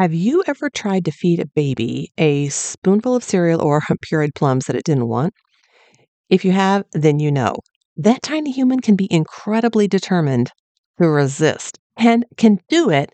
Have 0.00 0.14
you 0.14 0.42
ever 0.46 0.70
tried 0.70 1.04
to 1.04 1.12
feed 1.12 1.40
a 1.40 1.46
baby 1.46 2.10
a 2.16 2.48
spoonful 2.48 3.14
of 3.14 3.22
cereal 3.22 3.60
or 3.60 3.82
pureed 4.02 4.34
plums 4.34 4.64
that 4.64 4.74
it 4.74 4.84
didn't 4.84 5.08
want? 5.08 5.34
If 6.30 6.42
you 6.42 6.52
have, 6.52 6.84
then 6.92 7.18
you 7.18 7.30
know. 7.30 7.56
That 7.98 8.22
tiny 8.22 8.50
human 8.50 8.80
can 8.80 8.96
be 8.96 9.12
incredibly 9.12 9.86
determined 9.88 10.52
to 10.98 11.06
resist 11.06 11.78
and 11.98 12.24
can 12.38 12.60
do 12.70 12.88
it 12.88 13.10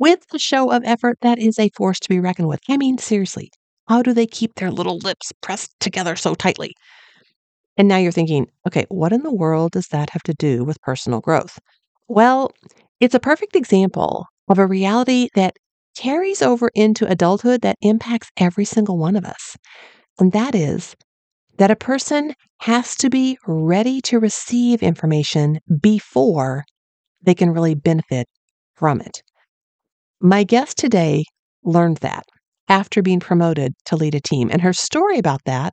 with 0.00 0.26
a 0.34 0.40
show 0.40 0.72
of 0.72 0.82
effort 0.84 1.18
that 1.20 1.38
is 1.38 1.56
a 1.56 1.70
force 1.76 2.00
to 2.00 2.08
be 2.08 2.18
reckoned 2.18 2.48
with. 2.48 2.58
I 2.68 2.78
mean, 2.78 2.98
seriously, 2.98 3.52
how 3.86 4.02
do 4.02 4.12
they 4.12 4.26
keep 4.26 4.56
their 4.56 4.72
little 4.72 4.98
lips 4.98 5.30
pressed 5.40 5.70
together 5.78 6.16
so 6.16 6.34
tightly? 6.34 6.74
And 7.76 7.86
now 7.86 7.98
you're 7.98 8.10
thinking, 8.10 8.48
okay, 8.66 8.86
what 8.88 9.12
in 9.12 9.22
the 9.22 9.32
world 9.32 9.70
does 9.70 9.86
that 9.92 10.10
have 10.10 10.24
to 10.24 10.34
do 10.34 10.64
with 10.64 10.82
personal 10.82 11.20
growth? 11.20 11.60
Well, 12.08 12.50
it's 12.98 13.14
a 13.14 13.20
perfect 13.20 13.54
example 13.54 14.26
of 14.48 14.58
a 14.58 14.66
reality 14.66 15.28
that 15.36 15.54
carries 15.96 16.42
over 16.42 16.70
into 16.74 17.10
adulthood 17.10 17.62
that 17.62 17.78
impacts 17.80 18.30
every 18.36 18.64
single 18.64 18.98
one 18.98 19.16
of 19.16 19.24
us. 19.24 19.56
And 20.18 20.32
that 20.32 20.54
is 20.54 20.94
that 21.58 21.70
a 21.70 21.76
person 21.76 22.34
has 22.60 22.96
to 22.96 23.10
be 23.10 23.38
ready 23.46 24.00
to 24.02 24.18
receive 24.18 24.82
information 24.82 25.58
before 25.80 26.64
they 27.22 27.34
can 27.34 27.50
really 27.50 27.74
benefit 27.74 28.26
from 28.74 29.00
it. 29.00 29.22
My 30.20 30.44
guest 30.44 30.78
today 30.78 31.24
learned 31.64 31.98
that 31.98 32.24
after 32.68 33.02
being 33.02 33.20
promoted 33.20 33.72
to 33.86 33.96
lead 33.96 34.14
a 34.14 34.20
team. 34.20 34.50
And 34.50 34.62
her 34.62 34.72
story 34.72 35.18
about 35.18 35.44
that, 35.44 35.72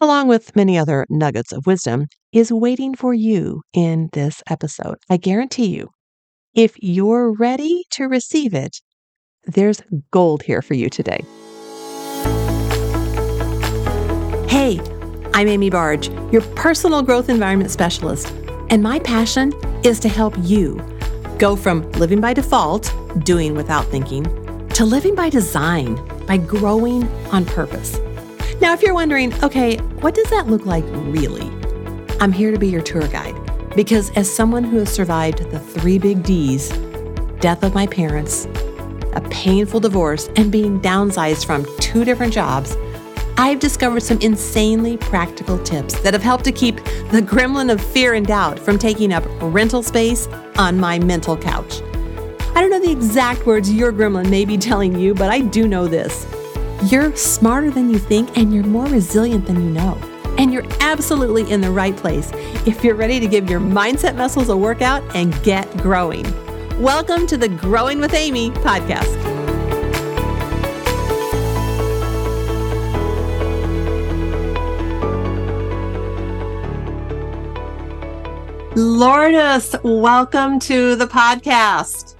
along 0.00 0.28
with 0.28 0.54
many 0.56 0.78
other 0.78 1.06
nuggets 1.08 1.52
of 1.52 1.66
wisdom, 1.66 2.06
is 2.32 2.52
waiting 2.52 2.94
for 2.94 3.14
you 3.14 3.62
in 3.72 4.08
this 4.12 4.42
episode. 4.48 4.96
I 5.10 5.16
guarantee 5.16 5.74
you, 5.74 5.88
if 6.54 6.74
you're 6.78 7.32
ready 7.32 7.84
to 7.92 8.04
receive 8.04 8.54
it, 8.54 8.80
there's 9.46 9.82
gold 10.10 10.42
here 10.42 10.62
for 10.62 10.74
you 10.74 10.88
today. 10.88 11.24
Hey, 14.48 14.80
I'm 15.34 15.48
Amy 15.48 15.70
Barge, 15.70 16.08
your 16.32 16.42
personal 16.54 17.02
growth 17.02 17.28
environment 17.28 17.70
specialist, 17.70 18.32
and 18.70 18.82
my 18.82 18.98
passion 19.00 19.52
is 19.84 20.00
to 20.00 20.08
help 20.08 20.34
you 20.38 20.80
go 21.38 21.56
from 21.56 21.90
living 21.92 22.20
by 22.20 22.32
default, 22.32 22.94
doing 23.24 23.54
without 23.54 23.84
thinking, 23.86 24.24
to 24.70 24.84
living 24.84 25.14
by 25.14 25.28
design, 25.28 25.96
by 26.26 26.36
growing 26.36 27.06
on 27.28 27.44
purpose. 27.44 27.98
Now, 28.60 28.72
if 28.72 28.82
you're 28.82 28.94
wondering, 28.94 29.34
okay, 29.42 29.76
what 29.76 30.14
does 30.14 30.30
that 30.30 30.46
look 30.46 30.64
like 30.64 30.84
really? 30.88 31.50
I'm 32.20 32.32
here 32.32 32.52
to 32.52 32.58
be 32.58 32.68
your 32.68 32.82
tour 32.82 33.06
guide 33.08 33.34
because, 33.74 34.10
as 34.10 34.32
someone 34.32 34.62
who 34.62 34.78
has 34.78 34.92
survived 34.92 35.50
the 35.50 35.58
three 35.58 35.98
big 35.98 36.22
D's 36.22 36.68
death 37.40 37.64
of 37.64 37.74
my 37.74 37.86
parents, 37.86 38.46
a 39.16 39.20
painful 39.28 39.80
divorce, 39.80 40.28
and 40.36 40.50
being 40.50 40.80
downsized 40.80 41.46
from 41.46 41.66
two 41.80 42.04
different 42.04 42.32
jobs, 42.32 42.76
I've 43.36 43.58
discovered 43.58 44.02
some 44.02 44.20
insanely 44.20 44.96
practical 44.96 45.58
tips 45.58 46.00
that 46.02 46.14
have 46.14 46.22
helped 46.22 46.44
to 46.44 46.52
keep 46.52 46.76
the 47.10 47.20
gremlin 47.20 47.72
of 47.72 47.80
fear 47.80 48.14
and 48.14 48.24
doubt 48.24 48.58
from 48.58 48.78
taking 48.78 49.12
up 49.12 49.24
rental 49.40 49.82
space 49.82 50.28
on 50.56 50.78
my 50.78 50.98
mental 51.00 51.36
couch. 51.36 51.82
I 52.54 52.60
don't 52.60 52.70
know 52.70 52.80
the 52.80 52.92
exact 52.92 53.46
words 53.46 53.72
your 53.72 53.92
gremlin 53.92 54.30
may 54.30 54.44
be 54.44 54.56
telling 54.56 54.96
you, 54.96 55.14
but 55.14 55.30
I 55.30 55.40
do 55.40 55.66
know 55.66 55.88
this. 55.88 56.26
You're 56.84 57.16
smarter 57.16 57.70
than 57.70 57.90
you 57.90 57.98
think, 57.98 58.38
and 58.38 58.54
you're 58.54 58.62
more 58.62 58.86
resilient 58.86 59.46
than 59.46 59.64
you 59.64 59.70
know. 59.70 59.98
And 60.38 60.52
you're 60.52 60.66
absolutely 60.80 61.50
in 61.50 61.60
the 61.60 61.70
right 61.70 61.96
place 61.96 62.30
if 62.66 62.84
you're 62.84 62.94
ready 62.94 63.18
to 63.18 63.26
give 63.26 63.50
your 63.50 63.60
mindset 63.60 64.16
muscles 64.16 64.48
a 64.48 64.56
workout 64.56 65.02
and 65.16 65.34
get 65.42 65.68
growing. 65.78 66.24
Welcome 66.80 67.28
to 67.28 67.36
the 67.36 67.48
Growing 67.48 68.00
with 68.00 68.14
Amy 68.14 68.50
podcast. 68.50 69.06
Lourdes, 78.74 79.76
welcome 79.84 80.58
to 80.58 80.96
the 80.96 81.06
podcast. 81.06 82.16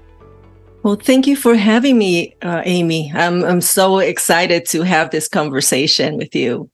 Well, 0.84 0.94
thank 0.94 1.26
you 1.26 1.34
for 1.34 1.56
having 1.56 1.98
me, 1.98 2.36
uh, 2.42 2.62
Amy. 2.64 3.10
I'm 3.12 3.42
I'm 3.42 3.60
so 3.60 3.98
excited 3.98 4.66
to 4.66 4.82
have 4.82 5.10
this 5.10 5.26
conversation 5.26 6.16
with 6.16 6.32
you. 6.32 6.70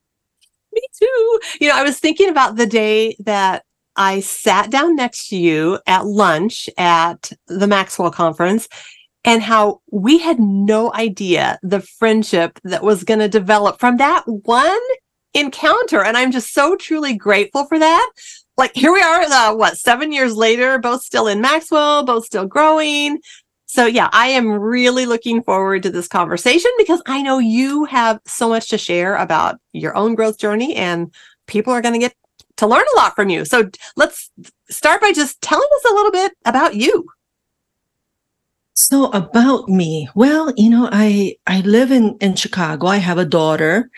Me 0.75 0.83
too. 0.99 1.41
You 1.63 1.69
know, 1.69 1.77
I 1.77 1.83
was 1.83 1.99
thinking 1.99 2.29
about 2.29 2.57
the 2.57 2.67
day 2.67 3.17
that 3.21 3.65
I 4.00 4.21
sat 4.21 4.71
down 4.71 4.97
next 4.97 5.28
to 5.28 5.37
you 5.37 5.78
at 5.87 6.06
lunch 6.06 6.71
at 6.78 7.33
the 7.49 7.66
Maxwell 7.66 8.11
conference 8.11 8.66
and 9.27 9.43
how 9.43 9.83
we 9.93 10.16
had 10.16 10.41
no 10.41 10.91
idea 10.94 11.59
the 11.62 11.83
friendship 11.83 12.59
that 12.65 12.83
was 12.83 13.05
going 13.05 13.21
to 13.21 13.28
develop 13.28 13.78
from 13.78 13.99
that 13.99 14.25
one 14.27 14.81
encounter. 15.34 16.03
And 16.03 16.16
I'm 16.16 16.33
just 16.33 16.55
so 16.55 16.77
truly 16.77 17.15
grateful 17.15 17.66
for 17.66 17.78
that. 17.78 18.10
Like 18.56 18.75
here 18.75 18.91
we 18.91 19.03
are, 19.03 19.21
uh, 19.21 19.55
what, 19.55 19.77
seven 19.77 20.12
years 20.12 20.34
later, 20.34 20.78
both 20.78 21.03
still 21.03 21.27
in 21.27 21.43
Maxwell, 21.43 22.03
both 22.03 22.25
still 22.25 22.47
growing. 22.47 23.19
So 23.66 23.84
yeah, 23.84 24.09
I 24.15 24.28
am 24.28 24.50
really 24.50 25.05
looking 25.05 25.43
forward 25.43 25.83
to 25.83 25.91
this 25.91 26.09
conversation 26.09 26.71
because 26.78 27.03
I 27.05 27.21
know 27.21 27.39
you 27.39 27.84
have 27.84 28.19
so 28.25 28.49
much 28.49 28.71
to 28.71 28.78
share 28.78 29.16
about 29.16 29.60
your 29.75 29.94
own 29.94 30.15
growth 30.15 30.39
journey 30.39 30.75
and 30.75 31.12
people 31.47 31.75
are 31.75 31.83
going 31.83 31.93
to 31.93 32.00
get 32.00 32.15
to 32.60 32.66
learn 32.66 32.84
a 32.94 32.97
lot 32.97 33.16
from 33.16 33.31
you. 33.31 33.44
So 33.44 33.69
let's 33.97 34.31
start 34.69 35.00
by 35.00 35.12
just 35.12 35.41
telling 35.41 35.69
us 35.76 35.91
a 35.91 35.94
little 35.94 36.12
bit 36.12 36.32
about 36.44 36.75
you. 36.76 37.06
So 38.75 39.10
about 39.10 39.69
me, 39.69 40.09
well, 40.15 40.54
you 40.56 40.71
know, 40.71 40.88
I 40.91 41.37
I 41.47 41.60
live 41.62 41.91
in 41.91 42.16
in 42.21 42.34
Chicago. 42.34 42.87
I 42.87 42.97
have 42.97 43.19
a 43.19 43.25
daughter, 43.25 43.91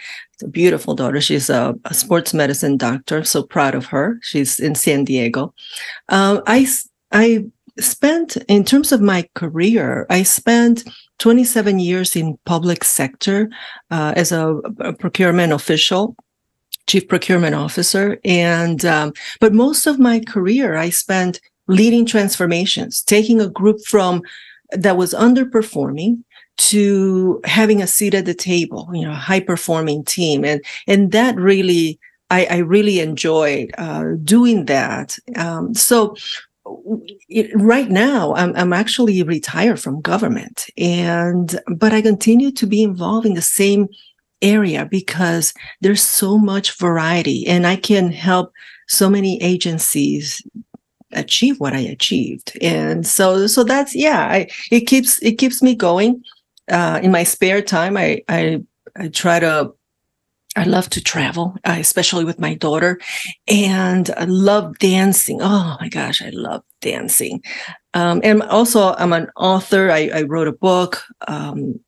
a 0.42 0.48
beautiful 0.48 0.94
daughter. 0.94 1.20
She's 1.20 1.50
a, 1.50 1.74
a 1.84 1.94
sports 1.94 2.34
medicine 2.34 2.76
doctor. 2.78 3.22
So 3.22 3.42
proud 3.42 3.74
of 3.74 3.86
her. 3.86 4.18
She's 4.22 4.58
in 4.58 4.74
San 4.74 5.04
Diego. 5.04 5.54
Um, 6.08 6.42
I 6.46 6.66
I 7.12 7.44
spent 7.78 8.36
in 8.48 8.64
terms 8.64 8.92
of 8.92 9.00
my 9.00 9.28
career, 9.34 10.06
I 10.10 10.22
spent 10.24 10.84
27 11.18 11.78
years 11.78 12.16
in 12.16 12.38
public 12.44 12.82
sector 12.84 13.50
uh, 13.90 14.12
as 14.16 14.32
a, 14.32 14.56
a 14.80 14.92
procurement 14.92 15.52
official 15.52 16.16
chief 16.86 17.08
procurement 17.08 17.54
officer. 17.54 18.18
And, 18.24 18.84
um, 18.84 19.12
but 19.40 19.52
most 19.52 19.86
of 19.86 19.98
my 19.98 20.20
career, 20.20 20.76
I 20.76 20.90
spent 20.90 21.40
leading 21.68 22.04
transformations, 22.04 23.02
taking 23.02 23.40
a 23.40 23.48
group 23.48 23.80
from 23.86 24.22
that 24.72 24.96
was 24.96 25.14
underperforming 25.14 26.22
to 26.58 27.40
having 27.44 27.82
a 27.82 27.86
seat 27.86 28.14
at 28.14 28.24
the 28.24 28.34
table, 28.34 28.90
you 28.92 29.06
know, 29.06 29.12
high 29.12 29.40
performing 29.40 30.04
team. 30.04 30.44
And, 30.44 30.62
and 30.86 31.12
that 31.12 31.36
really, 31.36 31.98
I, 32.30 32.46
I 32.50 32.56
really 32.58 33.00
enjoyed 33.00 33.72
uh, 33.78 34.12
doing 34.22 34.66
that. 34.66 35.18
Um, 35.36 35.74
so 35.74 36.16
right 37.54 37.90
now 37.90 38.34
I'm, 38.34 38.54
I'm 38.56 38.72
actually 38.72 39.22
retired 39.22 39.80
from 39.80 40.00
government 40.00 40.68
and 40.76 41.58
but 41.76 41.92
i 41.92 42.00
continue 42.00 42.52
to 42.52 42.66
be 42.66 42.82
involved 42.82 43.26
in 43.26 43.34
the 43.34 43.42
same 43.42 43.88
area 44.42 44.84
because 44.84 45.54
there's 45.80 46.02
so 46.02 46.38
much 46.38 46.76
variety 46.78 47.46
and 47.46 47.66
I 47.66 47.76
can 47.76 48.12
help 48.12 48.52
so 48.88 49.08
many 49.08 49.40
agencies 49.42 50.42
achieve 51.12 51.60
what 51.60 51.74
I 51.74 51.80
achieved. 51.80 52.56
And 52.60 53.06
so 53.06 53.46
so 53.46 53.64
that's 53.64 53.94
yeah, 53.94 54.26
I 54.26 54.48
it 54.70 54.82
keeps 54.82 55.20
it 55.22 55.38
keeps 55.38 55.62
me 55.62 55.74
going. 55.74 56.22
Uh, 56.70 57.00
in 57.02 57.10
my 57.10 57.24
spare 57.24 57.62
time, 57.62 57.96
I 57.96 58.22
I 58.28 58.62
I 58.96 59.08
try 59.08 59.40
to 59.40 59.72
I 60.54 60.64
love 60.64 60.90
to 60.90 61.02
travel, 61.02 61.56
uh, 61.64 61.76
especially 61.78 62.24
with 62.24 62.38
my 62.38 62.54
daughter, 62.54 63.00
and 63.48 64.10
I 64.16 64.24
love 64.24 64.78
dancing. 64.78 65.40
Oh 65.40 65.76
my 65.80 65.88
gosh, 65.88 66.20
I 66.20 66.28
love 66.30 66.62
dancing. 66.82 67.42
Um, 67.94 68.20
and 68.22 68.42
also, 68.42 68.94
I'm 68.94 69.14
an 69.14 69.30
author. 69.36 69.90
I, 69.90 70.10
I 70.14 70.22
wrote 70.22 70.48
a 70.48 70.52
book. 70.52 71.02
Um, 71.26 71.80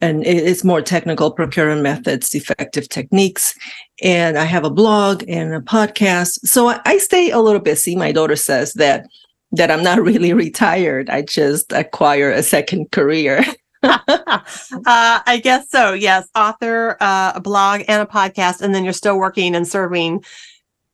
and 0.00 0.24
it's 0.24 0.62
more 0.62 0.80
technical 0.80 1.30
procurement 1.30 1.82
methods, 1.82 2.34
effective 2.34 2.88
techniques. 2.88 3.54
And 4.02 4.38
I 4.38 4.44
have 4.44 4.64
a 4.64 4.70
blog 4.70 5.24
and 5.28 5.52
a 5.52 5.60
podcast. 5.60 6.46
So 6.46 6.80
I, 6.84 6.98
stay 6.98 7.30
a 7.30 7.40
little 7.40 7.60
busy. 7.60 7.96
My 7.96 8.12
daughter 8.12 8.36
says 8.36 8.74
that 8.74 9.06
that 9.52 9.70
I'm 9.70 9.82
not 9.82 10.00
really 10.02 10.32
retired. 10.32 11.10
I 11.10 11.22
just 11.22 11.72
acquire 11.72 12.30
a 12.30 12.42
second 12.42 12.92
career. 12.92 13.44
uh, 13.82 13.98
I 14.86 15.40
guess 15.42 15.70
so. 15.70 15.94
Yes, 15.94 16.28
author, 16.34 16.96
uh, 17.00 17.32
a 17.34 17.40
blog, 17.40 17.82
and 17.88 18.02
a 18.02 18.06
podcast, 18.06 18.60
and 18.60 18.74
then 18.74 18.84
you're 18.84 18.92
still 18.92 19.18
working 19.18 19.54
and 19.54 19.66
serving 19.66 20.24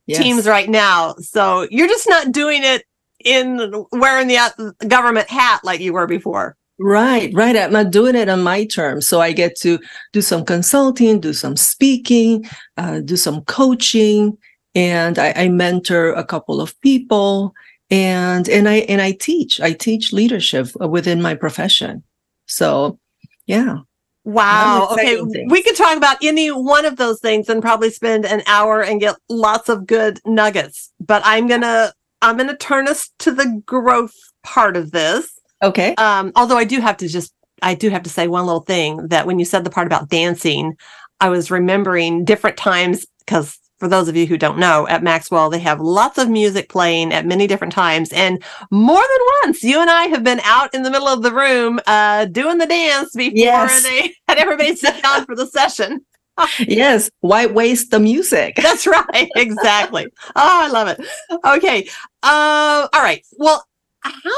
yes. 0.07 0.23
teams 0.23 0.47
right 0.47 0.69
now. 0.69 1.15
So 1.15 1.67
you're 1.71 1.89
just 1.89 2.09
not 2.09 2.33
doing 2.33 2.63
it 2.63 2.85
in 3.25 3.85
wearing 3.93 4.29
the 4.29 4.39
uh, 4.39 4.51
government 4.87 5.29
hat 5.29 5.61
like 5.65 5.81
you 5.81 5.93
were 5.93 6.07
before. 6.07 6.57
Right, 6.79 7.33
right. 7.35 7.57
I'm 7.57 7.73
not 7.73 7.93
doing 7.93 8.17
it 8.17 8.29
on 8.29 8.43
my 8.43 8.65
terms. 8.65 9.07
So 9.07 9.21
I 9.21 9.33
get 9.33 9.57
to 9.61 9.79
do 10.13 10.21
some 10.21 10.45
consulting, 10.45 11.21
do 11.21 11.33
some 11.33 11.57
speaking, 11.57 12.45
uh, 12.77 13.01
do 13.01 13.17
some 13.17 13.43
coaching, 13.45 14.37
and 14.75 15.19
I, 15.19 15.33
I 15.37 15.49
mentor 15.49 16.13
a 16.13 16.25
couple 16.25 16.61
of 16.61 16.79
people 16.81 17.55
and 17.91 18.49
and 18.49 18.69
I 18.69 18.77
and 18.89 19.01
I 19.01 19.13
teach. 19.13 19.61
I 19.61 19.73
teach 19.73 20.13
leadership 20.13 20.69
within 20.77 21.23
my 21.23 21.35
profession. 21.35 22.03
So 22.47 22.99
Yeah. 23.47 23.79
Wow. 24.25 24.89
Okay. 24.93 25.17
things. 25.17 25.53
We 25.53 25.63
could 25.63 25.77
talk 25.77 25.97
about 25.97 26.17
any 26.23 26.49
one 26.49 26.87
of 26.87 26.97
those 26.97 27.21
things 27.21 27.49
and 27.49 27.61
probably 27.61 27.91
spend 27.91 28.25
an 28.25 28.43
hour 28.47 28.83
and 28.83 29.01
get 29.01 29.17
lots 29.29 29.69
of 29.69 29.87
good 29.87 30.19
nuggets. 30.25 30.93
But 30.99 31.23
I'm 31.25 31.47
gonna 31.47 31.93
I'm 32.23 32.37
gonna 32.37 32.57
turn 32.57 32.89
us 32.89 33.11
to 33.21 33.31
the 33.31 33.63
growth 33.67 34.15
part 34.43 34.77
of 34.77 34.93
this. 34.93 35.34
Okay. 35.65 35.95
Um, 35.97 36.31
although 36.37 36.59
I 36.59 36.65
do 36.65 36.81
have 36.81 36.97
to 36.99 37.09
just 37.09 37.33
I 37.63 37.75
do 37.75 37.89
have 37.91 38.03
to 38.03 38.11
say 38.11 38.29
one 38.29 38.45
little 38.47 38.61
thing 38.61 39.09
that 39.09 39.27
when 39.27 39.39
you 39.39 39.45
said 39.45 39.65
the 39.65 39.71
part 39.71 39.87
about 39.87 40.09
dancing, 40.11 40.77
I 41.21 41.31
was 41.31 41.51
remembering 41.51 42.25
different 42.25 42.57
times 42.59 43.07
because 43.25 43.59
for 43.79 43.89
those 43.89 44.07
of 44.09 44.17
you 44.17 44.27
who 44.27 44.37
don't 44.37 44.59
know, 44.59 44.87
at 44.89 45.03
Maxwell 45.03 45.49
they 45.51 45.59
have 45.61 45.81
lots 45.81 46.19
of 46.19 46.29
music 46.29 46.69
playing 46.69 47.13
at 47.13 47.27
many 47.27 47.47
different 47.47 47.73
times, 47.73 48.13
and 48.13 48.43
more 48.71 49.01
than 49.03 49.19
once, 49.45 49.63
you 49.65 49.81
and 49.81 49.91
I 49.91 50.05
have 50.05 50.23
been 50.23 50.41
out 50.45 50.75
in 50.75 50.83
the 50.83 50.91
middle 50.91 51.09
of 51.09 51.23
the 51.23 51.33
room 51.33 51.81
uh, 51.87 52.27
doing 52.27 52.59
the 52.59 52.67
dance 52.67 53.11
before 53.15 53.33
Yes. 53.37 53.83
they 53.83 54.15
had 54.29 54.39
everybody 54.39 54.77
sit 54.77 55.03
down 55.03 55.25
for 55.25 55.35
the 55.35 55.47
session. 55.47 56.05
Yes. 56.59 57.09
Why 57.21 57.47
waste 57.47 57.93
the 57.93 58.01
music? 58.01 58.57
That's 58.57 58.89
right, 58.89 59.31
exactly. 59.37 60.09
oh, 60.35 60.65
I 60.65 60.69
love 60.69 60.89
it. 60.89 61.01
Okay, 61.47 61.89
uh, 62.25 62.89
all 62.93 63.03
right. 63.03 63.25
Well, 63.39 63.65
how 64.05 64.31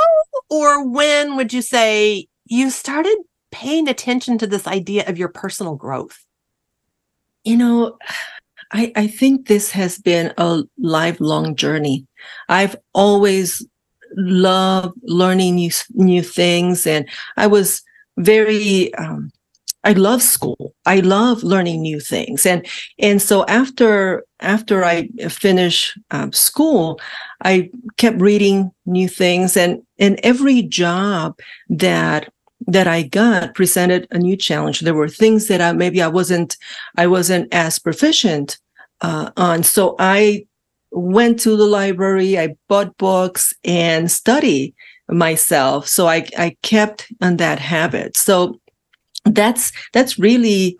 or 0.48 0.88
when 0.88 1.36
would 1.36 1.52
you 1.52 1.62
say 1.62 2.28
you 2.46 2.70
started 2.70 3.16
paying 3.50 3.88
attention 3.88 4.38
to 4.38 4.46
this 4.46 4.66
idea 4.66 5.08
of 5.08 5.18
your 5.18 5.28
personal 5.28 5.74
growth? 5.74 6.24
You 7.44 7.56
know, 7.56 7.98
I, 8.72 8.92
I 8.96 9.06
think 9.06 9.46
this 9.46 9.70
has 9.70 9.98
been 9.98 10.32
a 10.36 10.62
lifelong 10.78 11.56
journey. 11.56 12.06
I've 12.48 12.76
always 12.92 13.66
loved 14.16 14.98
learning 15.02 15.56
new, 15.56 15.70
new 15.94 16.22
things. 16.22 16.86
And 16.86 17.08
I 17.36 17.46
was 17.46 17.82
very, 18.16 18.94
um, 18.94 19.30
I 19.86 19.92
love 19.92 20.20
school. 20.20 20.74
I 20.84 21.00
love 21.00 21.44
learning 21.44 21.80
new 21.80 22.00
things. 22.00 22.44
And, 22.44 22.66
and 22.98 23.22
so 23.22 23.44
after, 23.46 24.24
after 24.40 24.84
I 24.84 25.08
finished 25.28 25.96
um, 26.10 26.32
school, 26.32 27.00
I 27.44 27.70
kept 27.96 28.20
reading 28.20 28.72
new 28.84 29.08
things 29.08 29.56
and, 29.56 29.82
and 29.98 30.18
every 30.22 30.62
job 30.62 31.38
that 31.70 32.28
that 32.68 32.88
I 32.88 33.02
got 33.02 33.54
presented 33.54 34.08
a 34.10 34.18
new 34.18 34.36
challenge. 34.36 34.80
There 34.80 34.94
were 34.94 35.08
things 35.08 35.46
that 35.48 35.60
I 35.60 35.72
maybe 35.72 36.02
I 36.02 36.08
wasn't 36.08 36.56
I 36.96 37.06
wasn't 37.06 37.52
as 37.52 37.78
proficient 37.78 38.58
uh, 39.02 39.30
on. 39.36 39.62
So 39.62 39.94
I 39.98 40.46
went 40.90 41.38
to 41.40 41.56
the 41.56 41.66
library, 41.66 42.38
I 42.38 42.56
bought 42.68 42.96
books 42.96 43.52
and 43.62 44.10
study 44.10 44.74
myself. 45.08 45.86
So 45.86 46.08
I 46.08 46.26
I 46.38 46.56
kept 46.62 47.06
on 47.20 47.36
that 47.36 47.58
habit. 47.58 48.16
So 48.16 48.58
that's 49.26 49.72
that's 49.92 50.18
really 50.18 50.78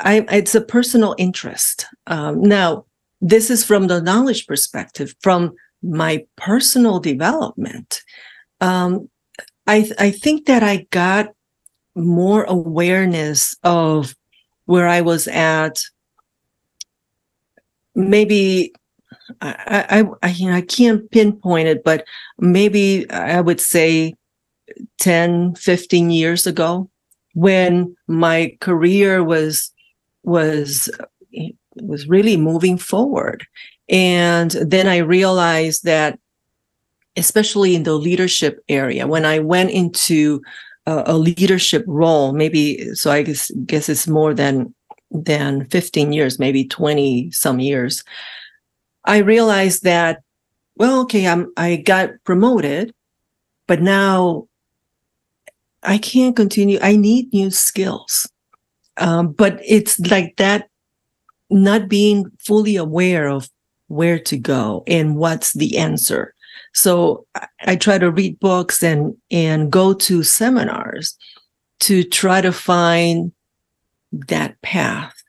I, 0.00 0.26
it's 0.30 0.54
a 0.54 0.60
personal 0.60 1.14
interest. 1.18 1.86
Um, 2.06 2.42
now 2.42 2.84
this 3.20 3.50
is 3.50 3.64
from 3.64 3.86
the 3.86 4.00
knowledge 4.00 4.46
perspective, 4.46 5.14
from 5.20 5.54
my 5.82 6.24
personal 6.36 7.00
development. 7.00 8.02
Um, 8.60 9.08
I 9.66 9.90
I 9.98 10.10
think 10.10 10.46
that 10.46 10.62
I 10.62 10.86
got 10.90 11.28
more 11.94 12.44
awareness 12.44 13.56
of 13.62 14.14
where 14.66 14.88
I 14.88 15.00
was 15.00 15.28
at. 15.28 15.82
Maybe 17.94 18.72
I 19.40 20.04
I 20.22 20.28
I, 20.28 20.56
I 20.56 20.60
can't 20.60 21.10
pinpoint 21.10 21.68
it, 21.68 21.84
but 21.84 22.04
maybe 22.38 23.10
I 23.10 23.40
would 23.40 23.60
say 23.60 24.14
10, 24.98 25.54
15 25.56 26.10
years 26.10 26.46
ago 26.46 26.88
when 27.34 27.96
my 28.06 28.56
career 28.60 29.22
was 29.24 29.70
was 30.24 30.90
was 31.76 32.06
really 32.06 32.36
moving 32.36 32.78
forward. 32.78 33.46
And 33.88 34.50
then 34.50 34.86
I 34.86 34.98
realized 34.98 35.84
that 35.84 36.18
especially 37.16 37.74
in 37.74 37.82
the 37.82 37.94
leadership 37.94 38.62
area 38.68 39.06
when 39.06 39.24
i 39.24 39.38
went 39.38 39.70
into 39.70 40.40
a, 40.86 41.02
a 41.06 41.18
leadership 41.18 41.84
role 41.86 42.32
maybe 42.32 42.94
so 42.94 43.10
i 43.10 43.22
guess, 43.22 43.50
guess 43.66 43.88
it's 43.88 44.08
more 44.08 44.34
than 44.34 44.74
than 45.10 45.66
15 45.66 46.12
years 46.12 46.38
maybe 46.38 46.64
20 46.64 47.30
some 47.30 47.60
years 47.60 48.02
i 49.04 49.18
realized 49.18 49.84
that 49.84 50.22
well 50.76 51.00
okay 51.02 51.26
i'm 51.26 51.52
i 51.56 51.76
got 51.76 52.10
promoted 52.24 52.94
but 53.66 53.80
now 53.80 54.46
i 55.82 55.98
can't 55.98 56.36
continue 56.36 56.78
i 56.82 56.96
need 56.96 57.32
new 57.32 57.50
skills 57.50 58.28
um, 58.98 59.32
but 59.32 59.58
it's 59.64 59.98
like 60.00 60.36
that 60.36 60.68
not 61.48 61.88
being 61.88 62.30
fully 62.38 62.76
aware 62.76 63.26
of 63.26 63.48
where 63.88 64.18
to 64.18 64.36
go 64.36 64.84
and 64.86 65.16
what's 65.16 65.52
the 65.54 65.78
answer 65.78 66.34
so 66.74 67.26
I, 67.60 67.76
try 67.76 67.98
to 67.98 68.10
read 68.10 68.40
books 68.40 68.82
and 68.82 69.14
and 69.30 69.70
go 69.70 69.92
to 69.92 70.22
seminars 70.22 71.16
to 71.80 72.02
try 72.02 72.40
to 72.40 72.52
find 72.52 73.32
that 74.12 74.60
path 74.62 75.22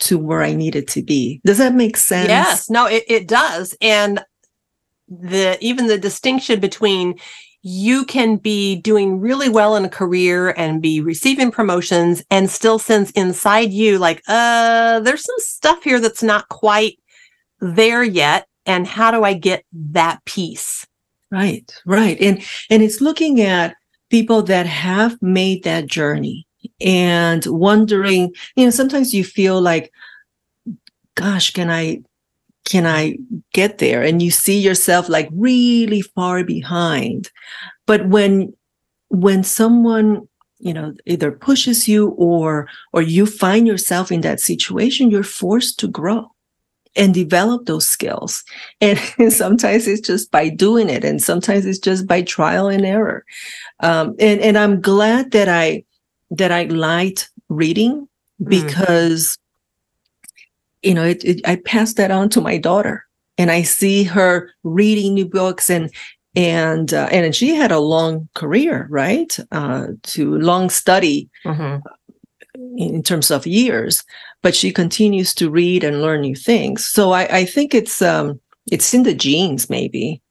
to 0.00 0.18
where 0.18 0.42
I 0.42 0.54
needed 0.54 0.88
to 0.88 1.02
be. 1.02 1.40
Does 1.44 1.58
that 1.58 1.74
make 1.74 1.96
sense? 1.96 2.28
Yes, 2.28 2.70
no, 2.70 2.86
it, 2.86 3.04
it 3.06 3.28
does. 3.28 3.76
And 3.80 4.24
the 5.08 5.58
even 5.60 5.86
the 5.86 5.98
distinction 5.98 6.60
between 6.60 7.18
you 7.62 8.04
can 8.06 8.36
be 8.36 8.76
doing 8.76 9.20
really 9.20 9.48
well 9.48 9.76
in 9.76 9.84
a 9.84 9.88
career 9.88 10.54
and 10.56 10.80
be 10.80 11.00
receiving 11.00 11.50
promotions 11.50 12.22
and 12.30 12.50
still 12.50 12.78
sense 12.78 13.10
inside 13.12 13.70
you 13.70 13.98
like, 13.98 14.22
uh, 14.28 15.00
there's 15.00 15.24
some 15.24 15.38
stuff 15.38 15.82
here 15.84 16.00
that's 16.00 16.22
not 16.22 16.48
quite 16.48 16.98
there 17.60 18.02
yet. 18.02 18.46
And 18.66 18.86
how 18.86 19.10
do 19.10 19.24
I 19.24 19.34
get 19.34 19.64
that 19.72 20.24
piece? 20.24 20.86
Right, 21.30 21.72
right. 21.86 22.20
And 22.20 22.42
and 22.70 22.82
it's 22.82 23.00
looking 23.00 23.40
at 23.40 23.76
people 24.10 24.42
that 24.42 24.66
have 24.66 25.20
made 25.22 25.64
that 25.64 25.86
journey 25.86 26.46
and 26.80 27.44
wondering, 27.46 28.34
you 28.56 28.64
know, 28.64 28.70
sometimes 28.70 29.14
you 29.14 29.24
feel 29.24 29.60
like, 29.60 29.92
gosh, 31.14 31.52
can 31.52 31.70
I 31.70 32.02
can 32.70 32.86
I 32.86 33.18
get 33.52 33.78
there? 33.78 34.02
And 34.02 34.22
you 34.22 34.30
see 34.30 34.58
yourself 34.58 35.08
like 35.08 35.28
really 35.32 36.02
far 36.02 36.44
behind. 36.44 37.30
But 37.86 38.06
when 38.06 38.54
when 39.08 39.42
someone 39.42 40.28
you 40.60 40.72
know 40.72 40.94
either 41.04 41.32
pushes 41.32 41.88
you 41.88 42.10
or 42.10 42.68
or 42.92 43.02
you 43.02 43.26
find 43.26 43.66
yourself 43.66 44.12
in 44.12 44.20
that 44.20 44.40
situation 44.40 45.10
you're 45.10 45.22
forced 45.22 45.80
to 45.80 45.88
grow 45.88 46.30
and 46.94 47.14
develop 47.14 47.64
those 47.64 47.88
skills 47.88 48.44
and 48.80 48.98
sometimes 49.32 49.88
it's 49.88 50.06
just 50.06 50.30
by 50.30 50.50
doing 50.50 50.90
it 50.90 51.02
and 51.02 51.22
sometimes 51.22 51.64
it's 51.64 51.78
just 51.78 52.06
by 52.06 52.20
trial 52.20 52.68
and 52.68 52.84
error 52.84 53.24
um, 53.80 54.14
and 54.20 54.40
and 54.40 54.58
i'm 54.58 54.80
glad 54.82 55.30
that 55.30 55.48
i 55.48 55.82
that 56.30 56.52
i 56.52 56.64
liked 56.64 57.30
reading 57.48 58.06
because 58.44 59.38
you 60.82 60.94
know 60.94 61.04
it, 61.04 61.24
it, 61.24 61.40
i 61.46 61.56
passed 61.56 61.96
that 61.96 62.10
on 62.10 62.28
to 62.28 62.40
my 62.40 62.56
daughter 62.56 63.04
and 63.38 63.50
i 63.50 63.62
see 63.62 64.02
her 64.04 64.50
reading 64.64 65.14
new 65.14 65.26
books 65.26 65.70
and 65.70 65.90
and 66.36 66.94
uh, 66.94 67.08
and 67.10 67.34
she 67.34 67.54
had 67.56 67.72
a 67.72 67.80
long 67.80 68.28
career 68.34 68.86
right? 68.90 69.36
Uh, 69.50 69.88
to 70.04 70.36
long 70.38 70.70
study 70.70 71.28
Mhm. 71.44 71.82
in 72.76 73.02
terms 73.02 73.30
of 73.30 73.46
years 73.46 74.04
but 74.42 74.54
she 74.54 74.72
continues 74.72 75.34
to 75.34 75.50
read 75.50 75.84
and 75.84 76.00
learn 76.02 76.20
new 76.22 76.34
things. 76.36 76.86
So 76.86 77.12
i, 77.12 77.24
I 77.40 77.44
think 77.44 77.74
it's 77.74 78.00
um 78.02 78.40
it's 78.70 78.94
in 78.94 79.02
the 79.02 79.14
genes 79.14 79.68
maybe. 79.68 80.22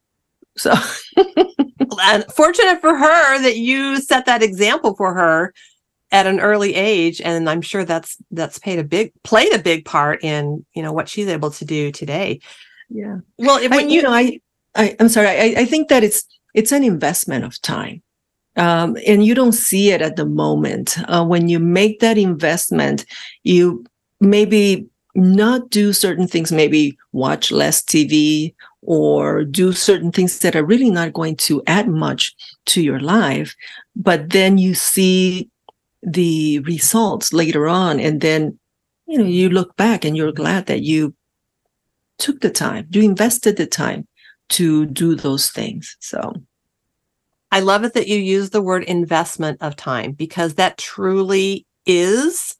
So 0.57 0.73
fortunate 2.35 2.81
for 2.81 2.95
her 2.97 3.41
that 3.41 3.57
you 3.57 3.99
set 4.01 4.25
that 4.25 4.41
example 4.43 4.95
for 4.95 5.13
her 5.13 5.53
at 6.11 6.25
an 6.27 6.39
early 6.39 6.73
age. 6.75 7.21
And 7.21 7.49
I'm 7.49 7.61
sure 7.61 7.85
that's 7.85 8.17
that's 8.31 8.59
paid 8.59 8.79
a 8.79 8.83
big 8.83 9.11
played 9.23 9.53
a 9.53 9.59
big 9.59 9.85
part 9.85 10.23
in, 10.23 10.65
you 10.73 10.81
know, 10.81 10.91
what 10.93 11.07
she's 11.09 11.27
able 11.27 11.51
to 11.51 11.65
do 11.65 11.91
today. 11.91 12.39
yeah 12.89 13.17
Well, 13.37 13.57
if- 13.61 13.71
I, 13.71 13.75
when 13.77 13.89
you 13.89 13.97
you 13.97 14.01
know 14.03 14.11
i, 14.13 14.39
I 14.75 14.95
i'm 14.99 15.09
sorry 15.09 15.27
I, 15.29 15.61
I 15.61 15.65
think 15.65 15.89
that 15.89 16.03
it's 16.03 16.23
it's 16.55 16.71
an 16.71 16.83
investment 16.83 17.45
of 17.45 17.61
time 17.61 18.01
um, 18.57 18.97
and 19.07 19.23
you 19.23 19.35
don't 19.35 19.53
see 19.53 19.91
it 19.91 20.01
at 20.01 20.15
the 20.15 20.25
moment 20.25 20.97
uh, 21.07 21.23
when 21.23 21.47
you 21.47 21.59
make 21.59 21.99
that 21.99 22.17
investment 22.17 23.05
you 23.43 23.85
maybe 24.19 24.87
not 25.15 25.69
do 25.69 25.93
certain 25.93 26.27
things 26.27 26.51
maybe 26.51 26.97
watch 27.11 27.51
less 27.51 27.81
tv 27.83 28.53
or 28.81 29.43
do 29.43 29.71
certain 29.71 30.11
things 30.11 30.39
that 30.39 30.55
are 30.55 30.65
really 30.65 30.89
not 30.89 31.13
going 31.13 31.35
to 31.35 31.61
add 31.67 31.87
much 31.87 32.33
to 32.65 32.81
your 32.81 32.99
life 32.99 33.55
but 33.95 34.29
then 34.31 34.57
you 34.57 34.73
see 34.73 35.47
the 36.01 36.59
results 36.59 37.33
later 37.33 37.67
on 37.67 37.99
and 37.99 38.21
then 38.21 38.57
you 39.05 39.17
know 39.17 39.25
you 39.25 39.49
look 39.49 39.75
back 39.75 40.05
and 40.05 40.15
you're 40.15 40.31
glad 40.31 40.65
that 40.67 40.81
you 40.81 41.13
took 42.17 42.39
the 42.41 42.49
time 42.49 42.87
you 42.91 43.01
invested 43.01 43.57
the 43.57 43.65
time 43.65 44.07
to 44.47 44.85
do 44.85 45.15
those 45.15 45.49
things 45.49 45.95
so 45.99 46.33
I 47.51 47.61
love 47.61 47.83
it 47.83 47.93
that 47.93 48.07
you 48.07 48.17
use 48.17 48.51
the 48.51 48.61
word 48.61 48.83
investment 48.83 49.57
of 49.61 49.75
time 49.75 50.11
because 50.11 50.55
that 50.55 50.77
truly 50.77 51.65
is 51.85 52.55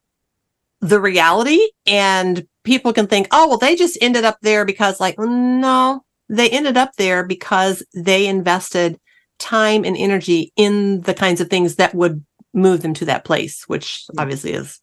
the 0.81 1.00
reality. 1.00 1.60
And 1.86 2.48
people 2.63 2.93
can 2.93 3.08
think, 3.08 3.27
oh, 3.31 3.48
well, 3.48 3.58
they 3.58 3.75
just 3.75 3.98
ended 4.01 4.25
up 4.25 4.38
there 4.41 4.65
because, 4.65 5.00
like, 5.00 5.15
no, 5.19 6.01
they 6.27 6.50
ended 6.50 6.77
up 6.77 6.91
there 6.98 7.24
because 7.24 7.84
they 7.93 8.25
invested 8.25 9.00
time 9.38 9.86
and 9.86 9.96
energy 9.96 10.51
in 10.55 11.01
the 11.01 11.13
kinds 11.13 11.39
of 11.39 11.50
things 11.50 11.75
that 11.75 11.93
would 11.93 12.25
move 12.53 12.82
them 12.82 12.94
to 12.96 13.06
that 13.06 13.25
place, 13.25 13.63
which 13.68 14.06
obviously 14.18 14.53
is 14.53 14.79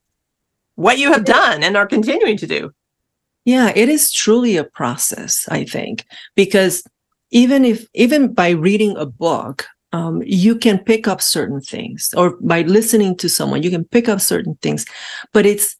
what 0.77 0.99
you 0.99 1.13
have 1.13 1.25
done 1.25 1.63
and 1.63 1.77
are 1.77 1.87
continuing 1.87 2.37
to 2.37 2.47
do. 2.47 2.71
Yeah, 3.45 3.73
it 3.75 3.89
is 3.89 4.13
truly 4.13 4.57
a 4.57 4.65
process, 4.65 5.47
I 5.49 5.65
think, 5.65 6.05
because 6.35 6.85
even 7.31 7.65
if, 7.65 7.87
even 7.95 8.33
by 8.33 8.51
reading 8.51 8.97
a 8.97 9.07
book, 9.07 9.67
um, 9.93 10.23
you 10.27 10.57
can 10.57 10.79
pick 10.79 11.07
up 11.09 11.23
certain 11.23 11.61
things, 11.61 12.13
or 12.17 12.37
by 12.41 12.63
listening 12.63 13.17
to 13.19 13.29
someone, 13.29 13.63
you 13.63 13.71
can 13.71 13.85
pick 13.85 14.09
up 14.09 14.21
certain 14.21 14.57
things, 14.63 14.85
but 15.33 15.47
it's 15.47 15.77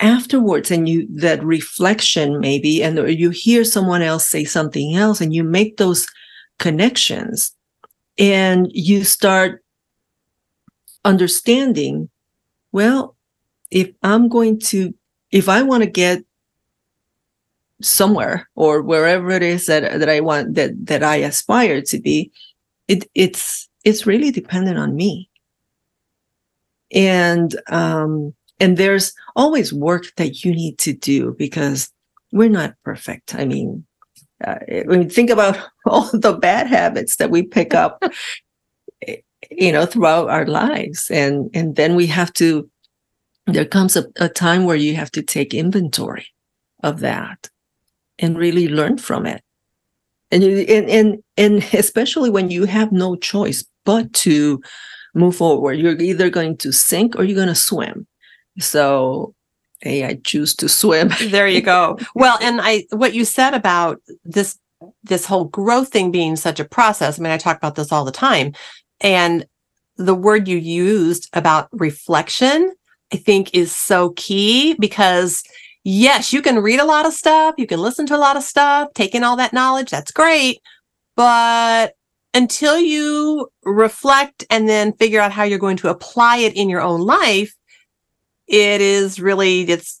afterwards 0.00 0.70
and 0.72 0.88
you 0.88 1.06
that 1.08 1.42
reflection 1.44 2.40
maybe 2.40 2.82
and 2.82 2.98
you 3.18 3.30
hear 3.30 3.62
someone 3.62 4.02
else 4.02 4.26
say 4.26 4.44
something 4.44 4.96
else 4.96 5.20
and 5.20 5.32
you 5.32 5.44
make 5.44 5.76
those 5.76 6.08
connections 6.58 7.54
and 8.18 8.66
you 8.72 9.04
start 9.04 9.61
understanding 11.04 12.08
well 12.72 13.16
if 13.70 13.90
i'm 14.02 14.28
going 14.28 14.58
to 14.58 14.94
if 15.30 15.48
i 15.48 15.62
want 15.62 15.82
to 15.82 15.90
get 15.90 16.24
somewhere 17.80 18.48
or 18.54 18.80
wherever 18.80 19.30
it 19.30 19.42
is 19.42 19.66
that 19.66 19.98
that 19.98 20.08
i 20.08 20.20
want 20.20 20.54
that 20.54 20.70
that 20.86 21.02
i 21.02 21.16
aspire 21.16 21.82
to 21.82 21.98
be 21.98 22.30
it 22.86 23.08
it's 23.14 23.68
it's 23.84 24.06
really 24.06 24.30
dependent 24.30 24.78
on 24.78 24.94
me 24.94 25.28
and 26.92 27.60
um 27.68 28.32
and 28.62 28.76
there's 28.76 29.12
always 29.34 29.72
work 29.72 30.14
that 30.16 30.44
you 30.44 30.54
need 30.54 30.78
to 30.78 30.92
do 30.92 31.34
because 31.36 31.90
we're 32.30 32.48
not 32.48 32.74
perfect. 32.84 33.34
I 33.34 33.44
mean, 33.44 33.84
uh, 34.44 34.58
when 34.84 35.02
you 35.02 35.08
think 35.08 35.30
about 35.30 35.58
all 35.86 36.08
the 36.12 36.34
bad 36.34 36.68
habits 36.68 37.16
that 37.16 37.30
we 37.30 37.42
pick 37.42 37.74
up, 37.74 38.02
you 39.50 39.72
know, 39.72 39.86
throughout 39.86 40.28
our 40.28 40.46
lives, 40.46 41.10
and 41.10 41.50
and 41.54 41.76
then 41.76 41.94
we 41.94 42.06
have 42.06 42.32
to. 42.34 42.68
There 43.46 43.64
comes 43.64 43.96
a, 43.96 44.04
a 44.16 44.28
time 44.28 44.64
where 44.64 44.76
you 44.76 44.94
have 44.94 45.10
to 45.12 45.22
take 45.22 45.52
inventory 45.52 46.28
of 46.84 47.00
that 47.00 47.50
and 48.18 48.38
really 48.38 48.68
learn 48.68 48.98
from 48.98 49.26
it, 49.26 49.42
and 50.30 50.42
and 50.44 50.90
and 50.90 51.22
and 51.36 51.74
especially 51.74 52.30
when 52.30 52.50
you 52.50 52.64
have 52.66 52.92
no 52.92 53.16
choice 53.16 53.64
but 53.84 54.12
to 54.12 54.62
move 55.14 55.36
forward. 55.36 55.74
You're 55.74 56.00
either 56.00 56.30
going 56.30 56.56
to 56.58 56.72
sink 56.72 57.16
or 57.16 57.24
you're 57.24 57.34
going 57.34 57.48
to 57.48 57.54
swim 57.54 58.06
so 58.58 59.34
hey, 59.80 60.04
I 60.04 60.14
choose 60.24 60.54
to 60.56 60.68
swim. 60.68 61.10
there 61.26 61.48
you 61.48 61.60
go. 61.60 61.98
Well, 62.14 62.38
and 62.40 62.60
I 62.62 62.84
what 62.90 63.14
you 63.14 63.24
said 63.24 63.54
about 63.54 64.00
this 64.24 64.58
this 65.04 65.24
whole 65.24 65.44
growth 65.44 65.88
thing 65.88 66.10
being 66.10 66.36
such 66.36 66.60
a 66.60 66.64
process. 66.64 67.18
I 67.18 67.22
mean, 67.22 67.32
I 67.32 67.38
talk 67.38 67.56
about 67.56 67.76
this 67.76 67.92
all 67.92 68.04
the 68.04 68.12
time. 68.12 68.52
And 69.02 69.44
the 69.96 70.14
word 70.14 70.48
you 70.48 70.56
used 70.56 71.28
about 71.34 71.68
reflection, 71.72 72.72
I 73.12 73.16
think 73.16 73.54
is 73.54 73.74
so 73.74 74.10
key 74.16 74.74
because 74.74 75.42
yes, 75.84 76.32
you 76.32 76.40
can 76.40 76.60
read 76.60 76.80
a 76.80 76.84
lot 76.84 77.04
of 77.04 77.12
stuff, 77.12 77.56
you 77.58 77.66
can 77.66 77.80
listen 77.80 78.06
to 78.06 78.16
a 78.16 78.18
lot 78.18 78.36
of 78.36 78.42
stuff, 78.42 78.88
take 78.94 79.14
in 79.14 79.24
all 79.24 79.36
that 79.36 79.52
knowledge, 79.52 79.90
that's 79.90 80.12
great. 80.12 80.60
But 81.16 81.94
until 82.32 82.78
you 82.78 83.48
reflect 83.64 84.44
and 84.48 84.68
then 84.68 84.94
figure 84.94 85.20
out 85.20 85.32
how 85.32 85.42
you're 85.42 85.58
going 85.58 85.76
to 85.78 85.90
apply 85.90 86.38
it 86.38 86.56
in 86.56 86.70
your 86.70 86.80
own 86.80 87.02
life, 87.02 87.54
it 88.46 88.80
is 88.80 89.20
really 89.20 89.62
it's 89.62 90.00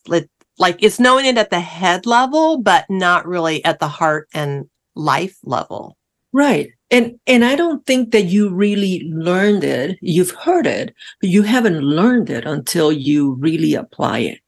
like 0.58 0.76
it's 0.80 1.00
knowing 1.00 1.24
it 1.24 1.38
at 1.38 1.50
the 1.50 1.60
head 1.60 2.06
level 2.06 2.58
but 2.58 2.84
not 2.90 3.26
really 3.26 3.64
at 3.64 3.80
the 3.80 3.88
heart 3.88 4.28
and 4.34 4.68
life 4.94 5.36
level 5.42 5.96
right 6.32 6.70
and 6.92 7.18
and 7.26 7.44
i 7.44 7.56
don't 7.56 7.84
think 7.86 8.12
that 8.12 8.26
you 8.26 8.50
really 8.50 9.10
learned 9.10 9.64
it. 9.64 9.98
You've 10.00 10.30
heard 10.30 10.66
it 10.66 10.94
but 11.20 11.30
you 11.30 11.42
haven't 11.42 11.80
learned 11.80 12.30
it 12.30 12.44
until 12.46 12.92
you 12.92 13.32
really 13.34 13.74
apply 13.74 14.18
it. 14.20 14.38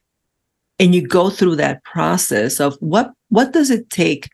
And 0.79 0.93
you 0.93 1.07
go 1.07 1.29
through 1.29 1.55
that 1.57 1.83
process 1.83 2.59
of 2.59 2.77
what 2.79 3.11
what 3.29 3.51
does 3.51 3.69
it 3.69 3.89
take 3.89 4.29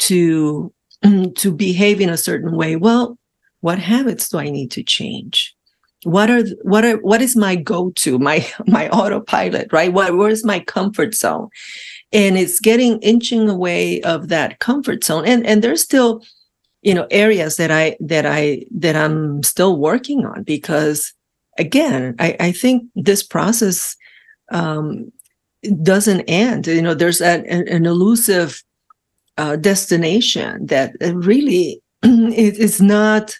to 0.00 0.72
to 1.34 1.52
behave 1.52 2.00
in 2.00 2.08
a 2.08 2.16
certain 2.16 2.56
way? 2.56 2.76
Well 2.76 3.18
what 3.60 3.80
habits 3.80 4.28
do 4.28 4.38
i 4.38 4.48
need 4.48 4.70
to 4.70 4.82
change? 4.84 5.54
What 6.04 6.30
are 6.30 6.44
what 6.62 6.84
are 6.84 6.98
what 6.98 7.20
is 7.20 7.34
my 7.36 7.56
go-to? 7.56 8.18
My 8.18 8.46
my 8.66 8.88
autopilot 8.90 9.72
right? 9.72 9.92
What 9.92 10.16
where's 10.16 10.44
my 10.44 10.60
comfort 10.60 11.14
zone? 11.14 11.48
And 12.12 12.38
it's 12.38 12.60
getting 12.60 13.00
inching 13.00 13.48
away 13.48 14.00
of 14.02 14.28
that 14.28 14.60
comfort 14.60 15.04
zone. 15.04 15.26
And 15.26 15.44
and 15.46 15.62
there's 15.62 15.82
still 15.82 16.22
you 16.82 16.94
know 16.94 17.06
areas 17.10 17.56
that 17.56 17.70
i 17.70 17.96
that 18.00 18.26
i 18.26 18.64
that 18.70 18.96
i'm 18.96 19.42
still 19.42 19.76
working 19.76 20.24
on 20.24 20.42
because 20.42 21.12
again 21.58 22.14
i 22.18 22.36
i 22.40 22.52
think 22.52 22.84
this 22.94 23.22
process 23.22 23.96
um 24.52 25.10
doesn't 25.82 26.22
end 26.22 26.66
you 26.66 26.82
know 26.82 26.94
there's 26.94 27.20
an, 27.20 27.44
an 27.46 27.84
elusive 27.86 28.62
uh, 29.36 29.56
destination 29.56 30.66
that 30.66 30.92
really 31.00 31.80
is 32.02 32.80
not 32.80 33.36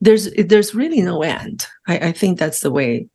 there's 0.00 0.30
there's 0.34 0.74
really 0.74 1.02
no 1.02 1.22
end. 1.22 1.66
I, 1.86 2.08
I 2.08 2.12
think 2.12 2.38
that's 2.38 2.60
the 2.60 2.70
way 2.70 3.08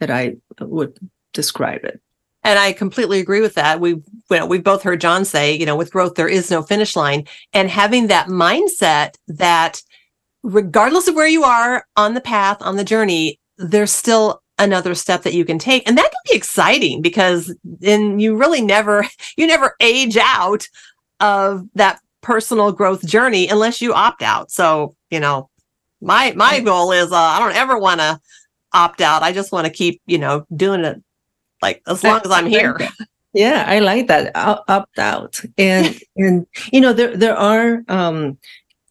that 0.00 0.10
I 0.10 0.36
would 0.60 0.96
describe 1.32 1.84
it. 1.84 2.00
And 2.44 2.58
I 2.58 2.72
completely 2.72 3.20
agree 3.20 3.40
with 3.40 3.54
that. 3.54 3.80
We've 3.80 4.02
you 4.30 4.38
know, 4.38 4.46
we've 4.46 4.62
both 4.62 4.82
heard 4.82 5.00
John 5.00 5.24
say, 5.24 5.54
you 5.56 5.66
know, 5.66 5.76
with 5.76 5.92
growth 5.92 6.14
there 6.14 6.28
is 6.28 6.50
no 6.50 6.62
finish 6.62 6.94
line, 6.94 7.26
and 7.52 7.70
having 7.70 8.06
that 8.08 8.28
mindset 8.28 9.14
that 9.28 9.82
regardless 10.42 11.08
of 11.08 11.14
where 11.14 11.26
you 11.26 11.44
are 11.44 11.86
on 11.96 12.14
the 12.14 12.20
path 12.20 12.58
on 12.60 12.76
the 12.76 12.84
journey, 12.84 13.40
there's 13.56 13.90
still 13.90 14.42
another 14.58 14.94
step 14.94 15.22
that 15.22 15.34
you 15.34 15.44
can 15.44 15.58
take, 15.58 15.86
and 15.88 15.96
that 15.96 16.04
can 16.10 16.32
be 16.32 16.36
exciting 16.36 17.00
because 17.00 17.54
then 17.64 18.18
you 18.18 18.36
really 18.36 18.60
never 18.60 19.06
you 19.36 19.46
never 19.46 19.74
age 19.80 20.16
out 20.18 20.68
of 21.20 21.66
that 21.74 22.00
personal 22.20 22.72
growth 22.72 23.06
journey 23.06 23.48
unless 23.48 23.80
you 23.80 23.94
opt 23.94 24.22
out. 24.22 24.50
So 24.50 24.94
you 25.10 25.20
know, 25.20 25.48
my 26.02 26.32
my 26.36 26.60
goal 26.60 26.92
is 26.92 27.10
uh, 27.10 27.16
I 27.16 27.38
don't 27.38 27.56
ever 27.56 27.78
want 27.78 28.00
to 28.00 28.20
opt 28.74 29.00
out. 29.00 29.22
I 29.22 29.32
just 29.32 29.52
want 29.52 29.66
to 29.66 29.72
keep, 29.72 30.02
you 30.06 30.18
know, 30.18 30.44
doing 30.54 30.84
it 30.84 31.02
like 31.64 31.82
as 31.86 32.04
long 32.04 32.20
as 32.24 32.30
I'm 32.30 32.46
here. 32.46 32.78
Yeah, 33.32 33.64
I 33.66 33.80
like 33.80 34.06
that 34.08 34.30
opt 34.36 34.98
out. 34.98 35.40
And 35.58 35.98
and 36.16 36.46
you 36.72 36.80
know 36.80 36.92
there 36.92 37.16
there 37.16 37.36
are 37.36 37.82
um 37.88 38.38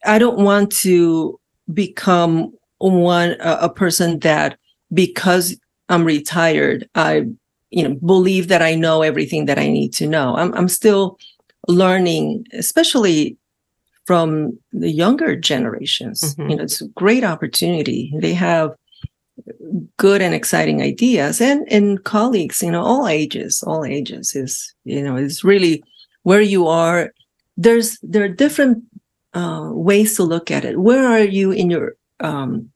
I 0.06 0.20
don't 0.20 0.40
want 0.40 0.72
to 0.84 1.40
become 1.74 2.54
one 2.80 3.38
a, 3.40 3.52
a 3.62 3.70
person 3.70 4.20
that 4.20 4.58
because 4.94 5.56
I'm 5.88 6.04
retired, 6.04 6.90
I 6.96 7.28
you 7.70 7.84
know 7.84 7.96
believe 8.06 8.48
that 8.50 8.62
I 8.62 8.76
know 8.76 9.02
everything 9.02 9.46
that 9.46 9.60
I 9.60 9.68
need 9.70 9.94
to 10.00 10.08
know. 10.08 10.36
I'm 10.36 10.54
I'm 10.56 10.68
still 10.68 11.18
learning, 11.68 12.46
especially 12.54 13.38
from 14.06 14.60
the 14.74 14.92
younger 14.92 15.38
generations. 15.38 16.20
Mm-hmm. 16.22 16.50
You 16.50 16.56
know, 16.58 16.64
it's 16.64 16.82
a 16.82 16.90
great 16.90 17.24
opportunity. 17.24 18.12
They 18.20 18.34
have 18.34 18.76
good 19.98 20.22
and 20.22 20.34
exciting 20.34 20.82
ideas 20.82 21.42
and 21.42 21.68
and 21.72 22.04
colleagues, 22.04 22.62
you 22.62 22.72
know, 22.72 22.84
all 22.84 23.08
ages, 23.08 23.64
all 23.66 23.86
ages 23.86 24.36
is, 24.36 24.74
you 24.84 25.02
know, 25.02 25.16
is 25.16 25.44
really 25.44 25.84
where 26.24 26.42
you 26.42 26.68
are. 26.68 27.14
There's 27.58 28.00
there 28.02 28.24
are 28.24 28.30
different 28.30 28.84
uh, 29.34 29.70
ways 29.72 30.16
to 30.16 30.24
look 30.24 30.52
at 30.52 30.66
it. 30.66 30.80
Where 30.80 31.08
are 31.08 31.20
you 31.24 31.52
in 31.52 31.70
your 31.70 31.96
um, 32.20 32.70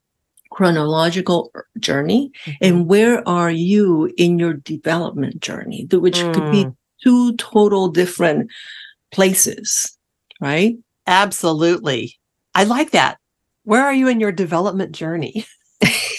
chronological 0.52 1.52
journey, 1.80 2.32
mm-hmm. 2.46 2.52
and 2.62 2.88
where 2.88 3.28
are 3.28 3.52
you 3.52 4.12
in 4.18 4.40
your 4.40 4.54
development 4.54 5.40
journey? 5.40 5.88
Which 5.92 6.18
mm. 6.18 6.34
could 6.34 6.52
be 6.52 6.66
mm. 6.66 6.76
two 7.04 7.36
total 7.38 7.90
different 7.90 8.50
places, 9.12 9.98
right? 10.42 10.78
Absolutely. 11.06 12.18
I 12.54 12.64
like 12.64 12.92
that. 12.92 13.18
Where 13.64 13.84
are 13.84 13.94
you 13.94 14.08
in 14.08 14.20
your 14.20 14.32
development 14.32 14.94
journey? 14.94 15.46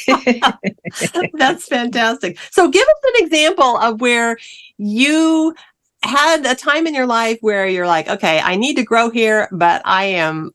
That's 1.35 1.67
fantastic. 1.67 2.39
So, 2.51 2.69
give 2.69 2.83
us 2.87 3.13
an 3.15 3.25
example 3.27 3.77
of 3.79 4.01
where 4.01 4.39
you 4.79 5.55
had 6.03 6.47
a 6.47 6.55
time 6.55 6.87
in 6.87 6.95
your 6.95 7.07
life 7.07 7.39
where 7.41 7.67
you're 7.67 7.87
like, 7.87 8.09
okay, 8.09 8.41
I 8.41 8.57
need 8.57 8.77
to 8.77 8.85
grow 8.85 9.11
here, 9.11 9.49
but 9.53 9.83
I 9.85 10.05
am 10.05 10.53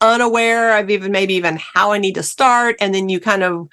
unaware 0.00 0.78
of 0.78 0.90
even 0.90 1.12
maybe 1.12 1.34
even 1.34 1.56
how 1.56 1.92
I 1.92 1.98
need 1.98 2.14
to 2.16 2.22
start. 2.22 2.76
And 2.80 2.94
then 2.94 3.08
you 3.08 3.20
kind 3.20 3.42
of 3.42 3.68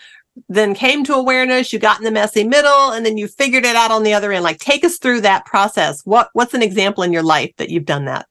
then 0.47 0.73
came 0.73 1.03
to 1.03 1.13
awareness, 1.13 1.73
you 1.73 1.79
got 1.79 1.99
in 1.99 2.05
the 2.05 2.11
messy 2.11 2.45
middle, 2.45 2.91
and 2.91 3.05
then 3.05 3.17
you 3.17 3.27
figured 3.27 3.65
it 3.65 3.75
out 3.75 3.91
on 3.91 4.03
the 4.03 4.13
other 4.13 4.31
end. 4.31 4.43
Like, 4.43 4.59
take 4.59 4.85
us 4.85 4.97
through 4.97 5.21
that 5.21 5.45
process. 5.45 6.01
What 6.05 6.29
What's 6.33 6.53
an 6.53 6.61
example 6.61 7.03
in 7.03 7.13
your 7.13 7.23
life 7.23 7.51
that 7.57 7.69
you've 7.69 7.85
done 7.85 8.05
that? 8.05 8.27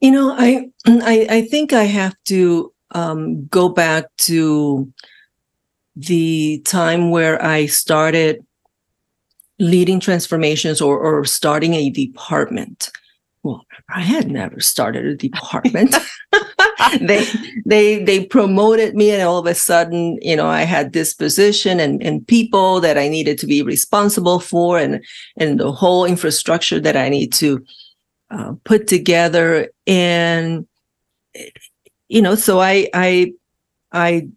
You 0.00 0.10
know, 0.10 0.34
I 0.36 0.70
I, 0.86 1.26
I 1.30 1.42
think 1.42 1.72
I 1.72 1.84
have 1.84 2.14
to 2.26 2.72
um, 2.90 3.46
go 3.46 3.68
back 3.68 4.04
to 4.18 4.92
the 5.96 6.60
time 6.64 7.10
where 7.10 7.42
I 7.42 7.66
started 7.66 8.44
leading 9.58 10.00
transformations 10.00 10.80
or, 10.80 10.98
or 10.98 11.24
starting 11.24 11.74
a 11.74 11.90
department. 11.90 12.90
Well, 13.42 13.64
I 13.88 14.00
had 14.00 14.30
never 14.30 14.60
started 14.60 15.06
a 15.06 15.16
department. 15.16 15.94
they 17.00 17.26
they 17.64 18.02
they 18.02 18.24
promoted 18.24 18.94
me 18.94 19.10
and 19.10 19.22
all 19.22 19.38
of 19.38 19.46
a 19.46 19.54
sudden, 19.54 20.18
you 20.22 20.36
know, 20.36 20.46
I 20.46 20.62
had 20.62 20.92
this 20.92 21.14
position 21.14 21.80
and, 21.80 22.02
and 22.02 22.26
people 22.26 22.80
that 22.80 22.98
I 22.98 23.08
needed 23.08 23.38
to 23.38 23.46
be 23.46 23.62
responsible 23.62 24.40
for 24.40 24.78
and 24.78 25.04
and 25.36 25.60
the 25.60 25.72
whole 25.72 26.04
infrastructure 26.04 26.80
that 26.80 26.96
I 26.96 27.08
need 27.08 27.32
to 27.34 27.64
uh, 28.30 28.54
put 28.64 28.88
together. 28.88 29.68
And 29.86 30.66
you 32.08 32.22
know, 32.22 32.34
so 32.34 32.60
I 32.60 32.88
I 32.94 33.32
I 33.92 34.28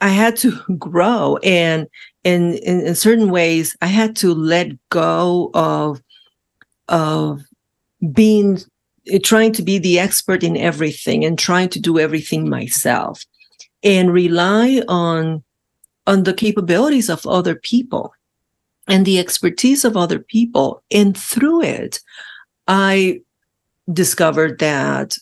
I 0.00 0.08
had 0.08 0.36
to 0.38 0.52
grow 0.78 1.38
and 1.42 1.86
in, 2.24 2.54
in, 2.54 2.86
in 2.86 2.94
certain 2.94 3.30
ways 3.30 3.76
I 3.80 3.86
had 3.86 4.16
to 4.16 4.34
let 4.34 4.72
go 4.90 5.50
of 5.54 6.00
of 6.88 7.42
being 8.12 8.58
eh, 9.08 9.18
trying 9.22 9.52
to 9.52 9.62
be 9.62 9.78
the 9.78 9.98
expert 9.98 10.42
in 10.42 10.56
everything 10.56 11.24
and 11.24 11.38
trying 11.38 11.68
to 11.70 11.80
do 11.80 11.98
everything 11.98 12.48
myself 12.48 13.24
and 13.82 14.12
rely 14.12 14.82
on 14.88 15.42
on 16.06 16.22
the 16.22 16.34
capabilities 16.34 17.10
of 17.10 17.26
other 17.26 17.54
people 17.54 18.14
and 18.86 19.04
the 19.04 19.18
expertise 19.18 19.84
of 19.84 19.96
other 19.96 20.18
people. 20.18 20.82
And 20.90 21.16
through 21.16 21.62
it 21.62 22.00
i 22.66 23.20
discovered 23.92 24.58
that 24.58 25.16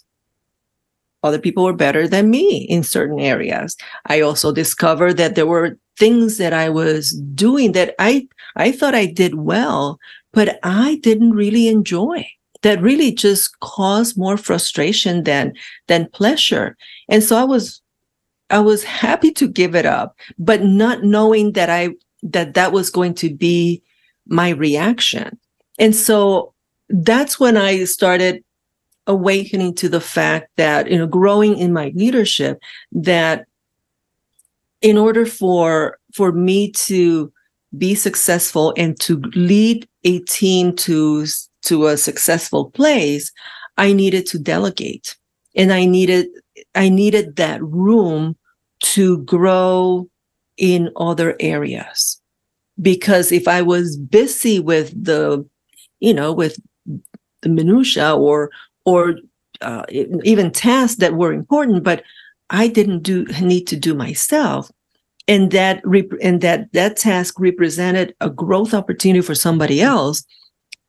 other 1.23 1.39
people 1.39 1.65
were 1.65 1.73
better 1.73 2.07
than 2.07 2.31
me 2.31 2.67
in 2.69 2.83
certain 2.83 3.19
areas. 3.19 3.77
I 4.07 4.21
also 4.21 4.53
discovered 4.53 5.15
that 5.15 5.35
there 5.35 5.47
were 5.47 5.79
things 5.99 6.39
that 6.39 6.53
I 6.53 6.69
was 6.69 7.13
doing 7.35 7.73
that 7.73 7.95
I 7.99 8.29
I 8.57 8.73
thought 8.73 8.95
I 8.95 9.07
did 9.07 9.35
well, 9.35 9.99
but 10.33 10.59
I 10.63 10.97
didn't 11.03 11.33
really 11.33 11.69
enjoy. 11.69 12.27
That 12.63 12.81
really 12.81 13.13
just 13.13 13.59
caused 13.61 14.17
more 14.17 14.37
frustration 14.37 15.25
than 15.25 15.55
than 15.89 16.09
pleasure. 16.11 16.77
And 17.09 17.23
so 17.23 17.37
I 17.37 17.45
was 17.45 17.81
I 18.51 18.61
was 18.61 18.85
happy 18.85 19.33
to 19.33 19.49
give 19.49 19.75
it 19.75 19.87
up, 19.87 20.17
but 20.39 20.63
not 20.63 21.03
knowing 21.03 21.53
that 21.53 21.71
I 21.71 21.91
that 22.23 22.55
that 22.55 22.73
was 22.73 22.91
going 22.91 23.15
to 23.15 23.35
be 23.35 23.83
my 24.27 24.51
reaction. 24.51 25.39
And 25.79 25.95
so 25.95 26.55
that's 26.89 27.39
when 27.39 27.57
I 27.57 27.85
started 27.85 28.43
awakening 29.07 29.75
to 29.75 29.89
the 29.89 30.01
fact 30.01 30.51
that 30.57 30.91
you 30.91 30.99
know 30.99 31.07
growing 31.07 31.57
in 31.59 31.73
my 31.73 31.93
leadership 31.95 32.59
that 32.93 33.47
in 34.83 34.99
order 34.99 35.25
for 35.25 35.99
for 36.15 36.33
me 36.33 36.71
to 36.73 37.33
be 37.77 37.95
successful 37.95 38.73
and 38.77 38.99
to 39.01 39.21
lead 39.35 39.89
a 40.05 40.21
team 40.21 40.75
to 40.75 41.27
to 41.63 41.87
a 41.87 41.97
successful 41.97 42.71
place 42.71 43.33
i 43.77 43.93
needed 43.93 44.27
to 44.27 44.39
delegate. 44.39 45.17
And 45.55 45.73
i 45.73 45.85
needed 45.85 46.27
i 46.75 46.89
needed 46.89 47.37
that 47.37 47.63
room 47.63 48.37
to 48.81 49.19
grow 49.19 50.09
in 50.57 50.91
other 50.97 51.37
areas. 51.41 52.21
Because 52.81 53.33
if 53.33 53.49
i 53.49 53.63
was 53.63 53.97
busy 53.97 54.61
with 54.61 54.93
the 55.03 55.47
you 56.01 56.15
know 56.15 56.33
with 56.33 56.59
the 57.43 57.49
minutia 57.49 58.15
or 58.15 58.51
or 58.87 59.17
uh, 59.61 59.85
even 59.91 60.51
tasks 60.51 60.97
that 60.99 61.15
were 61.15 61.33
important, 61.33 61.85
but 61.85 62.03
I 62.49 62.69
didn't 62.69 63.03
do 63.03 63.27
need 63.43 63.67
to 63.67 63.77
do 63.77 63.95
myself. 63.95 64.71
And 65.29 65.51
that 65.51 65.81
rep- 65.85 66.21
and 66.23 66.41
that 66.41 66.73
that 66.73 66.97
task 66.97 67.39
represented 67.41 68.15
a 68.21 68.31
growth 68.31 68.73
opportunity 68.73 69.21
for 69.21 69.35
somebody 69.35 69.83
else. 69.83 70.25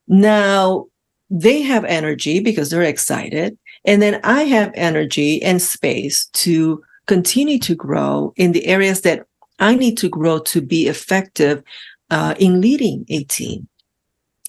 Now 0.08 0.86
they 1.30 1.62
have 1.64 1.84
energy 1.86 2.40
because 2.40 2.70
they're 2.70 2.84
excited, 2.84 3.58
and 3.84 4.02
then 4.02 4.22
I 4.24 4.44
have 4.44 4.72
energy 4.76 5.42
and 5.42 5.60
space 5.60 6.28
to 6.34 6.84
continue 7.08 7.58
to 7.60 7.74
grow 7.74 8.34
in 8.36 8.52
the 8.52 8.68
areas 8.68 9.02
that 9.02 9.26
I 9.60 9.76
need 9.76 9.98
to 9.98 10.10
grow 10.10 10.38
to 10.40 10.62
be 10.62 10.88
effective 10.88 11.64
uh, 12.12 12.36
in 12.38 12.62
leading 12.62 13.06
a 13.10 13.24
team 13.24 13.68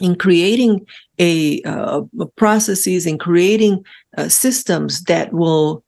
in 0.00 0.16
creating 0.16 0.87
a 1.18 1.62
uh, 1.62 2.02
processes 2.37 3.07
and 3.07 3.18
creating 3.18 3.85
uh, 4.16 4.28
systems 4.28 5.02
that 5.04 5.33
will 5.33 5.85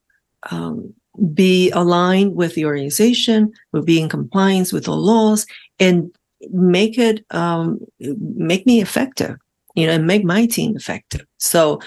um, 0.50 0.92
be 1.34 1.70
aligned 1.70 2.34
with 2.34 2.54
the 2.54 2.64
organization, 2.64 3.52
will 3.72 3.82
be 3.82 4.00
in 4.00 4.08
compliance 4.08 4.72
with 4.72 4.84
the 4.84 4.96
laws, 4.96 5.46
and 5.78 6.10
make 6.50 6.98
it 6.98 7.24
um, 7.30 7.78
make 7.98 8.66
me 8.66 8.80
effective. 8.80 9.36
You 9.76 9.86
know, 9.86 9.92
and 9.92 10.06
make 10.06 10.24
my 10.24 10.46
team 10.46 10.74
effective. 10.76 11.24
So, 11.38 11.80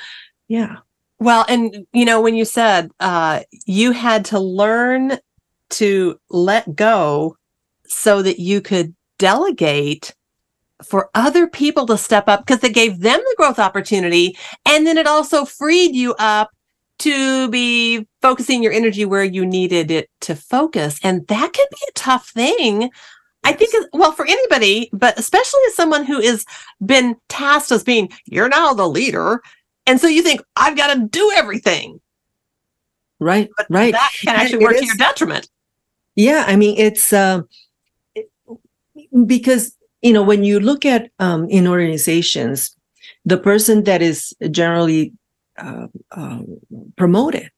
yeah. 0.47 0.77
Well, 1.19 1.45
and 1.49 1.85
you 1.93 2.05
know, 2.05 2.21
when 2.21 2.35
you 2.35 2.45
said 2.45 2.91
uh, 2.99 3.41
you 3.65 3.91
had 3.91 4.25
to 4.25 4.39
learn 4.39 5.17
to 5.71 6.19
let 6.29 6.75
go 6.75 7.35
so 7.87 8.21
that 8.21 8.39
you 8.39 8.61
could 8.61 8.95
delegate 9.19 10.13
for 10.83 11.09
other 11.15 11.47
people 11.47 11.85
to 11.87 11.97
step 11.97 12.27
up 12.27 12.45
because 12.45 12.63
it 12.63 12.73
gave 12.73 12.99
them 12.99 13.19
the 13.19 13.35
growth 13.37 13.59
opportunity. 13.59 14.37
And 14.65 14.85
then 14.85 14.97
it 14.97 15.07
also 15.07 15.45
freed 15.45 15.95
you 15.95 16.13
up 16.19 16.51
to 16.99 17.49
be 17.49 18.07
focusing 18.21 18.63
your 18.63 18.71
energy 18.71 19.03
where 19.03 19.23
you 19.23 19.45
needed 19.45 19.91
it 19.91 20.09
to 20.21 20.35
focus. 20.35 20.99
And 21.03 21.27
that 21.27 21.53
can 21.53 21.65
be 21.71 21.77
a 21.89 21.93
tough 21.93 22.29
thing. 22.29 22.89
I 23.43 23.51
think, 23.51 23.73
well, 23.91 24.13
for 24.13 24.25
anybody, 24.25 24.89
but 24.93 25.19
especially 25.19 25.59
as 25.67 25.75
someone 25.75 26.05
who 26.05 26.21
has 26.21 26.45
been 26.85 27.17
tasked 27.27 27.71
as 27.71 27.83
being, 27.83 28.09
you're 28.25 28.47
now 28.47 28.73
the 28.73 28.87
leader. 28.87 29.41
And 29.85 29.99
so 29.99 30.07
you 30.07 30.21
think, 30.21 30.41
I've 30.55 30.77
got 30.77 30.93
to 30.93 31.07
do 31.07 31.31
everything. 31.35 31.99
Right, 33.19 33.49
but 33.57 33.67
right. 33.69 33.93
That 33.93 34.11
can 34.21 34.35
actually 34.35 34.63
work 34.63 34.77
to 34.77 34.85
your 34.85 34.95
detriment. 34.95 35.49
Yeah. 36.15 36.45
I 36.47 36.55
mean, 36.55 36.77
it's 36.77 37.11
uh, 37.11 37.41
it, 38.15 38.29
because 39.25 39.77
you 40.03 40.13
know, 40.13 40.21
when 40.21 40.43
you 40.43 40.59
look 40.59 40.85
at 40.85 41.09
um, 41.19 41.49
in 41.49 41.65
organizations, 41.65 42.75
the 43.25 43.37
person 43.37 43.85
that 43.85 44.01
is 44.01 44.35
generally 44.51 45.13
uh, 45.57 45.87
uh, 46.11 46.39
promoted 46.97 47.49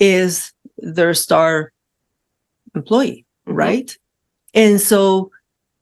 is 0.00 0.52
their 0.78 1.14
star 1.14 1.72
employee, 2.74 3.24
mm-hmm. 3.46 3.56
right? 3.56 3.96
And 4.54 4.80
so 4.80 5.30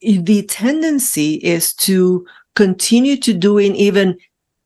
the 0.01 0.43
tendency 0.49 1.35
is 1.35 1.73
to 1.75 2.27
continue 2.55 3.17
to 3.17 3.33
doing 3.33 3.75
even 3.75 4.19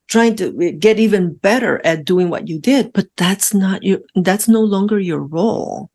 trying 0.07 0.35
to 0.35 0.73
get 0.73 0.99
even 0.99 1.33
better 1.33 1.85
at 1.85 2.05
doing 2.05 2.29
what 2.29 2.47
you 2.47 2.59
did, 2.59 2.91
but 2.93 3.07
that's 3.17 3.53
not 3.53 3.83
your, 3.83 3.99
that's 4.15 4.47
no 4.47 4.61
longer 4.61 4.99
your 4.99 5.19
role. 5.19 5.89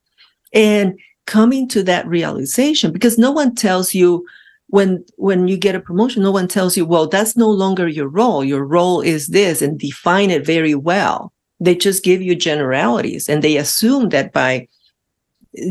And 0.52 0.98
coming 1.26 1.66
to 1.68 1.82
that 1.84 2.06
realization, 2.06 2.92
because 2.92 3.18
no 3.18 3.30
one 3.30 3.54
tells 3.54 3.94
you, 3.94 4.26
when 4.72 5.04
when 5.16 5.48
you 5.48 5.58
get 5.58 5.74
a 5.74 5.80
promotion 5.80 6.22
no 6.22 6.30
one 6.30 6.48
tells 6.48 6.78
you 6.78 6.86
well 6.86 7.06
that's 7.06 7.36
no 7.36 7.50
longer 7.50 7.86
your 7.86 8.08
role. 8.08 8.42
Your 8.42 8.64
role 8.64 9.02
is 9.02 9.26
this 9.26 9.60
and 9.60 9.78
define 9.78 10.30
it 10.30 10.46
very 10.46 10.74
well. 10.74 11.30
They 11.60 11.74
just 11.74 12.02
give 12.02 12.22
you 12.22 12.34
generalities 12.34 13.28
and 13.28 13.42
they 13.42 13.58
assume 13.58 14.08
that 14.08 14.32
by 14.32 14.66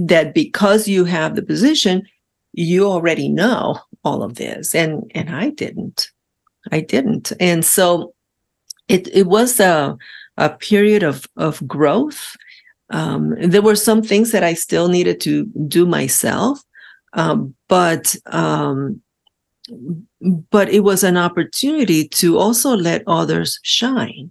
that 0.05 0.35
because 0.35 0.87
you 0.87 1.05
have 1.05 1.35
the 1.35 1.41
position 1.41 2.03
you 2.53 2.85
already 2.85 3.27
know 3.27 3.79
all 4.03 4.21
of 4.21 4.35
this 4.35 4.75
and 4.75 5.11
and 5.15 5.35
i 5.35 5.49
didn't. 5.49 6.11
I 6.71 6.81
didn't. 6.81 7.33
And 7.39 7.65
so 7.65 8.13
it 8.87 9.07
it 9.07 9.25
was 9.25 9.59
a 9.59 9.97
a 10.37 10.49
period 10.49 11.01
of 11.01 11.25
of 11.37 11.67
growth. 11.67 12.37
Um, 12.91 13.35
there 13.41 13.63
were 13.63 13.87
some 13.87 14.03
things 14.03 14.31
that 14.31 14.43
i 14.43 14.53
still 14.53 14.89
needed 14.89 15.21
to 15.21 15.45
do 15.67 15.87
myself 15.87 16.61
um, 17.13 17.55
but 17.71 18.17
um, 18.25 19.01
but 20.51 20.67
it 20.67 20.81
was 20.81 21.05
an 21.05 21.15
opportunity 21.15 22.05
to 22.09 22.37
also 22.37 22.75
let 22.75 23.01
others 23.07 23.61
shine, 23.63 24.29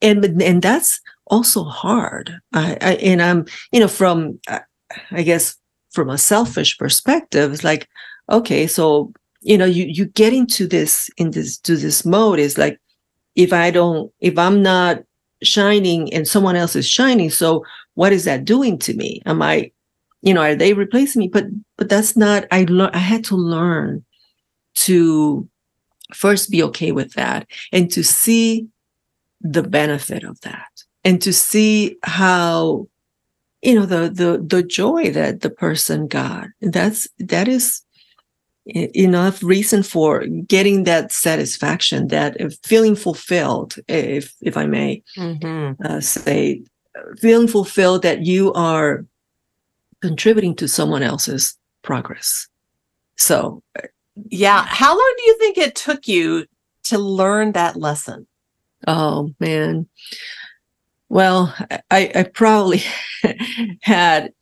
and 0.00 0.24
and 0.40 0.62
that's 0.62 1.00
also 1.26 1.64
hard. 1.64 2.32
I, 2.52 2.78
I 2.80 2.92
and 3.02 3.20
I'm 3.20 3.46
you 3.72 3.80
know 3.80 3.88
from 3.88 4.38
I 5.10 5.22
guess 5.22 5.56
from 5.90 6.08
a 6.08 6.16
selfish 6.16 6.78
perspective, 6.78 7.52
it's 7.52 7.64
like 7.64 7.88
okay, 8.30 8.68
so 8.68 9.12
you 9.40 9.58
know 9.58 9.66
you 9.66 9.86
you 9.86 10.04
get 10.04 10.32
into 10.32 10.68
this 10.68 11.10
in 11.16 11.32
this 11.32 11.58
to 11.58 11.76
this 11.76 12.04
mode 12.04 12.38
is 12.38 12.58
like 12.58 12.78
if 13.34 13.52
I 13.52 13.72
don't 13.72 14.12
if 14.20 14.38
I'm 14.38 14.62
not 14.62 15.02
shining 15.42 16.14
and 16.14 16.28
someone 16.28 16.54
else 16.54 16.76
is 16.76 16.86
shining, 16.88 17.30
so 17.30 17.64
what 17.94 18.12
is 18.12 18.24
that 18.26 18.44
doing 18.44 18.78
to 18.78 18.94
me? 18.94 19.20
Am 19.26 19.42
I 19.42 19.72
you 20.22 20.34
know, 20.34 20.42
are 20.42 20.54
they 20.54 20.74
replacing 20.74 21.20
me? 21.20 21.28
But 21.28 21.46
but 21.76 21.88
that's 21.88 22.16
not. 22.16 22.46
I 22.50 22.64
learned. 22.68 22.94
I 22.94 22.98
had 22.98 23.24
to 23.24 23.36
learn 23.36 24.04
to 24.74 25.48
first 26.12 26.50
be 26.50 26.62
okay 26.62 26.92
with 26.92 27.12
that 27.14 27.46
and 27.72 27.90
to 27.90 28.02
see 28.02 28.66
the 29.40 29.62
benefit 29.62 30.24
of 30.24 30.40
that 30.40 30.68
and 31.04 31.20
to 31.22 31.32
see 31.32 31.96
how 32.02 32.88
you 33.62 33.74
know 33.74 33.86
the 33.86 34.08
the 34.08 34.42
the 34.44 34.62
joy 34.62 35.10
that 35.10 35.40
the 35.40 35.50
person 35.50 36.06
got 36.06 36.46
that's 36.60 37.08
that 37.18 37.48
is 37.48 37.82
enough 38.66 39.42
reason 39.42 39.82
for 39.82 40.26
getting 40.46 40.84
that 40.84 41.10
satisfaction 41.10 42.08
that 42.08 42.36
feeling 42.64 42.94
fulfilled 42.94 43.76
if 43.88 44.34
if 44.42 44.56
i 44.56 44.66
may 44.66 45.02
mm-hmm. 45.16 45.80
uh, 45.86 46.00
say 46.00 46.62
feeling 47.18 47.48
fulfilled 47.48 48.02
that 48.02 48.26
you 48.26 48.52
are 48.52 49.04
contributing 50.00 50.54
to 50.56 50.68
someone 50.68 51.02
else's 51.02 51.56
progress. 51.82 52.48
So 53.16 53.62
yeah 54.30 54.64
how 54.66 54.90
long 54.90 55.14
do 55.16 55.22
you 55.24 55.38
think 55.38 55.58
it 55.58 55.76
took 55.76 56.08
you 56.08 56.46
to 56.84 56.98
learn 56.98 57.52
that 57.52 57.76
lesson? 57.76 58.26
Oh 58.86 59.32
man. 59.40 59.86
Well 61.08 61.54
i 61.90 62.10
i 62.14 62.22
probably 62.22 62.82
had 63.82 64.32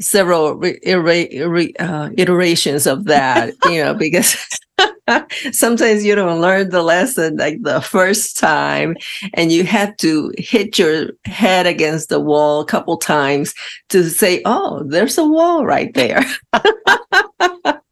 several 0.00 0.54
re- 0.54 0.80
re- 0.84 1.74
uh, 1.78 2.10
iterations 2.16 2.86
of 2.86 3.04
that, 3.04 3.52
you 3.66 3.82
know, 3.82 3.94
because 3.94 4.36
sometimes 5.52 6.04
you 6.04 6.14
don't 6.14 6.40
learn 6.40 6.70
the 6.70 6.82
lesson 6.82 7.36
like 7.36 7.62
the 7.62 7.80
first 7.80 8.38
time 8.38 8.96
and 9.34 9.52
you 9.52 9.64
have 9.64 9.96
to 9.98 10.32
hit 10.36 10.78
your 10.78 11.10
head 11.24 11.66
against 11.66 12.08
the 12.08 12.20
wall 12.20 12.60
a 12.60 12.66
couple 12.66 12.96
times 12.96 13.54
to 13.88 14.08
say, 14.08 14.42
oh, 14.44 14.82
there's 14.86 15.18
a 15.18 15.24
wall 15.26 15.64
right 15.64 15.94
there. 15.94 16.24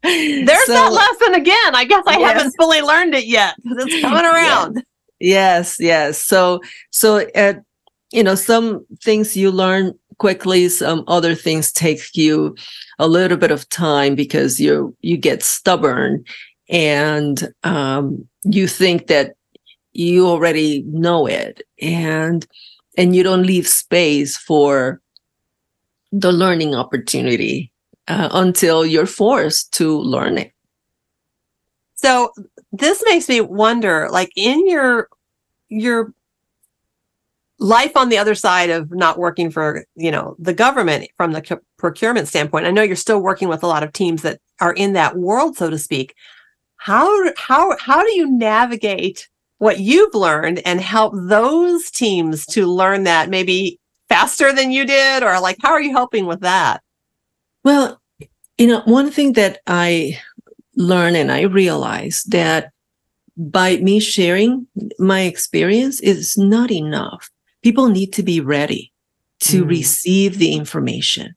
there's 0.02 0.64
so, 0.66 0.72
that 0.72 0.92
lesson 0.92 1.34
again. 1.34 1.74
I 1.74 1.84
guess 1.84 2.04
I 2.06 2.18
yes. 2.18 2.32
haven't 2.32 2.54
fully 2.58 2.80
learned 2.82 3.14
it 3.14 3.26
yet. 3.26 3.54
It's 3.64 4.00
coming 4.00 4.24
around. 4.24 4.82
Yes, 5.20 5.76
yes. 5.80 6.22
So, 6.22 6.60
so 6.90 7.26
at, 7.34 7.62
you 8.12 8.22
know, 8.22 8.34
some 8.34 8.86
things 9.02 9.36
you 9.36 9.50
learn 9.50 9.94
quickly. 10.18 10.68
Some 10.68 11.04
other 11.06 11.34
things 11.34 11.72
take 11.72 12.00
you 12.14 12.56
a 12.98 13.08
little 13.08 13.36
bit 13.36 13.50
of 13.50 13.68
time 13.68 14.14
because 14.14 14.60
you 14.60 14.94
you 15.00 15.16
get 15.16 15.42
stubborn 15.42 16.24
and 16.68 17.52
um, 17.64 18.28
you 18.44 18.66
think 18.68 19.06
that 19.06 19.34
you 19.92 20.26
already 20.26 20.82
know 20.86 21.26
it 21.26 21.62
and 21.80 22.46
and 22.96 23.14
you 23.14 23.22
don't 23.22 23.46
leave 23.46 23.66
space 23.66 24.36
for 24.36 25.00
the 26.12 26.32
learning 26.32 26.74
opportunity 26.74 27.72
uh, 28.08 28.28
until 28.32 28.84
you're 28.84 29.06
forced 29.06 29.72
to 29.74 29.98
learn 29.98 30.38
it. 30.38 30.52
So 31.94 32.32
this 32.72 33.02
makes 33.06 33.28
me 33.28 33.40
wonder, 33.40 34.08
like 34.10 34.30
in 34.36 34.68
your 34.68 35.08
your 35.68 36.12
life 37.58 37.96
on 37.96 38.08
the 38.08 38.18
other 38.18 38.34
side 38.34 38.70
of 38.70 38.90
not 38.92 39.18
working 39.18 39.50
for 39.50 39.84
you 39.96 40.10
know 40.10 40.36
the 40.38 40.54
government 40.54 41.10
from 41.16 41.32
the 41.32 41.60
procurement 41.76 42.28
standpoint 42.28 42.66
i 42.66 42.70
know 42.70 42.82
you're 42.82 42.94
still 42.94 43.18
working 43.18 43.48
with 43.48 43.64
a 43.64 43.66
lot 43.66 43.82
of 43.82 43.92
teams 43.92 44.22
that 44.22 44.40
are 44.60 44.72
in 44.74 44.92
that 44.92 45.16
world 45.16 45.56
so 45.56 45.68
to 45.68 45.76
speak 45.76 46.14
how 46.78 47.32
how 47.36 47.76
how 47.78 48.02
do 48.02 48.12
you 48.14 48.30
navigate 48.30 49.28
what 49.58 49.80
you've 49.80 50.14
learned 50.14 50.60
and 50.64 50.80
help 50.80 51.12
those 51.16 51.90
teams 51.90 52.46
to 52.46 52.66
learn 52.66 53.04
that 53.04 53.28
maybe 53.28 53.78
faster 54.08 54.52
than 54.52 54.70
you 54.70 54.86
did 54.86 55.22
or 55.22 55.40
like 55.40 55.56
how 55.62 55.70
are 55.70 55.80
you 55.80 55.90
helping 55.90 56.26
with 56.26 56.40
that 56.40 56.82
well 57.64 58.00
you 58.56 58.66
know 58.66 58.80
one 58.86 59.10
thing 59.10 59.34
that 59.34 59.58
i 59.66 60.18
learned 60.76 61.16
and 61.16 61.30
i 61.30 61.42
realized 61.42 62.30
that 62.30 62.70
by 63.36 63.76
me 63.76 64.00
sharing 64.00 64.66
my 64.98 65.22
experience 65.22 66.00
is 66.00 66.38
not 66.38 66.70
enough 66.70 67.30
people 67.62 67.88
need 67.88 68.12
to 68.12 68.22
be 68.22 68.40
ready 68.40 68.92
to 69.40 69.64
mm. 69.64 69.68
receive 69.68 70.38
the 70.38 70.52
information. 70.52 71.34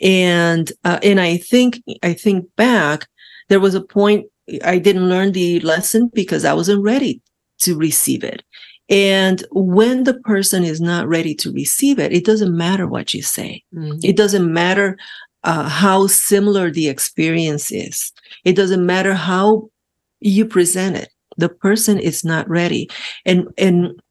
And 0.00 0.70
uh, 0.84 0.98
and 1.02 1.20
I 1.20 1.36
think 1.36 1.82
I 2.02 2.14
think 2.14 2.46
back, 2.56 3.06
there 3.48 3.60
was 3.60 3.74
a 3.74 3.82
point 3.82 4.26
I 4.64 4.78
didn't 4.78 5.08
learn 5.08 5.32
the 5.32 5.60
lesson 5.60 6.10
because 6.12 6.44
I 6.44 6.54
wasn't 6.54 6.82
ready 6.82 7.20
to 7.60 7.76
receive 7.76 8.24
it. 8.24 8.42
And 8.88 9.44
when 9.52 10.04
the 10.04 10.14
person 10.14 10.64
is 10.64 10.80
not 10.80 11.06
ready 11.06 11.34
to 11.36 11.52
receive 11.52 11.98
it, 11.98 12.12
it 12.12 12.24
doesn't 12.24 12.56
matter 12.56 12.88
what 12.88 13.14
you 13.14 13.22
say. 13.22 13.62
Mm. 13.72 14.00
It 14.02 14.16
doesn't 14.16 14.52
matter 14.52 14.98
uh, 15.44 15.68
how 15.68 16.08
similar 16.08 16.70
the 16.70 16.88
experience 16.88 17.70
is. 17.70 18.12
It 18.44 18.56
doesn't 18.56 18.84
matter 18.84 19.14
how 19.14 19.70
you 20.18 20.44
present 20.44 20.96
it. 20.96 21.08
The 21.36 21.48
person 21.48 21.98
is 21.98 22.24
not 22.24 22.48
ready. 22.48 22.90
And 23.24 23.48
and 23.56 24.02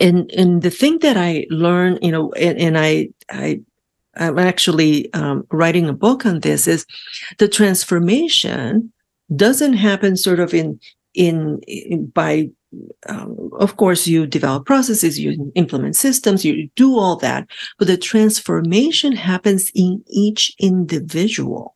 and 0.00 0.30
and 0.32 0.62
the 0.62 0.70
thing 0.70 0.98
that 1.00 1.16
I 1.16 1.46
learned, 1.50 1.98
you 2.02 2.10
know, 2.10 2.32
and, 2.32 2.58
and 2.58 2.78
I 2.78 3.10
I 3.30 3.60
I'm 4.16 4.38
actually 4.38 5.12
um, 5.12 5.46
writing 5.52 5.88
a 5.88 5.92
book 5.92 6.24
on 6.24 6.40
this 6.40 6.66
is 6.66 6.86
the 7.38 7.48
transformation 7.48 8.92
doesn't 9.34 9.74
happen 9.74 10.16
sort 10.16 10.40
of 10.40 10.54
in 10.54 10.78
in, 11.14 11.60
in 11.66 12.06
by 12.06 12.50
um, 13.08 13.50
of 13.58 13.76
course 13.78 14.06
you 14.06 14.26
develop 14.26 14.66
processes 14.66 15.18
you 15.18 15.50
implement 15.54 15.96
systems 15.96 16.44
you 16.44 16.68
do 16.76 16.98
all 16.98 17.16
that 17.16 17.48
but 17.78 17.88
the 17.88 17.96
transformation 17.96 19.12
happens 19.12 19.70
in 19.74 20.02
each 20.08 20.54
individual. 20.58 21.74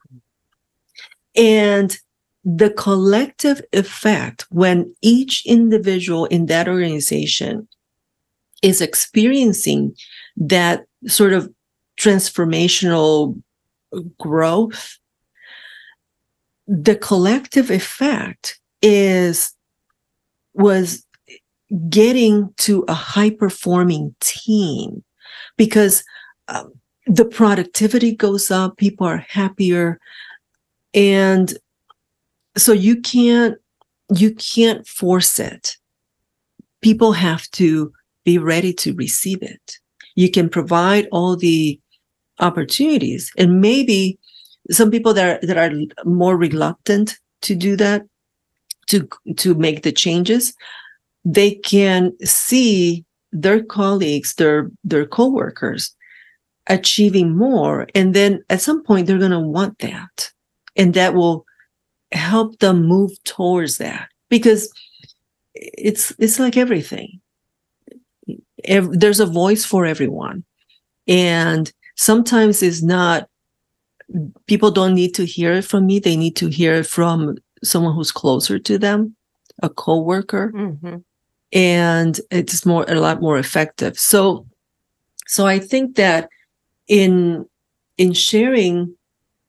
And 1.36 1.96
the 2.44 2.70
collective 2.70 3.62
effect 3.72 4.46
when 4.50 4.94
each 5.02 5.44
individual 5.46 6.24
in 6.26 6.46
that 6.46 6.68
organization 6.68 7.68
is 8.62 8.80
experiencing 8.80 9.94
that 10.36 10.86
sort 11.06 11.32
of 11.32 11.52
transformational 11.98 13.40
growth, 14.18 14.98
the 16.70 16.94
collective 16.94 17.70
effect 17.70 18.60
is 18.82 19.52
was 20.54 21.04
getting 21.88 22.52
to 22.56 22.84
a 22.88 22.94
high 22.94 23.30
performing 23.30 24.14
team 24.20 25.02
because 25.56 26.04
um, 26.48 26.72
the 27.06 27.24
productivity 27.24 28.14
goes 28.14 28.50
up 28.50 28.76
people 28.76 29.06
are 29.06 29.24
happier 29.28 29.98
and 30.94 31.54
so 32.56 32.72
you 32.72 33.00
can't 33.00 33.56
you 34.14 34.34
can't 34.34 34.86
force 34.86 35.38
it 35.38 35.76
people 36.80 37.12
have 37.12 37.50
to 37.52 37.92
be 38.24 38.38
ready 38.38 38.72
to 38.72 38.94
receive 38.94 39.42
it. 39.42 39.78
You 40.14 40.30
can 40.30 40.48
provide 40.48 41.08
all 41.12 41.36
the 41.36 41.80
opportunities 42.38 43.32
and 43.36 43.60
maybe 43.60 44.18
some 44.70 44.90
people 44.90 45.14
that 45.14 45.42
are, 45.42 45.46
that 45.46 45.58
are 45.58 46.04
more 46.04 46.36
reluctant 46.36 47.18
to 47.42 47.54
do 47.54 47.76
that, 47.76 48.02
to, 48.88 49.08
to 49.36 49.54
make 49.54 49.82
the 49.82 49.92
changes, 49.92 50.54
they 51.24 51.52
can 51.52 52.12
see 52.24 53.04
their 53.32 53.62
colleagues, 53.62 54.34
their, 54.34 54.70
their 54.84 55.06
coworkers 55.06 55.94
achieving 56.66 57.36
more. 57.36 57.86
And 57.94 58.14
then 58.14 58.42
at 58.50 58.60
some 58.60 58.82
point 58.82 59.06
they're 59.06 59.18
going 59.18 59.30
to 59.30 59.40
want 59.40 59.78
that. 59.78 60.30
And 60.76 60.94
that 60.94 61.14
will 61.14 61.44
help 62.12 62.58
them 62.58 62.86
move 62.86 63.12
towards 63.24 63.78
that 63.78 64.08
because 64.28 64.72
it's, 65.54 66.12
it's 66.18 66.38
like 66.38 66.56
everything 66.56 67.20
ev- 68.64 68.98
there's 68.98 69.20
a 69.20 69.26
voice 69.26 69.64
for 69.64 69.86
everyone. 69.86 70.44
And 71.06 71.72
sometimes 71.96 72.62
it's 72.62 72.82
not, 72.82 73.28
people 74.46 74.70
don't 74.70 74.94
need 74.94 75.14
to 75.14 75.24
hear 75.24 75.52
it 75.52 75.64
from 75.64 75.86
me. 75.86 75.98
They 75.98 76.16
need 76.16 76.36
to 76.36 76.48
hear 76.48 76.74
it 76.74 76.86
from 76.86 77.36
someone 77.62 77.94
who's 77.94 78.12
closer 78.12 78.58
to 78.58 78.78
them, 78.78 79.14
a 79.62 79.68
coworker. 79.68 80.52
Mm-hmm. 80.54 80.96
And 81.52 82.20
it's 82.30 82.64
more, 82.64 82.84
a 82.88 82.94
lot 82.94 83.20
more 83.20 83.38
effective. 83.38 83.98
So, 83.98 84.46
so 85.26 85.46
I 85.46 85.58
think 85.58 85.96
that 85.96 86.28
in, 86.86 87.46
in 87.98 88.12
sharing 88.12 88.94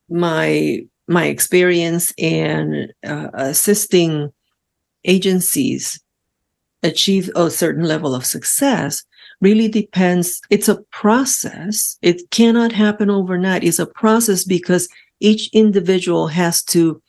my, 0.10 0.86
my 1.08 1.26
experience 1.26 2.14
and 2.18 2.94
uh, 3.06 3.30
assisting 3.34 4.32
agencies 5.06 6.02
achieve 6.84 7.30
a 7.36 7.50
certain 7.50 7.84
level 7.84 8.16
of 8.16 8.26
success 8.26 9.04
really 9.42 9.68
depends. 9.68 10.42
It's 10.50 10.70
a 10.70 10.82
process. 10.92 11.98
It 12.02 12.30
cannot 12.32 12.72
happen 12.72 13.10
overnight. 13.10 13.64
It's 13.64 13.80
a 13.80 13.86
process 13.86 14.44
because 14.44 14.88
each 15.20 15.50
individual 15.54 16.28
has 16.28 16.64
to 16.66 17.02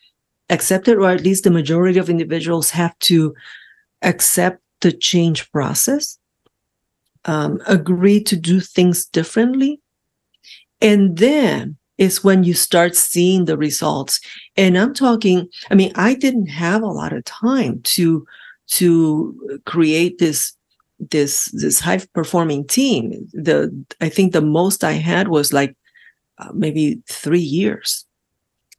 accept 0.51 0.89
it, 0.89 0.99
or 0.99 1.09
at 1.09 1.23
least 1.23 1.45
the 1.45 1.51
majority 1.51 1.99
of 1.99 2.11
individuals 2.11 2.71
have 2.71 2.99
to 3.01 3.35
accept 4.03 4.61
the 4.81 4.93
change 4.93 5.51
process, 5.53 6.19
um, 7.25 7.61
agree 7.67 8.23
to 8.25 8.37
do 8.37 8.61
things 8.61 9.07
differently. 9.07 9.81
And 10.81 11.17
then 11.17 11.77
is 11.99 12.25
when 12.25 12.43
you 12.43 12.55
start 12.55 12.97
seeing 12.97 13.45
the 13.45 13.57
results. 13.57 14.21
And 14.57 14.77
I'm 14.77 14.93
talking, 14.93 15.49
I 15.71 15.75
mean, 15.75 15.93
I 15.95 16.15
didn't 16.15 16.49
have 16.49 16.83
a 16.83 16.87
lot 16.87 17.13
of 17.13 17.25
time 17.25 17.81
to 17.83 18.27
to 18.69 19.61
create 19.67 20.19
this 20.19 20.55
this 21.11 21.51
this 21.53 21.81
high 21.81 22.01
performing 22.15 22.67
team 22.67 23.29
the 23.33 23.71
i 24.01 24.09
think 24.09 24.33
the 24.33 24.41
most 24.41 24.85
i 24.85 24.93
had 24.93 25.29
was 25.29 25.53
like 25.53 25.77
uh, 26.39 26.51
maybe 26.55 27.01
3 27.09 27.39
years. 27.41 28.07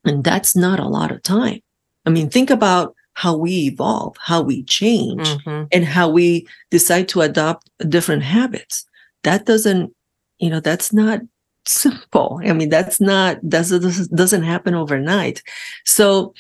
And 0.06 0.24
that's 0.24 0.56
not 0.56 0.80
a 0.80 0.88
lot 0.88 1.12
of 1.12 1.22
time. 1.24 1.60
I 2.06 2.10
mean 2.10 2.30
think 2.30 2.50
about 2.50 2.96
how 3.14 3.38
we 3.38 3.52
evolve 3.72 4.16
how 4.20 4.42
we 4.42 4.64
change 4.64 5.28
Mhm. 5.46 5.68
and 5.72 5.86
how 5.86 6.10
we 6.10 6.48
decide 6.72 7.08
to 7.10 7.22
adopt 7.22 7.70
different 7.88 8.24
habits. 8.24 8.86
That 9.24 9.46
doesn't 9.46 9.94
you 10.40 10.50
know 10.50 10.60
that's 10.60 10.92
not 10.92 11.22
simple. 11.66 12.42
I 12.44 12.54
mean 12.54 12.70
that's 12.70 13.00
not 13.00 13.38
that's 13.44 13.70
doesn't 13.70 14.16
doesn't 14.16 14.44
happen 14.44 14.74
overnight. 14.76 15.42
So 15.86 16.34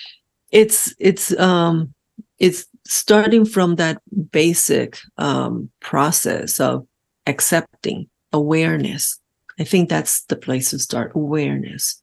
it's 0.51 0.93
it's 0.99 1.31
um 1.39 1.93
it's 2.39 2.65
starting 2.85 3.45
from 3.45 3.75
that 3.75 4.01
basic 4.31 4.99
um 5.17 5.69
process 5.79 6.59
of 6.59 6.85
accepting 7.27 8.07
awareness. 8.31 9.19
I 9.59 9.63
think 9.63 9.89
that's 9.89 10.23
the 10.25 10.35
place 10.35 10.71
to 10.71 10.79
start 10.79 11.11
awareness 11.15 12.01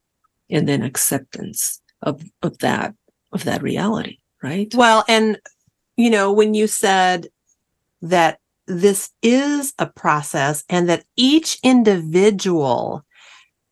and 0.48 0.68
then 0.68 0.82
acceptance 0.82 1.80
of 2.02 2.22
of 2.42 2.58
that 2.58 2.94
of 3.32 3.44
that 3.44 3.62
reality 3.62 4.20
right? 4.42 4.72
Well, 4.74 5.04
and 5.08 5.38
you 5.96 6.10
know, 6.10 6.32
when 6.32 6.54
you 6.54 6.66
said 6.66 7.28
that 8.02 8.38
this 8.66 9.10
is 9.22 9.74
a 9.78 9.86
process 9.86 10.64
and 10.68 10.88
that 10.88 11.04
each 11.16 11.58
individual 11.62 13.04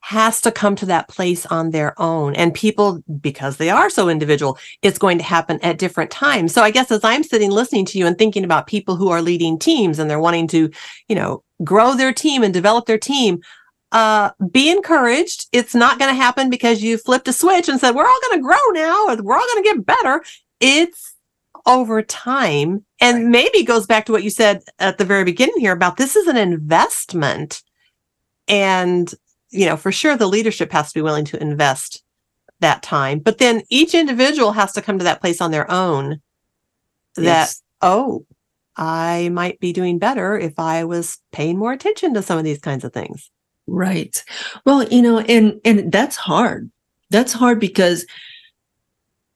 has 0.08 0.40
to 0.40 0.50
come 0.50 0.74
to 0.74 0.86
that 0.86 1.06
place 1.08 1.44
on 1.44 1.68
their 1.68 1.92
own. 2.00 2.34
And 2.34 2.54
people 2.54 3.02
because 3.20 3.58
they 3.58 3.68
are 3.68 3.90
so 3.90 4.08
individual 4.08 4.56
it's 4.80 4.96
going 4.96 5.18
to 5.18 5.24
happen 5.24 5.60
at 5.62 5.76
different 5.76 6.10
times. 6.10 6.54
So 6.54 6.62
i 6.62 6.70
guess 6.70 6.90
as 6.90 7.04
i'm 7.04 7.22
sitting 7.22 7.50
listening 7.50 7.84
to 7.86 7.98
you 7.98 8.06
and 8.06 8.16
thinking 8.16 8.42
about 8.42 8.66
people 8.66 8.96
who 8.96 9.10
are 9.10 9.20
leading 9.20 9.58
teams 9.58 9.98
and 9.98 10.08
they're 10.08 10.18
wanting 10.18 10.48
to 10.48 10.70
you 11.08 11.14
know 11.14 11.44
grow 11.62 11.94
their 11.94 12.14
team 12.14 12.42
and 12.42 12.54
develop 12.54 12.86
their 12.86 12.98
team 12.98 13.40
uh 13.92 14.30
be 14.50 14.70
encouraged. 14.70 15.46
It's 15.52 15.74
not 15.74 15.98
going 15.98 16.10
to 16.10 16.22
happen 16.24 16.48
because 16.48 16.82
you 16.82 16.96
flipped 16.96 17.28
a 17.28 17.32
switch 17.34 17.68
and 17.68 17.78
said 17.78 17.94
we're 17.94 18.08
all 18.08 18.20
going 18.28 18.38
to 18.38 18.48
grow 18.48 18.64
now. 18.72 19.08
Or 19.08 19.22
we're 19.22 19.36
all 19.36 19.52
going 19.52 19.62
to 19.62 19.70
get 19.74 19.86
better. 19.86 20.24
It's 20.58 21.16
over 21.66 22.00
time. 22.00 22.82
And 22.98 23.28
maybe 23.28 23.62
goes 23.62 23.86
back 23.86 24.06
to 24.06 24.12
what 24.12 24.24
you 24.24 24.30
said 24.30 24.62
at 24.78 24.96
the 24.96 25.04
very 25.04 25.24
beginning 25.24 25.60
here 25.60 25.72
about 25.72 25.98
this 25.98 26.16
is 26.16 26.28
an 26.28 26.38
investment. 26.38 27.62
And 28.48 29.14
you 29.50 29.66
know 29.66 29.76
for 29.76 29.90
sure 29.92 30.16
the 30.16 30.26
leadership 30.26 30.70
has 30.72 30.88
to 30.88 30.94
be 30.98 31.02
willing 31.02 31.24
to 31.24 31.40
invest 31.40 32.02
that 32.60 32.82
time 32.82 33.18
but 33.18 33.38
then 33.38 33.62
each 33.70 33.94
individual 33.94 34.52
has 34.52 34.72
to 34.72 34.82
come 34.82 34.98
to 34.98 35.04
that 35.04 35.20
place 35.20 35.40
on 35.40 35.50
their 35.50 35.70
own 35.70 36.20
that 37.16 37.22
Yes. 37.24 37.62
oh 37.82 38.24
i 38.76 39.28
might 39.32 39.58
be 39.60 39.72
doing 39.72 39.98
better 39.98 40.38
if 40.38 40.58
i 40.58 40.84
was 40.84 41.18
paying 41.32 41.58
more 41.58 41.72
attention 41.72 42.14
to 42.14 42.22
some 42.22 42.38
of 42.38 42.44
these 42.44 42.60
kinds 42.60 42.84
of 42.84 42.92
things 42.92 43.30
Right. 43.70 44.24
Well, 44.64 44.84
you 44.88 45.02
know, 45.02 45.18
and 45.18 45.60
and 45.62 45.92
that's 45.92 46.16
hard. 46.16 46.70
That's 47.10 47.34
hard 47.34 47.60
because 47.60 48.06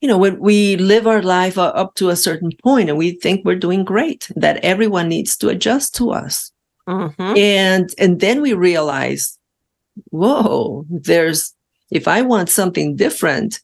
you 0.01 0.09
know, 0.09 0.17
when 0.17 0.41
we 0.41 0.77
live 0.77 1.07
our 1.07 1.21
life 1.21 1.59
up 1.59 1.95
to 1.97 2.09
a 2.09 2.17
certain 2.17 2.51
point 2.65 2.89
and 2.89 2.97
we 2.97 3.13
think 3.13 3.45
we're 3.45 3.57
doing 3.57 3.85
great, 3.85 4.31
that 4.35 4.57
everyone 4.65 5.11
needs 5.11 5.37
to 5.37 5.51
adjust 5.51 5.95
to 5.97 6.13
us. 6.13 6.51
Mhm. 6.89 7.37
And 7.39 7.91
and 7.99 8.21
then 8.21 8.41
we 8.41 8.55
realize, 8.55 9.39
whoa, 10.11 10.87
there's 10.89 11.55
if 11.91 12.09
I 12.09 12.23
want 12.23 12.49
something 12.49 12.97
different, 12.97 13.61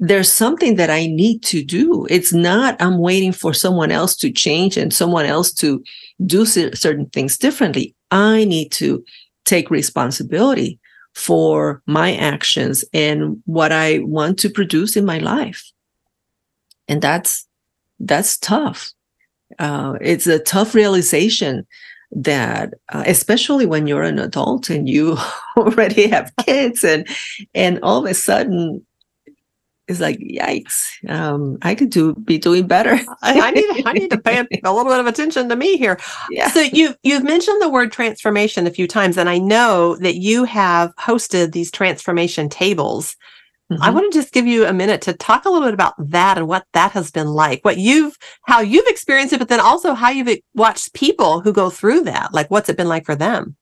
there's 0.00 0.32
something 0.32 0.76
that 0.76 0.90
I 0.90 1.06
need 1.06 1.42
to 1.44 1.64
do. 1.64 2.06
It's 2.10 2.32
not 2.32 2.80
I'm 2.80 2.98
waiting 2.98 3.32
for 3.32 3.52
someone 3.52 3.90
else 3.90 4.14
to 4.16 4.30
change 4.30 4.76
and 4.76 4.92
someone 4.92 5.26
else 5.26 5.52
to 5.54 5.82
do 6.24 6.44
cer- 6.44 6.76
certain 6.76 7.06
things 7.06 7.36
differently. 7.36 7.94
I 8.10 8.44
need 8.44 8.70
to 8.72 9.04
take 9.44 9.70
responsibility 9.70 10.78
for 11.14 11.82
my 11.86 12.14
actions 12.14 12.84
and 12.92 13.42
what 13.44 13.72
I 13.72 13.98
want 14.00 14.38
to 14.40 14.50
produce 14.50 14.96
in 14.96 15.04
my 15.04 15.18
life. 15.18 15.64
And 16.86 17.02
that's 17.02 17.46
that's 17.98 18.38
tough. 18.38 18.92
Uh, 19.58 19.94
it's 20.00 20.26
a 20.26 20.38
tough 20.38 20.74
realization 20.74 21.66
that 22.10 22.74
uh, 22.92 23.04
especially 23.06 23.66
when 23.66 23.86
you're 23.86 24.02
an 24.02 24.18
adult 24.18 24.70
and 24.70 24.88
you 24.88 25.16
already 25.56 26.06
have 26.06 26.32
kids 26.44 26.84
and 26.84 27.06
and 27.54 27.78
all 27.82 28.04
of 28.04 28.10
a 28.10 28.14
sudden 28.14 28.84
it's 29.88 30.00
like 30.00 30.18
yikes 30.18 30.86
um 31.10 31.58
i 31.62 31.74
could 31.74 31.90
do 31.90 32.14
be 32.14 32.38
doing 32.38 32.66
better 32.66 32.98
I, 33.22 33.40
I 33.40 33.50
need 33.50 33.86
I 33.86 33.92
need 33.92 34.10
to 34.10 34.18
pay 34.18 34.38
a, 34.38 34.46
a 34.64 34.72
little 34.72 34.90
bit 34.90 35.00
of 35.00 35.06
attention 35.06 35.48
to 35.48 35.56
me 35.56 35.76
here. 35.76 35.98
yeah 36.30 36.48
So 36.48 36.60
you 36.60 36.94
you've 37.02 37.24
mentioned 37.24 37.60
the 37.60 37.68
word 37.68 37.92
transformation 37.92 38.66
a 38.66 38.70
few 38.70 38.86
times, 38.86 39.16
and 39.16 39.28
I 39.28 39.38
know 39.38 39.96
that 39.96 40.16
you 40.16 40.44
have 40.44 40.94
hosted 40.96 41.52
these 41.52 41.70
transformation 41.70 42.48
tables. 42.48 43.16
I 43.70 43.90
Mhm. 43.90 43.94
want 43.94 44.12
to 44.12 44.18
just 44.18 44.32
give 44.32 44.46
you 44.46 44.64
a 44.64 44.72
minute 44.72 45.02
to 45.02 45.12
talk 45.12 45.44
a 45.44 45.50
little 45.50 45.66
bit 45.66 45.74
about 45.74 45.94
that 46.10 46.38
and 46.38 46.48
what 46.48 46.64
that 46.72 46.92
has 46.92 47.10
been 47.10 47.28
like, 47.28 47.64
what 47.64 47.76
you've 47.76 48.16
how 48.46 48.60
you've 48.60 48.86
experienced 48.86 49.34
it, 49.34 49.38
but 49.38 49.48
then 49.48 49.60
also 49.60 49.92
how 49.92 50.08
you've 50.08 50.38
watched 50.54 50.94
people 50.94 51.40
who 51.40 51.52
go 51.52 51.68
through 51.68 52.02
that. 52.04 52.32
Like, 52.32 52.50
what's 52.50 52.68
it 52.70 52.78
been 52.78 52.88
like 52.88 53.04
for 53.04 53.14
them? 53.14 53.56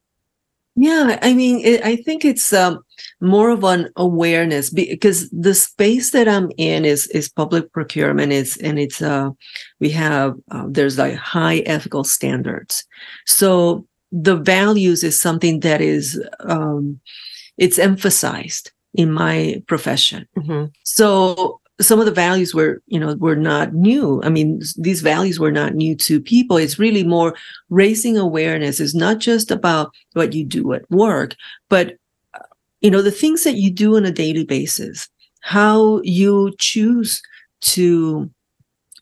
Yeah, 0.76 1.18
I 1.22 1.32
mean, 1.32 1.64
it, 1.64 1.82
I 1.84 1.96
think 1.96 2.24
it's 2.24 2.52
um, 2.52 2.84
more 3.20 3.48
of 3.48 3.64
an 3.64 3.88
awareness 3.96 4.68
because 4.68 5.30
the 5.30 5.54
space 5.54 6.10
that 6.10 6.28
I'm 6.28 6.50
in 6.58 6.84
is 6.84 7.06
is 7.08 7.30
public 7.30 7.72
procurement. 7.72 8.30
Is 8.30 8.58
and 8.58 8.78
it's 8.78 9.00
uh, 9.00 9.30
we 9.80 9.90
have 9.90 10.34
uh, 10.50 10.66
there's 10.68 10.98
like 10.98 11.14
high 11.14 11.60
ethical 11.60 12.04
standards. 12.04 12.84
So 13.24 13.86
the 14.12 14.36
values 14.36 15.02
is 15.02 15.18
something 15.18 15.60
that 15.60 15.80
is 15.80 16.22
um, 16.40 17.00
it's 17.56 17.78
emphasized 17.78 18.70
in 18.96 19.12
my 19.12 19.62
profession. 19.66 20.26
Mhm. 20.36 20.70
So 20.84 21.60
some 21.80 22.00
of 22.00 22.06
the 22.06 22.12
values 22.12 22.54
were, 22.54 22.82
you 22.86 22.98
know, 22.98 23.14
were 23.16 23.36
not 23.36 23.74
new. 23.74 24.20
I 24.24 24.30
mean, 24.30 24.62
these 24.78 25.02
values 25.02 25.38
were 25.38 25.52
not 25.52 25.74
new 25.74 25.94
to 25.96 26.20
people. 26.20 26.56
It's 26.56 26.78
really 26.78 27.04
more 27.04 27.34
raising 27.68 28.16
awareness. 28.16 28.80
It's 28.80 28.94
not 28.94 29.18
just 29.18 29.50
about 29.50 29.92
what 30.14 30.32
you 30.32 30.44
do 30.44 30.72
at 30.72 30.90
work, 30.90 31.36
but 31.68 31.96
uh, 32.34 32.38
you 32.80 32.90
know, 32.90 33.02
the 33.02 33.10
things 33.10 33.44
that 33.44 33.56
you 33.56 33.70
do 33.70 33.96
on 33.96 34.06
a 34.06 34.10
daily 34.10 34.44
basis, 34.44 35.08
how 35.40 36.00
you 36.02 36.54
choose 36.58 37.20
to 37.60 38.30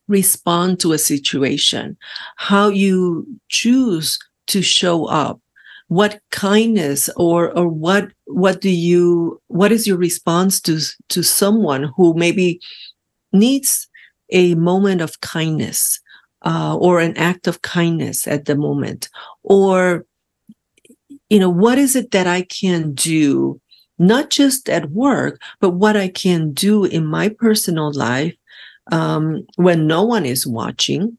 respond 0.09 0.81
to 0.81 0.93
a 0.93 0.99
situation, 0.99 1.97
how 2.37 2.69
you 2.69 3.27
choose 3.49 4.19
to 4.49 4.63
show 4.63 5.07
up, 5.07 5.41
what 5.89 6.21
kindness 6.31 7.11
or 7.17 7.57
or 7.57 7.69
what 7.69 8.11
what 8.27 8.61
do 8.61 8.71
you 8.71 9.41
what 9.49 9.73
is 9.73 9.87
your 9.87 9.99
response 9.99 10.61
to 10.61 10.81
to 11.09 11.23
someone 11.23 11.93
who 11.97 12.15
maybe 12.15 12.61
needs 13.33 13.89
a 14.31 14.55
moment 14.55 15.01
of 15.01 15.21
kindness 15.21 16.01
uh, 16.47 16.77
or 16.77 17.01
an 17.01 17.17
act 17.17 17.47
of 17.47 17.63
kindness 17.63 18.27
at 18.27 18.47
the 18.47 18.57
moment? 18.57 19.09
Or 19.43 20.07
you 21.31 21.39
know 21.39 21.51
what 21.51 21.79
is 21.79 21.97
it 21.97 22.11
that 22.11 22.27
i 22.27 22.43
can 22.43 22.93
do 22.95 23.61
not 23.99 24.31
just 24.31 24.69
at 24.69 24.91
work 24.91 25.41
but 25.61 25.71
what 25.71 25.97
i 25.97 26.09
can 26.09 26.53
do 26.53 26.85
in 26.85 27.05
my 27.07 27.29
personal 27.29 27.93
life 27.93 28.35
um, 28.93 29.47
when 29.57 29.87
no 29.87 30.03
one 30.05 30.27
is 30.27 30.47
watching 30.47 31.17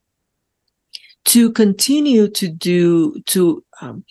to 1.25 1.51
continue 1.51 2.28
to 2.28 2.47
do 2.47 3.19
to 3.25 3.63
um, 3.82 4.06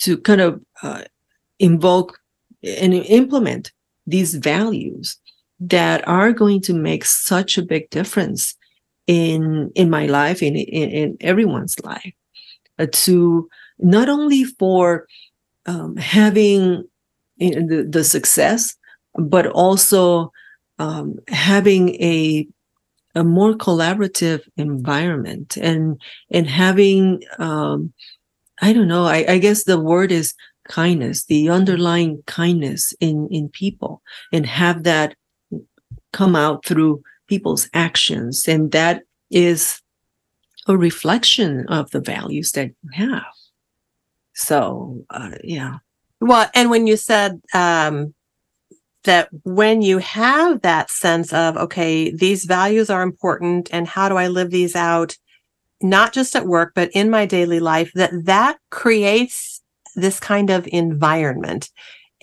to 0.00 0.18
kind 0.18 0.40
of 0.40 0.60
uh, 0.82 1.02
invoke 1.58 2.18
and 2.62 2.94
implement 2.94 3.72
these 4.06 4.34
values 4.34 5.18
that 5.60 6.06
are 6.06 6.32
going 6.32 6.60
to 6.62 6.72
make 6.72 7.04
such 7.04 7.58
a 7.58 7.62
big 7.62 7.90
difference 7.90 8.54
in 9.06 9.70
in 9.74 9.90
my 9.90 10.06
life 10.06 10.42
in 10.42 10.54
in, 10.56 10.90
in 10.90 11.16
everyone's 11.20 11.78
life 11.80 12.12
uh, 12.78 12.86
to 12.92 13.48
not 13.78 14.08
only 14.08 14.44
for 14.44 15.06
um, 15.66 15.96
having 15.96 16.84
you 17.36 17.50
know, 17.50 17.76
the, 17.76 17.88
the 17.88 18.04
success 18.04 18.76
but 19.14 19.46
also 19.46 20.32
um, 20.78 21.16
having 21.28 21.90
a 22.02 22.46
a 23.14 23.24
more 23.24 23.54
collaborative 23.54 24.42
environment 24.56 25.56
and 25.56 26.00
and 26.30 26.46
having 26.46 27.22
um, 27.38 27.92
I 28.60 28.72
don't 28.72 28.88
know 28.88 29.04
I, 29.04 29.24
I 29.28 29.38
guess 29.38 29.64
the 29.64 29.80
word 29.80 30.12
is 30.12 30.34
kindness 30.68 31.24
the 31.26 31.48
underlying 31.48 32.22
kindness 32.26 32.94
in 33.00 33.28
in 33.30 33.48
people 33.48 34.02
and 34.32 34.44
have 34.46 34.82
that 34.82 35.14
come 36.12 36.36
out 36.36 36.64
through 36.64 37.02
people's 37.26 37.68
actions 37.72 38.46
and 38.48 38.72
that 38.72 39.02
is 39.30 39.80
a 40.66 40.76
reflection 40.76 41.66
of 41.68 41.90
the 41.90 42.00
values 42.00 42.52
that 42.52 42.68
you 42.82 42.90
have 42.92 43.32
so 44.34 45.04
uh, 45.10 45.30
yeah 45.42 45.78
Well, 46.20 46.50
and 46.54 46.70
when 46.70 46.86
you 46.86 46.96
said 46.96 47.40
um, 47.54 48.14
that 49.04 49.28
when 49.44 49.82
you 49.82 49.98
have 49.98 50.62
that 50.62 50.90
sense 50.90 51.32
of, 51.32 51.56
okay, 51.56 52.10
these 52.10 52.44
values 52.44 52.90
are 52.90 53.02
important 53.02 53.68
and 53.72 53.86
how 53.86 54.08
do 54.08 54.16
I 54.16 54.28
live 54.28 54.50
these 54.50 54.74
out? 54.74 55.16
Not 55.80 56.12
just 56.12 56.34
at 56.34 56.46
work, 56.46 56.72
but 56.74 56.90
in 56.92 57.10
my 57.10 57.26
daily 57.26 57.60
life, 57.60 57.90
that 57.94 58.10
that 58.24 58.58
creates 58.70 59.62
this 59.94 60.20
kind 60.20 60.50
of 60.50 60.68
environment. 60.72 61.70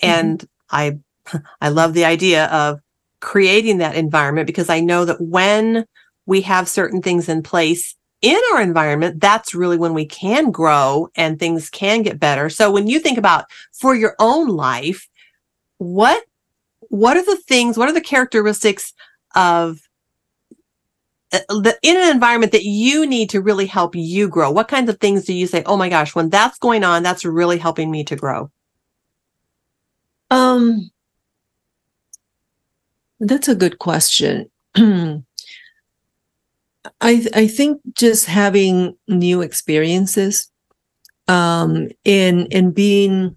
Mm-hmm. 0.01 0.19
And 0.19 0.49
I, 0.69 0.99
I 1.61 1.69
love 1.69 1.93
the 1.93 2.05
idea 2.05 2.45
of 2.47 2.79
creating 3.19 3.79
that 3.79 3.95
environment 3.95 4.47
because 4.47 4.69
I 4.69 4.79
know 4.79 5.05
that 5.05 5.21
when 5.21 5.85
we 6.25 6.41
have 6.41 6.67
certain 6.67 7.01
things 7.01 7.29
in 7.29 7.43
place 7.43 7.95
in 8.21 8.39
our 8.53 8.61
environment, 8.61 9.21
that's 9.21 9.53
really 9.53 9.77
when 9.77 9.93
we 9.93 10.05
can 10.05 10.51
grow 10.51 11.09
and 11.15 11.39
things 11.39 11.69
can 11.69 12.01
get 12.01 12.19
better. 12.19 12.49
So 12.49 12.71
when 12.71 12.87
you 12.87 12.99
think 12.99 13.17
about 13.17 13.45
for 13.71 13.95
your 13.95 14.15
own 14.19 14.47
life, 14.47 15.07
what 15.77 16.23
what 16.89 17.17
are 17.17 17.25
the 17.25 17.35
things, 17.35 17.77
what 17.77 17.89
are 17.89 17.93
the 17.93 18.01
characteristics 18.01 18.93
of 19.35 19.79
the, 21.49 21.77
in 21.81 21.97
an 21.97 22.11
environment 22.11 22.51
that 22.51 22.65
you 22.65 23.05
need 23.05 23.29
to 23.31 23.41
really 23.41 23.65
help 23.65 23.95
you 23.95 24.27
grow? 24.27 24.51
What 24.51 24.67
kinds 24.67 24.89
of 24.89 24.99
things 24.99 25.25
do 25.25 25.33
you 25.33 25.47
say, 25.47 25.63
oh 25.65 25.77
my 25.77 25.89
gosh, 25.89 26.15
when 26.15 26.29
that's 26.29 26.57
going 26.57 26.83
on, 26.83 27.03
that's 27.03 27.25
really 27.25 27.57
helping 27.57 27.89
me 27.89 28.03
to 28.05 28.15
grow? 28.15 28.51
Um, 30.31 30.89
that's 33.19 33.47
a 33.47 33.55
good 33.55 33.79
question. 33.79 34.49
I 34.75 35.23
I 37.01 37.47
think 37.47 37.81
just 37.93 38.25
having 38.25 38.95
new 39.07 39.41
experiences, 39.41 40.51
um, 41.27 41.89
and 42.05 42.47
and 42.51 42.73
being 42.73 43.35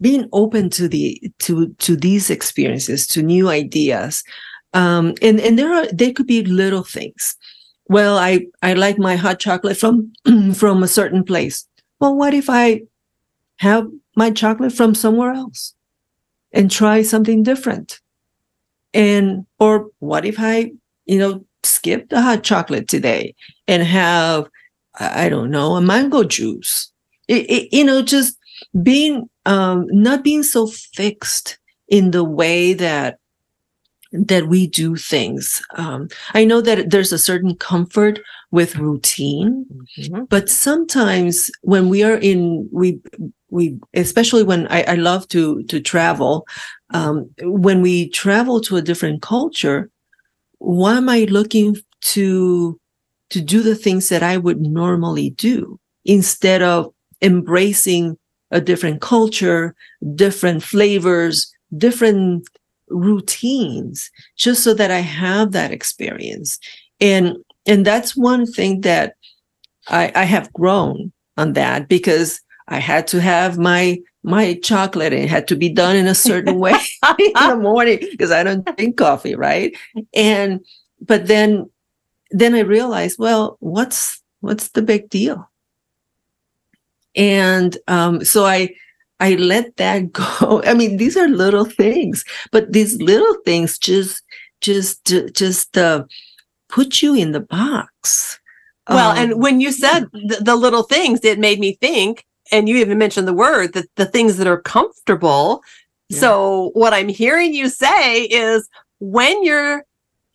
being 0.00 0.28
open 0.32 0.70
to 0.70 0.88
the 0.88 1.20
to 1.40 1.74
to 1.74 1.96
these 1.96 2.30
experiences, 2.30 3.06
to 3.08 3.22
new 3.22 3.48
ideas, 3.48 4.22
um, 4.72 5.14
and 5.22 5.40
and 5.40 5.58
there 5.58 5.72
are 5.72 5.86
there 5.92 6.12
could 6.12 6.26
be 6.26 6.44
little 6.44 6.84
things. 6.84 7.36
Well, 7.88 8.18
I 8.18 8.46
I 8.62 8.74
like 8.74 8.98
my 8.98 9.16
hot 9.16 9.40
chocolate 9.40 9.76
from 9.76 10.12
from 10.54 10.82
a 10.82 10.88
certain 10.88 11.24
place. 11.24 11.66
Well, 12.00 12.14
what 12.14 12.34
if 12.34 12.48
I 12.48 12.82
have 13.58 13.86
my 14.16 14.30
chocolate 14.30 14.72
from 14.72 14.94
somewhere 14.94 15.32
else 15.32 15.74
and 16.52 16.70
try 16.70 17.02
something 17.02 17.42
different? 17.42 18.00
And 18.94 19.46
or 19.58 19.88
what 19.98 20.24
if 20.24 20.36
I, 20.38 20.72
you 21.04 21.18
know, 21.18 21.44
skip 21.62 22.08
the 22.08 22.22
hot 22.22 22.42
chocolate 22.42 22.88
today 22.88 23.34
and 23.68 23.82
have 23.82 24.48
I 24.98 25.28
don't 25.28 25.50
know 25.50 25.76
a 25.76 25.80
mango 25.80 26.24
juice? 26.24 26.92
It, 27.28 27.48
it, 27.50 27.76
you 27.76 27.84
know, 27.84 28.02
just 28.02 28.36
being 28.82 29.28
um, 29.46 29.86
not 29.90 30.24
being 30.24 30.42
so 30.42 30.66
fixed 30.66 31.58
in 31.88 32.12
the 32.12 32.24
way 32.24 32.72
that 32.74 33.18
that 34.12 34.48
we 34.48 34.66
do 34.66 34.96
things. 34.96 35.62
Um, 35.76 36.08
I 36.34 36.44
know 36.44 36.60
that 36.60 36.90
there's 36.90 37.12
a 37.12 37.18
certain 37.18 37.54
comfort 37.56 38.20
with 38.50 38.76
routine, 38.76 39.66
Mm-hmm. 39.98 40.24
but 40.24 40.48
sometimes 40.48 41.50
when 41.62 41.88
we 41.88 42.02
are 42.02 42.16
in 42.16 42.68
we 42.72 43.00
we 43.50 43.78
especially 43.94 44.42
when 44.42 44.66
I, 44.68 44.82
I 44.82 44.94
love 44.94 45.26
to 45.28 45.62
to 45.64 45.80
travel, 45.80 46.46
um, 46.92 47.30
when 47.42 47.82
we 47.82 48.08
travel 48.10 48.60
to 48.62 48.76
a 48.76 48.82
different 48.82 49.22
culture, 49.22 49.90
why 50.58 50.96
am 50.96 51.08
I 51.08 51.24
looking 51.30 51.76
to 52.14 52.78
to 53.30 53.40
do 53.40 53.62
the 53.62 53.74
things 53.76 54.08
that 54.08 54.22
I 54.22 54.36
would 54.36 54.60
normally 54.60 55.30
do 55.30 55.78
instead 56.04 56.62
of 56.62 56.92
embracing 57.22 58.16
a 58.50 58.60
different 58.60 59.00
culture, 59.00 59.74
different 60.14 60.62
flavors, 60.62 61.52
different 61.76 62.48
routines, 62.90 64.10
just 64.36 64.62
so 64.62 64.74
that 64.74 64.90
I 64.90 65.00
have 65.00 65.52
that 65.52 65.72
experience. 65.72 66.58
And 67.00 67.36
and 67.66 67.86
that's 67.86 68.16
one 68.16 68.46
thing 68.46 68.82
that 68.82 69.14
I, 69.88 70.12
I 70.14 70.24
have 70.24 70.52
grown 70.52 71.12
on 71.36 71.54
that 71.54 71.88
because 71.88 72.40
I 72.68 72.78
had 72.78 73.06
to 73.08 73.20
have 73.20 73.58
my 73.58 73.98
my 74.22 74.54
chocolate 74.62 75.12
and 75.12 75.22
it 75.22 75.30
had 75.30 75.48
to 75.48 75.56
be 75.56 75.68
done 75.68 75.96
in 75.96 76.06
a 76.06 76.14
certain 76.14 76.58
way 76.58 76.72
in 77.18 77.32
the 77.34 77.58
morning 77.60 77.98
because 78.10 78.30
I 78.30 78.42
don't 78.42 78.64
drink 78.76 78.96
coffee, 78.96 79.34
right? 79.34 79.76
And 80.14 80.64
but 81.00 81.26
then 81.26 81.70
then 82.30 82.54
I 82.54 82.60
realized, 82.60 83.18
well, 83.18 83.56
what's 83.60 84.22
what's 84.40 84.68
the 84.68 84.82
big 84.82 85.08
deal? 85.08 85.48
And 87.16 87.76
um, 87.88 88.24
so 88.24 88.46
I 88.46 88.74
I 89.20 89.34
let 89.34 89.76
that 89.76 90.12
go. 90.12 90.62
I 90.66 90.74
mean, 90.74 90.96
these 90.96 91.16
are 91.16 91.28
little 91.28 91.66
things, 91.66 92.24
but 92.50 92.72
these 92.72 93.00
little 93.00 93.36
things 93.44 93.78
just 93.78 94.22
just 94.60 95.04
just 95.34 95.78
uh, 95.78 96.04
put 96.68 97.02
you 97.02 97.14
in 97.14 97.32
the 97.32 97.40
box. 97.40 98.38
Well, 98.88 99.10
Um, 99.10 99.16
and 99.18 99.40
when 99.42 99.60
you 99.60 99.72
said 99.72 100.06
the, 100.12 100.38
the 100.40 100.56
little 100.56 100.82
things, 100.82 101.20
it 101.22 101.38
made 101.38 101.60
me 101.60 101.74
think, 101.80 102.24
and 102.50 102.68
you 102.68 102.76
even 102.76 102.98
mentioned 102.98 103.28
the 103.28 103.32
word 103.32 103.74
that 103.74 103.86
the 103.96 104.06
things 104.06 104.36
that 104.38 104.46
are 104.46 104.60
comfortable. 104.60 105.62
Yeah. 106.08 106.18
So 106.18 106.70
what 106.74 106.92
I'm 106.92 107.08
hearing 107.08 107.54
you 107.54 107.68
say 107.68 108.22
is 108.24 108.68
when 108.98 109.44
you're 109.44 109.84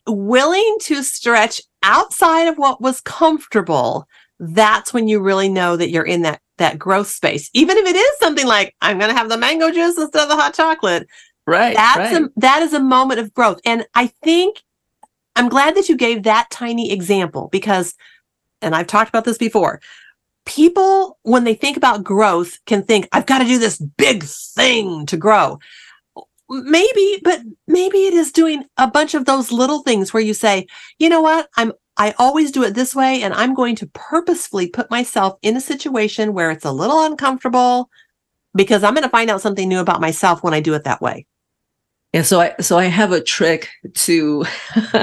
willing 0.08 0.78
to 0.84 1.04
stretch 1.04 1.62
outside 1.84 2.48
of 2.48 2.58
what 2.58 2.82
was 2.82 3.02
comfortable, 3.02 4.08
that's 4.40 4.94
when 4.94 5.08
you 5.08 5.20
really 5.20 5.50
know 5.50 5.78
that 5.78 5.90
you're 5.90 6.06
in 6.06 6.24
that 6.24 6.42
that 6.58 6.80
growth 6.80 7.08
space. 7.08 7.50
Even 7.54 7.78
if 7.78 7.86
it 7.86 7.96
is 7.96 8.20
something 8.20 8.48
like 8.48 8.76
I'm 8.82 8.98
going 8.98 9.12
to 9.12 9.18
have 9.18 9.30
the 9.30 9.38
mango 9.38 9.72
juice 9.72 9.98
instead 9.98 10.24
of 10.24 10.30
the 10.30 10.36
hot 10.36 10.54
chocolate, 10.54 11.08
right, 11.46 11.76
that's 11.76 12.14
right. 12.14 12.24
a, 12.24 12.32
that 12.38 12.62
is 12.62 12.74
a 12.74 12.80
moment 12.80 13.20
of 13.20 13.34
growth. 13.34 13.60
And 13.66 13.86
I 13.94 14.08
think 14.08 14.64
I'm 15.36 15.50
glad 15.50 15.76
that 15.76 15.90
you 15.90 15.98
gave 15.98 16.24
that 16.24 16.50
tiny 16.50 16.92
example 16.92 17.50
because, 17.52 17.94
and 18.62 18.74
I've 18.74 18.88
talked 18.88 19.10
about 19.10 19.26
this 19.26 19.38
before. 19.38 19.82
People, 20.46 21.18
when 21.24 21.44
they 21.44 21.56
think 21.56 21.76
about 21.76 22.04
growth, 22.04 22.60
can 22.66 22.84
think, 22.84 23.10
I've 23.12 23.26
got 23.26 23.40
to 23.40 23.46
do 23.46 23.58
this 23.58 23.78
big 23.78 24.24
thing 24.24 25.06
to 25.08 25.18
grow. 25.18 25.60
Maybe, 26.48 27.20
but 27.24 27.42
maybe 27.68 28.06
it 28.06 28.14
is 28.14 28.32
doing 28.32 28.66
a 28.78 28.88
bunch 28.88 29.16
of 29.16 29.26
those 29.26 29.52
little 29.52 29.82
things 29.82 30.14
where 30.14 30.22
you 30.22 30.36
say, 30.36 30.68
you 31.00 31.10
know 31.10 31.22
what? 31.22 31.50
I'm, 31.58 31.74
I 31.98 32.14
always 32.18 32.52
do 32.52 32.64
it 32.64 32.74
this 32.74 32.94
way. 32.94 33.22
And 33.22 33.34
I'm 33.34 33.54
going 33.54 33.76
to 33.78 33.88
purposefully 33.88 34.68
put 34.68 34.92
myself 34.92 35.38
in 35.42 35.56
a 35.56 35.62
situation 35.62 36.34
where 36.34 36.52
it's 36.52 36.66
a 36.66 36.72
little 36.72 37.04
uncomfortable 37.04 37.90
because 38.54 38.84
I'm 38.84 38.94
going 38.94 39.04
to 39.04 39.10
find 39.10 39.30
out 39.30 39.42
something 39.42 39.68
new 39.68 39.80
about 39.80 40.02
myself 40.02 40.44
when 40.44 40.54
I 40.54 40.60
do 40.60 40.74
it 40.74 40.84
that 40.84 41.02
way. 41.02 41.26
Yeah, 42.14 42.22
so 42.22 42.40
I 42.40 42.56
so 42.62 42.78
I 42.78 42.86
have 42.86 43.12
a 43.12 43.20
trick 43.20 43.68
to 43.94 44.46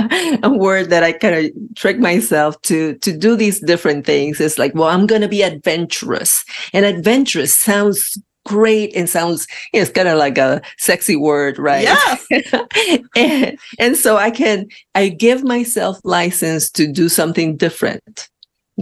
a 0.43 0.49
word 0.49 0.89
that 0.89 1.03
I 1.03 1.13
kind 1.13 1.35
of 1.35 1.77
trick 1.77 1.99
myself 1.99 2.59
to 2.63 2.95
to 3.01 3.15
do 3.15 3.37
these 3.37 3.61
different 3.61 4.07
things. 4.07 4.41
It's 4.41 4.57
like, 4.57 4.75
well, 4.75 4.89
I'm 4.89 5.07
gonna 5.07 5.29
be 5.29 5.43
adventurous, 5.43 6.43
and 6.73 6.87
adventurous 6.87 7.53
sounds 7.53 8.17
great 8.45 8.95
and 8.95 9.09
sounds 9.09 9.47
you 9.73 9.79
know, 9.79 9.83
it's 9.83 9.91
kind 9.91 10.09
of 10.09 10.19
like 10.19 10.39
a 10.39 10.61
sexy 10.79 11.17
word, 11.17 11.59
right? 11.59 11.83
Yes. 11.83 12.27
and, 13.17 13.59
and 13.79 13.97
so 13.97 14.17
I 14.17 14.31
can 14.31 14.69
I 14.95 15.09
give 15.09 15.45
myself 15.45 15.99
license 16.05 16.71
to 16.73 16.91
do 16.91 17.09
something 17.09 17.57
different, 17.57 18.29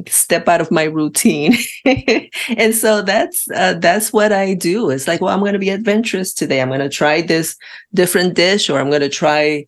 step 0.06 0.48
out 0.48 0.60
of 0.60 0.70
my 0.70 0.84
routine, 0.84 1.54
and 1.84 2.74
so 2.74 3.02
that's 3.02 3.50
uh, 3.54 3.74
that's 3.74 4.12
what 4.12 4.32
I 4.32 4.54
do. 4.54 4.90
It's 4.90 5.08
like, 5.08 5.20
well, 5.20 5.34
I'm 5.34 5.40
going 5.40 5.52
to 5.52 5.58
be 5.58 5.70
adventurous 5.70 6.32
today. 6.32 6.60
I'm 6.60 6.68
going 6.68 6.80
to 6.80 6.88
try 6.88 7.20
this 7.20 7.56
different 7.94 8.34
dish, 8.34 8.70
or 8.70 8.78
I'm 8.78 8.88
going 8.88 9.02
to 9.02 9.08
try 9.08 9.66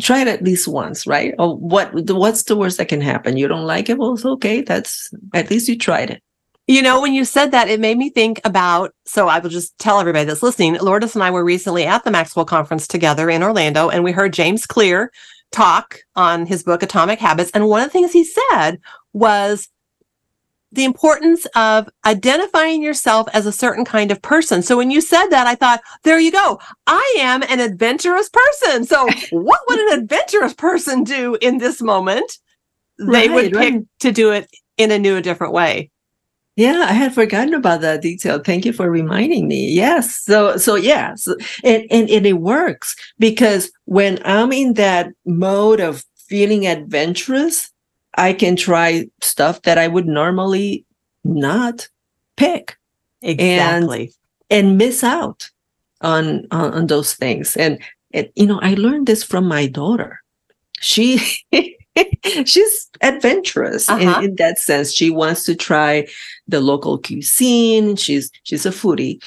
try 0.00 0.22
it 0.22 0.28
at 0.28 0.42
least 0.42 0.68
once, 0.68 1.06
right? 1.06 1.34
Or 1.38 1.56
what 1.56 1.92
what's 2.10 2.44
the 2.44 2.56
worst 2.56 2.78
that 2.78 2.88
can 2.88 3.00
happen? 3.00 3.36
You 3.36 3.48
don't 3.48 3.66
like 3.66 3.88
it? 3.88 3.98
Well, 3.98 4.14
it's 4.14 4.24
okay. 4.24 4.62
That's 4.62 5.12
at 5.34 5.50
least 5.50 5.68
you 5.68 5.76
tried 5.76 6.10
it. 6.10 6.22
You 6.72 6.80
know, 6.80 7.02
when 7.02 7.12
you 7.12 7.26
said 7.26 7.50
that, 7.50 7.68
it 7.68 7.80
made 7.80 7.98
me 7.98 8.08
think 8.08 8.40
about. 8.44 8.94
So 9.04 9.28
I 9.28 9.40
will 9.40 9.50
just 9.50 9.78
tell 9.78 10.00
everybody 10.00 10.24
that's 10.24 10.42
listening. 10.42 10.78
Lourdes 10.78 11.14
and 11.14 11.22
I 11.22 11.30
were 11.30 11.44
recently 11.44 11.84
at 11.84 12.02
the 12.02 12.10
Maxwell 12.10 12.46
conference 12.46 12.88
together 12.88 13.28
in 13.28 13.42
Orlando, 13.42 13.90
and 13.90 14.02
we 14.02 14.10
heard 14.10 14.32
James 14.32 14.64
Clear 14.64 15.12
talk 15.50 15.98
on 16.16 16.46
his 16.46 16.62
book 16.62 16.82
Atomic 16.82 17.18
Habits. 17.18 17.50
And 17.52 17.68
one 17.68 17.82
of 17.82 17.88
the 17.88 17.92
things 17.92 18.10
he 18.10 18.24
said 18.24 18.80
was 19.12 19.68
the 20.72 20.84
importance 20.84 21.44
of 21.54 21.90
identifying 22.06 22.82
yourself 22.82 23.28
as 23.34 23.44
a 23.44 23.52
certain 23.52 23.84
kind 23.84 24.10
of 24.10 24.22
person. 24.22 24.62
So 24.62 24.78
when 24.78 24.90
you 24.90 25.02
said 25.02 25.26
that, 25.26 25.46
I 25.46 25.56
thought, 25.56 25.82
there 26.04 26.18
you 26.18 26.32
go. 26.32 26.58
I 26.86 27.16
am 27.18 27.42
an 27.42 27.60
adventurous 27.60 28.30
person. 28.30 28.86
So 28.86 29.06
what 29.30 29.60
would 29.68 29.78
an 29.78 29.98
adventurous 30.00 30.54
person 30.54 31.04
do 31.04 31.36
in 31.42 31.58
this 31.58 31.82
moment? 31.82 32.38
They 32.96 33.28
would 33.28 33.52
pick 33.52 33.74
right. 33.74 33.82
to 34.00 34.10
do 34.10 34.32
it 34.32 34.48
in 34.78 34.90
a 34.90 34.98
new, 34.98 35.20
different 35.20 35.52
way. 35.52 35.90
Yeah, 36.56 36.84
I 36.88 36.92
had 36.92 37.14
forgotten 37.14 37.54
about 37.54 37.80
that 37.80 38.02
detail. 38.02 38.38
Thank 38.38 38.66
you 38.66 38.72
for 38.74 38.90
reminding 38.90 39.48
me. 39.48 39.70
Yes. 39.72 40.20
So 40.24 40.56
so 40.58 40.74
yeah. 40.74 41.14
So, 41.14 41.36
and, 41.64 41.84
and 41.90 42.10
and 42.10 42.26
it 42.26 42.34
works 42.40 42.94
because 43.18 43.70
when 43.86 44.18
I'm 44.24 44.52
in 44.52 44.74
that 44.74 45.08
mode 45.24 45.80
of 45.80 46.04
feeling 46.16 46.66
adventurous, 46.66 47.70
I 48.16 48.34
can 48.34 48.56
try 48.56 49.06
stuff 49.22 49.62
that 49.62 49.78
I 49.78 49.88
would 49.88 50.06
normally 50.06 50.84
not 51.24 51.88
pick 52.36 52.76
Exactly. 53.22 54.12
and 54.50 54.76
miss 54.76 55.02
out 55.02 55.48
on 56.02 56.46
on, 56.50 56.74
on 56.74 56.86
those 56.86 57.14
things. 57.14 57.56
And, 57.56 57.78
and 58.12 58.28
you 58.36 58.46
know, 58.46 58.60
I 58.60 58.74
learned 58.74 59.06
this 59.06 59.24
from 59.24 59.46
my 59.48 59.66
daughter. 59.66 60.20
She 60.80 61.20
she's 62.44 62.88
adventurous 63.00 63.88
Uh-huh. 63.88 64.18
in, 64.20 64.24
in 64.30 64.34
that 64.36 64.58
sense. 64.58 64.92
She 64.92 65.10
wants 65.10 65.44
to 65.44 65.54
try 65.54 66.06
the 66.48 66.60
local 66.60 66.98
cuisine. 66.98 67.96
She's 67.96 68.30
she's 68.44 68.64
a 68.66 68.70
foodie, 68.70 69.22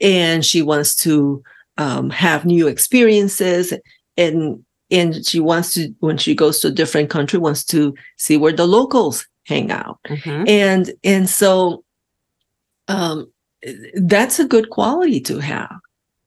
and 0.00 0.44
she 0.44 0.62
wants 0.62 0.94
to 0.96 1.42
um, 1.78 2.10
have 2.10 2.44
new 2.44 2.68
experiences. 2.68 3.72
And 4.16 4.62
and 4.90 5.24
she 5.26 5.40
wants 5.40 5.72
to 5.74 5.94
when 6.00 6.18
she 6.18 6.34
goes 6.34 6.60
to 6.60 6.68
a 6.68 6.70
different 6.72 7.08
country, 7.10 7.38
wants 7.38 7.64
to 7.66 7.94
see 8.18 8.36
where 8.36 8.52
the 8.52 8.66
locals 8.66 9.26
hang 9.46 9.70
out. 9.70 9.98
Mhm. 10.08 10.48
And 10.48 10.92
and 11.02 11.28
so, 11.28 11.82
um, 12.88 13.30
that's 13.94 14.38
a 14.38 14.44
good 14.46 14.70
quality 14.70 15.20
to 15.20 15.38
have 15.38 15.72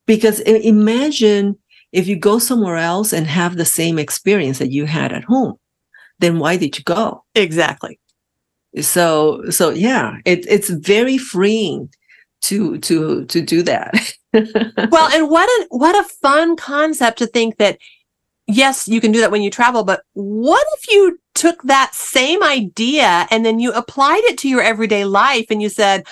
because 0.06 0.40
imagine 0.42 1.56
if 1.92 2.08
you 2.08 2.16
go 2.18 2.40
somewhere 2.40 2.78
else 2.78 3.14
and 3.14 3.28
have 3.28 3.56
the 3.58 3.66
same 3.66 4.00
experience 4.00 4.58
that 4.60 4.72
you 4.72 4.86
had 4.86 5.12
at 5.14 5.24
home 5.26 5.56
then 6.20 6.40
why 6.40 6.58
did 6.58 6.78
you 6.78 6.84
go 6.84 7.24
Exactly. 7.36 8.00
so 8.80 9.50
so 9.50 9.70
yeah 9.70 10.18
it, 10.26 10.46
it's 10.48 10.70
very 10.70 11.18
freeing 11.18 11.90
to 12.42 12.78
to 12.80 13.26
to 13.26 13.42
do 13.42 13.64
that 13.64 14.14
well 14.34 15.10
and 15.14 15.30
what 15.30 15.48
a 15.48 15.68
what 15.70 15.96
a 15.96 16.08
fun 16.22 16.56
concept 16.56 17.18
to 17.18 17.26
think 17.26 17.58
that 17.58 17.78
yes 18.48 18.88
you 18.88 19.02
can 19.02 19.12
do 19.12 19.20
that 19.22 19.32
when 19.32 19.42
you 19.42 19.50
travel 19.50 19.84
but 19.84 20.04
what 20.14 20.66
if 20.78 20.92
you 20.92 21.18
took 21.34 21.62
that 21.64 21.94
same 21.96 22.44
idea 22.44 23.28
and 23.32 23.46
then 23.46 23.60
you 23.60 23.72
applied 23.74 24.22
it 24.26 24.38
to 24.38 24.48
your 24.50 24.62
everyday 24.62 25.06
life 25.06 25.48
and 25.50 25.62
you 25.62 25.70
said 25.70 26.06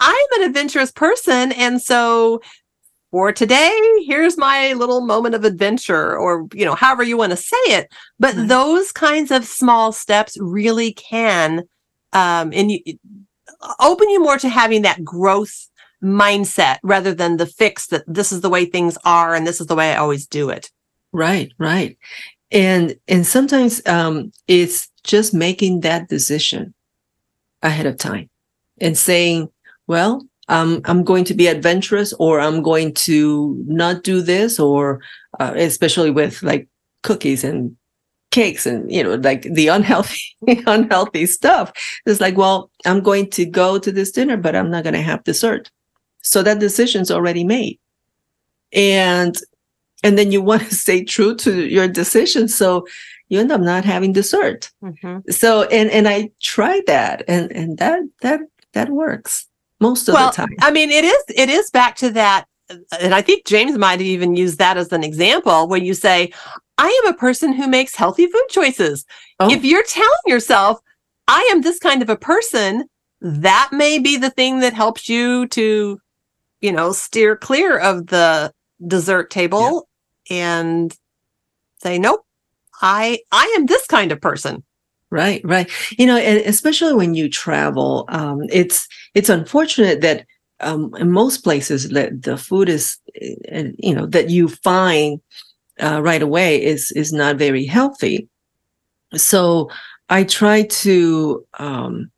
i'm 0.00 0.26
an 0.36 0.42
adventurous 0.48 0.90
person 0.92 1.52
and 1.52 1.82
so 1.82 2.40
for 3.10 3.32
today 3.32 3.72
here's 4.06 4.36
my 4.36 4.72
little 4.74 5.00
moment 5.00 5.34
of 5.34 5.44
adventure 5.44 6.16
or 6.16 6.46
you 6.54 6.64
know 6.64 6.74
however 6.74 7.02
you 7.02 7.16
want 7.16 7.30
to 7.30 7.36
say 7.36 7.56
it 7.66 7.88
but 8.18 8.34
Right. 8.34 8.48
those 8.48 8.92
kinds 8.92 9.30
of 9.30 9.44
small 9.44 9.92
steps 9.92 10.36
really 10.40 10.92
can 10.92 11.62
um 12.12 12.52
and 12.52 12.70
you 12.70 12.80
open 13.80 14.08
you 14.10 14.22
more 14.22 14.38
to 14.38 14.48
having 14.48 14.82
that 14.82 15.02
growth 15.04 15.68
mindset 16.02 16.78
rather 16.82 17.12
than 17.14 17.36
the 17.38 17.46
fix 17.46 17.88
that 17.88 18.04
this 18.06 18.30
is 18.30 18.40
the 18.40 18.50
way 18.50 18.64
things 18.64 18.96
are 19.04 19.34
and 19.34 19.46
this 19.46 19.60
is 19.60 19.66
the 19.66 19.74
way 19.74 19.92
I 19.92 19.96
always 19.96 20.26
do 20.26 20.50
it. 20.50 20.70
right 21.12 21.50
right 21.58 21.96
and 22.52 22.94
and 23.08 23.26
sometimes 23.26 23.84
um 23.86 24.32
it's 24.46 24.88
just 25.04 25.32
making 25.34 25.80
that 25.80 26.08
decision 26.08 26.74
ahead 27.62 27.86
of 27.86 27.96
time 27.96 28.28
and 28.80 28.96
saying 28.96 29.48
well 29.86 30.24
um, 30.48 30.80
i'm 30.84 31.04
going 31.04 31.24
to 31.24 31.34
be 31.34 31.46
adventurous 31.46 32.12
or 32.14 32.40
i'm 32.40 32.62
going 32.62 32.92
to 32.92 33.62
not 33.66 34.02
do 34.02 34.20
this 34.20 34.58
or 34.58 35.00
uh, 35.40 35.52
especially 35.56 36.10
with 36.10 36.42
like 36.42 36.68
cookies 37.02 37.44
and 37.44 37.76
cakes 38.30 38.66
and 38.66 38.90
you 38.92 39.02
know 39.02 39.14
like 39.14 39.42
the 39.42 39.68
unhealthy 39.68 40.36
unhealthy 40.66 41.26
stuff. 41.26 41.72
It's 42.06 42.20
like 42.20 42.36
well 42.36 42.70
i'm 42.84 43.00
going 43.00 43.30
to 43.30 43.44
go 43.44 43.78
to 43.78 43.90
this 43.90 44.10
dinner 44.10 44.36
but 44.36 44.54
i'm 44.54 44.70
not 44.70 44.84
going 44.84 44.94
to 44.94 45.02
have 45.02 45.24
dessert. 45.24 45.70
So 46.22 46.42
that 46.42 46.58
decision's 46.58 47.10
already 47.10 47.44
made. 47.44 47.78
And 48.72 49.36
and 50.04 50.18
then 50.18 50.30
you 50.30 50.42
want 50.50 50.62
to 50.62 50.74
stay 50.74 51.04
true 51.04 51.34
to 51.36 51.66
your 51.66 51.88
decision 51.88 52.48
so 52.48 52.86
you 53.28 53.40
end 53.40 53.52
up 53.52 53.60
not 53.60 53.84
having 53.84 54.12
dessert. 54.12 54.70
So 55.30 55.62
and 55.64 55.90
and 55.90 56.06
i 56.06 56.30
tried 56.40 56.86
that 56.86 57.24
and 57.28 57.50
and 57.52 57.78
that 57.78 58.00
that 58.20 58.40
that 58.72 58.90
works 58.90 59.47
most 59.80 60.08
of 60.08 60.14
Well, 60.14 60.30
the 60.30 60.36
time 60.36 60.48
I 60.60 60.70
mean, 60.70 60.90
it 60.90 61.04
is 61.04 61.22
it 61.34 61.48
is 61.48 61.70
back 61.70 61.96
to 61.96 62.10
that, 62.10 62.46
and 63.00 63.14
I 63.14 63.22
think 63.22 63.46
James 63.46 63.78
might 63.78 64.00
have 64.00 64.02
even 64.02 64.36
used 64.36 64.58
that 64.58 64.76
as 64.76 64.92
an 64.92 65.04
example 65.04 65.68
where 65.68 65.80
you 65.80 65.94
say, 65.94 66.32
"I 66.78 67.02
am 67.04 67.12
a 67.12 67.16
person 67.16 67.52
who 67.52 67.66
makes 67.68 67.94
healthy 67.94 68.26
food 68.26 68.48
choices." 68.50 69.04
Oh. 69.40 69.50
If 69.50 69.64
you're 69.64 69.84
telling 69.84 70.10
yourself, 70.26 70.80
"I 71.28 71.48
am 71.52 71.62
this 71.62 71.78
kind 71.78 72.02
of 72.02 72.10
a 72.10 72.16
person," 72.16 72.84
that 73.20 73.70
may 73.72 73.98
be 73.98 74.16
the 74.16 74.30
thing 74.30 74.60
that 74.60 74.74
helps 74.74 75.08
you 75.08 75.46
to, 75.48 76.00
you 76.60 76.72
know, 76.72 76.92
steer 76.92 77.36
clear 77.36 77.78
of 77.78 78.08
the 78.08 78.52
dessert 78.86 79.30
table 79.30 79.88
and 80.30 80.96
say, 81.82 81.98
"Nope, 81.98 82.24
I 82.82 83.20
I 83.32 83.52
am 83.56 83.66
this 83.66 83.86
kind 83.86 84.12
of 84.12 84.20
person." 84.20 84.64
Right, 85.10 85.40
right. 85.42 85.70
You 85.98 86.06
know, 86.06 86.18
and 86.18 86.38
especially 86.44 86.92
when 86.92 87.14
you 87.14 87.30
travel, 87.30 88.04
um, 88.10 88.42
it's 88.50 88.86
it's 89.14 89.30
unfortunate 89.30 90.02
that 90.02 90.26
um, 90.60 90.94
in 90.98 91.10
most 91.10 91.38
places 91.42 91.88
that 91.90 92.22
the 92.22 92.36
food 92.36 92.68
is, 92.68 92.98
uh, 93.52 93.64
you 93.78 93.94
know, 93.94 94.04
that 94.06 94.28
you 94.28 94.48
find 94.48 95.18
uh, 95.82 96.02
right 96.02 96.22
away 96.22 96.62
is 96.64 96.92
is 96.92 97.12
not 97.12 97.36
very 97.36 97.64
healthy. 97.66 98.28
So 99.16 99.70
I 100.10 100.24
try 100.24 100.62
to 100.64 101.46
um, 101.58 102.10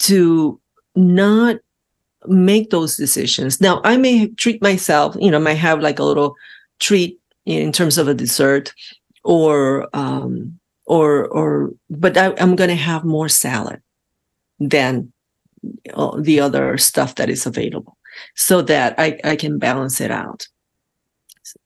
to 0.00 0.60
not 0.96 1.56
make 2.26 2.70
those 2.70 2.96
decisions. 2.96 3.60
Now 3.60 3.80
I 3.84 3.96
may 3.98 4.28
treat 4.30 4.62
myself, 4.62 5.16
you 5.20 5.30
know, 5.30 5.38
I 5.38 5.40
might 5.42 5.54
have 5.54 5.80
like 5.80 5.98
a 5.98 6.04
little 6.04 6.36
treat 6.80 7.18
in 7.46 7.72
terms 7.72 7.98
of 7.98 8.08
a 8.08 8.14
dessert, 8.14 8.74
or 9.24 9.88
um, 9.94 10.58
or 10.92 11.26
or 11.32 11.72
but 11.88 12.16
I, 12.16 12.34
I'm 12.42 12.56
going 12.56 12.70
to 12.76 12.84
have 12.90 13.04
more 13.04 13.28
salad 13.28 13.80
than 14.60 15.12
uh, 15.94 16.20
the 16.20 16.40
other 16.40 16.76
stuff 16.78 17.14
that 17.14 17.30
is 17.30 17.46
available, 17.46 17.96
so 18.36 18.62
that 18.62 18.94
I 18.98 19.18
I 19.24 19.36
can 19.36 19.58
balance 19.58 20.04
it 20.04 20.10
out. 20.10 20.48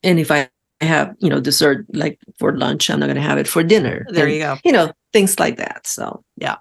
And 0.03 0.19
if 0.19 0.31
I 0.31 0.49
have 0.81 1.15
you 1.19 1.29
know 1.29 1.41
dessert 1.41 1.85
like 1.93 2.19
for 2.39 2.55
lunch, 2.55 2.89
I'm 2.89 2.99
not 2.99 3.07
going 3.07 3.21
to 3.23 3.29
have 3.29 3.41
it 3.41 3.47
for 3.47 3.63
dinner. 3.63 4.05
There 4.09 4.25
And, 4.25 4.33
you 4.33 4.39
go. 4.39 4.55
You 4.63 4.71
know 4.71 4.91
things 5.11 5.39
like 5.39 5.57
that. 5.57 5.87
So 5.87 6.23
yeah 6.37 6.57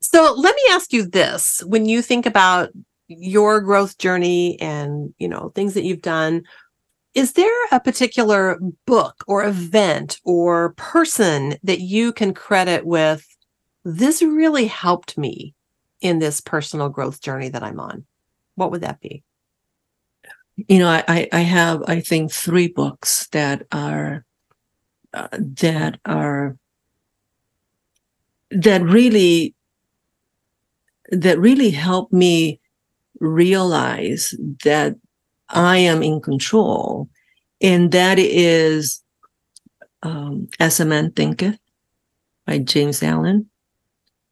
So 0.00 0.34
let 0.36 0.54
me 0.54 0.62
ask 0.70 0.92
you 0.92 1.06
this. 1.08 1.62
When 1.66 1.86
you 1.86 2.02
think 2.02 2.26
about 2.26 2.70
your 3.08 3.60
growth 3.60 3.98
journey 3.98 4.58
and, 4.60 5.12
you 5.18 5.28
know, 5.28 5.52
things 5.54 5.74
that 5.74 5.84
you've 5.84 6.02
done, 6.02 6.42
is 7.14 7.32
there 7.32 7.66
a 7.70 7.80
particular 7.80 8.58
book 8.86 9.24
or 9.26 9.44
event 9.44 10.18
or 10.24 10.74
person 10.74 11.56
that 11.62 11.80
you 11.80 12.12
can 12.12 12.34
credit 12.34 12.84
with 12.84 13.26
this 13.84 14.22
really 14.22 14.66
helped 14.66 15.16
me 15.16 15.54
in 16.00 16.18
this 16.18 16.40
personal 16.40 16.88
growth 16.88 17.20
journey 17.20 17.48
that 17.50 17.62
I'm 17.62 17.78
on? 17.78 18.04
What 18.56 18.70
would 18.70 18.80
that 18.80 19.00
be? 19.00 19.22
you 20.56 20.78
know, 20.78 20.88
I 20.88 21.28
I, 21.32 21.40
have 21.40 21.82
I 21.86 22.00
think 22.00 22.30
three 22.30 22.68
books 22.68 23.26
that 23.28 23.66
are 23.72 24.24
uh, 25.12 25.28
that 25.32 25.98
are 26.04 26.56
that 28.50 28.82
really 28.82 29.54
that 31.10 31.38
really 31.38 31.70
helped 31.70 32.12
me 32.12 32.60
realize 33.20 34.34
that 34.64 34.96
I 35.54 35.78
am 35.78 36.02
in 36.02 36.20
control, 36.20 37.08
and 37.60 37.92
that 37.92 38.18
is 38.18 39.02
um, 40.02 40.48
"As 40.60 40.80
a 40.80 40.84
Man 40.84 41.12
Thinketh" 41.12 41.58
by 42.46 42.58
James 42.58 43.02
Allen, 43.02 43.48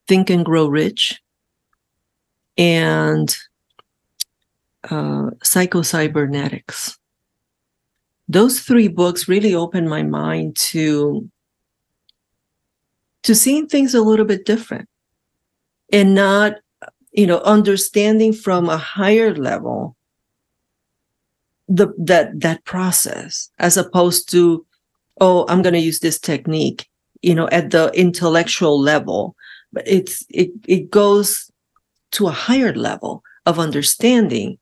"Think 0.09 0.31
and 0.31 0.45
Grow 0.45 0.67
Rich," 0.67 1.21
and 2.59 3.35
uh, 4.85 5.31
psychocybernetics. 5.45 6.97
Those 8.29 8.61
three 8.61 8.89
books 8.89 9.29
really 9.29 9.55
opened 9.55 9.89
my 9.89 10.03
mind 10.03 10.57
to 10.57 11.29
to 13.23 13.35
seeing 13.35 13.69
things 13.69 13.95
a 13.95 14.03
little 14.03 14.25
bit 14.25 14.45
different 14.45 14.89
and 15.93 16.15
not, 16.15 16.57
you 17.13 17.27
know, 17.27 17.39
understanding 17.41 18.33
from 18.33 18.69
a 18.69 18.77
higher 18.77 19.33
level 19.35 19.97
the 21.77 21.93
that 21.99 22.41
that 22.41 22.65
process 22.65 23.51
as 23.59 23.77
opposed 23.77 24.29
to, 24.31 24.65
oh, 25.21 25.47
I'm 25.49 25.63
going 25.63 25.75
to 25.75 25.81
use 25.81 26.01
this 26.01 26.19
technique, 26.19 26.89
you 27.23 27.35
know, 27.35 27.49
at 27.49 27.71
the 27.71 27.91
intellectual 27.95 28.79
level, 28.79 29.35
but 29.73 29.85
it's 29.87 30.25
it 30.29 30.51
it 30.69 30.91
goes 30.91 31.51
to 32.13 32.29
a 32.29 32.33
higher 32.33 32.75
level 32.75 33.23
of 33.47 33.59
understanding 33.59 34.59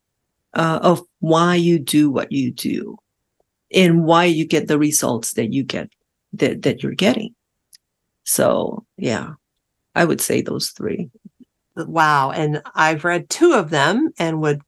uh, 0.54 0.78
of 0.82 1.02
why 1.18 1.54
you 1.56 1.78
do 1.78 2.10
what 2.10 2.30
you 2.30 2.52
do 2.52 2.96
and 3.72 4.04
why 4.04 4.24
you 4.24 4.44
get 4.44 4.68
the 4.68 4.78
results 4.78 5.34
that 5.34 5.52
you 5.52 5.64
get 5.64 5.90
that, 6.34 6.62
that 6.62 6.82
you're 6.82 6.92
getting. 6.92 7.34
So 8.24 8.84
yeah, 8.96 9.34
I 9.94 10.04
would 10.04 10.20
say 10.20 10.42
those 10.42 10.70
three. 10.70 11.10
Wow. 11.76 12.30
And 12.30 12.62
I've 12.74 13.04
read 13.04 13.30
two 13.30 13.52
of 13.52 13.70
them 13.70 14.10
and 14.18 14.40
would 14.40 14.60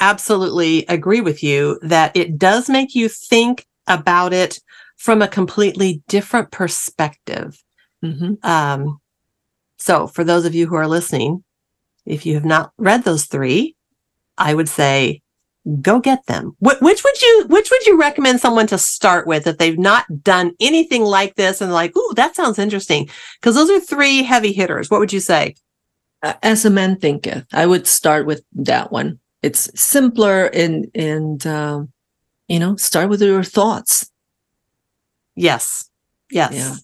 absolutely 0.00 0.84
agree 0.86 1.20
with 1.20 1.42
you 1.42 1.78
that 1.82 2.16
it 2.16 2.38
does 2.38 2.68
make 2.68 2.94
you 2.94 3.08
think 3.08 3.66
about 3.86 4.32
it 4.32 4.60
from 4.96 5.22
a 5.22 5.28
completely 5.28 6.02
different 6.08 6.50
perspective. 6.50 7.62
Mhm. 8.04 8.44
Um, 8.44 9.00
so, 9.78 10.06
for 10.06 10.24
those 10.24 10.44
of 10.44 10.54
you 10.54 10.66
who 10.66 10.74
are 10.76 10.88
listening, 10.88 11.44
if 12.04 12.26
you 12.26 12.34
have 12.34 12.44
not 12.44 12.72
read 12.78 13.04
those 13.04 13.24
three, 13.26 13.76
I 14.36 14.54
would 14.54 14.68
say 14.68 15.22
go 15.82 16.00
get 16.00 16.24
them. 16.26 16.52
Wh- 16.60 16.80
which 16.80 17.04
would 17.04 17.22
you 17.22 17.44
which 17.48 17.70
would 17.70 17.86
you 17.86 17.98
recommend 18.00 18.40
someone 18.40 18.66
to 18.68 18.78
start 18.78 19.26
with 19.26 19.46
if 19.46 19.58
they've 19.58 19.78
not 19.78 20.06
done 20.22 20.52
anything 20.60 21.02
like 21.02 21.34
this 21.34 21.60
and 21.60 21.72
like, 21.72 21.96
ooh, 21.96 22.12
that 22.16 22.34
sounds 22.36 22.58
interesting? 22.58 23.08
Because 23.40 23.54
those 23.54 23.70
are 23.70 23.80
three 23.80 24.22
heavy 24.22 24.52
hitters. 24.52 24.90
What 24.90 25.00
would 25.00 25.12
you 25.12 25.20
say? 25.20 25.54
Uh, 26.22 26.34
As 26.42 26.64
a 26.64 26.70
man 26.70 26.98
thinketh, 26.98 27.44
I 27.52 27.66
would 27.66 27.86
start 27.86 28.26
with 28.26 28.42
that 28.54 28.90
one. 28.90 29.20
It's 29.42 29.70
simpler 29.80 30.46
and 30.46 30.90
and 30.94 31.46
um, 31.46 31.92
you 32.48 32.58
know, 32.58 32.76
start 32.76 33.08
with 33.08 33.22
your 33.22 33.44
thoughts. 33.44 34.10
Yes. 35.36 35.88
Yes. 36.30 36.52
Yeah. 36.54 36.74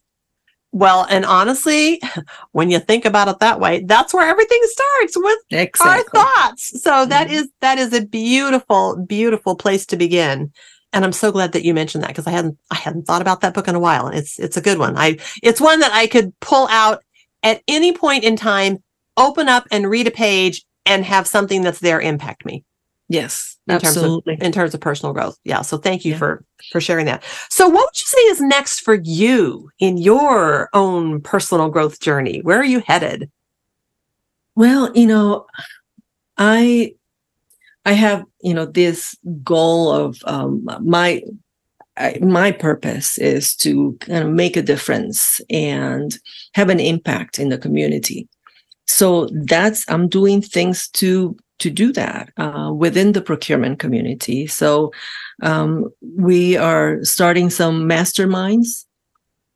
Well, 0.73 1.07
and 1.09 1.25
honestly, 1.25 2.01
when 2.53 2.71
you 2.71 2.79
think 2.79 3.05
about 3.05 3.29
it 3.29 3.39
that 3.41 3.61
way, 3.61 3.85
that's 3.87 4.13
where 4.15 4.29
everything 4.29 4.61
starts 4.65 5.17
with 5.17 5.39
Exactly. 5.51 6.21
our 6.21 6.25
thoughts. 6.25 6.83
So 6.83 7.07
that 7.07 7.29
Mhm. 7.29 7.33
is 7.33 7.49
that 7.61 7.79
is 7.79 7.93
a 7.93 8.05
beautiful, 8.05 8.97
beautiful 9.07 9.57
place 9.57 9.87
to 9.87 9.97
begin. 9.97 10.53
And 10.93 11.05
I'm 11.05 11.13
so 11.13 11.33
glad 11.33 11.53
that 11.53 11.65
you 11.65 11.75
mentioned 11.75 12.05
that 12.05 12.09
because 12.09 12.27
I 12.27 12.31
hadn't 12.31 12.57
I 12.71 12.77
hadn't 12.77 13.07
thought 13.07 13.23
about 13.23 13.41
that 13.41 13.55
book 13.55 13.67
in 13.69 13.75
a 13.75 13.81
while. 13.81 14.07
And 14.07 14.17
it's 14.17 14.39
it's 14.39 14.57
a 14.57 14.61
good 14.61 14.79
one. 14.79 14.97
I 14.97 15.19
it's 15.43 15.61
one 15.61 15.81
that 15.81 15.93
I 15.93 16.07
could 16.07 16.33
pull 16.41 16.69
out 16.69 17.03
at 17.43 17.63
any 17.69 17.93
point 17.93 18.25
in 18.25 18.37
time, 18.37 18.79
open 19.17 19.49
up 19.49 19.67
and 19.71 19.91
read 19.91 20.07
a 20.07 20.13
page 20.13 20.65
and 20.87 21.05
have 21.05 21.26
something 21.26 21.62
that's 21.62 21.80
there 21.80 22.01
impact 22.01 22.45
me 22.45 22.64
Yes, 23.09 23.57
in 23.66 23.78
terms 23.78 23.97
of 23.97 24.05
absolutely. 24.05 24.39
in 24.41 24.51
terms 24.51 24.72
of 24.74 24.80
personal 24.80 25.12
growth. 25.12 25.39
Yeah. 25.45 25.61
So 25.62 25.76
thank 25.76 26.05
you 26.05 26.12
Yeah. 26.12 26.18
for 26.18 26.45
for 26.72 26.80
sharing 26.80 27.05
that. 27.07 27.22
So 27.51 27.68
what 27.68 27.87
would 27.87 28.01
you 28.01 28.07
say 28.07 28.18
is 28.30 28.41
next 28.41 28.80
for 28.80 28.95
you 28.95 29.70
in 29.78 29.99
your 29.99 30.70
own 30.72 31.20
personal 31.20 31.68
growth 31.68 32.01
journey? 32.01 32.41
Where 32.41 32.59
are 32.59 32.64
you 32.64 32.82
headed? 32.87 33.30
Well, 34.57 34.91
you 34.95 35.07
know, 35.07 35.47
I 36.39 36.95
I 37.85 37.93
have 37.93 38.24
you 38.41 38.55
know 38.55 38.64
this 38.64 39.14
goal 39.43 39.93
of 39.93 40.18
um, 40.24 40.66
my 40.80 41.22
I, 41.97 42.18
my 42.22 42.51
purpose 42.53 43.18
is 43.18 43.55
to 43.57 43.97
kind 44.01 44.24
of 44.26 44.30
make 44.32 44.57
a 44.57 44.62
difference 44.62 45.41
and 45.51 46.18
have 46.55 46.70
an 46.70 46.80
impact 46.80 47.39
in 47.39 47.51
the 47.51 47.59
community. 47.59 48.28
So 48.87 49.28
that's 49.32 49.85
I'm 49.89 50.09
doing 50.09 50.43
things 50.43 50.89
to 50.91 51.37
to 51.61 51.70
do 51.70 51.93
that 51.93 52.30
uh, 52.37 52.72
within 52.74 53.12
the 53.12 53.22
procurement 53.22 53.78
community. 53.78 54.47
So 54.47 54.93
um, 55.43 55.89
we 56.16 56.57
are 56.57 57.03
starting 57.05 57.49
some 57.49 57.89
masterminds 57.89 58.85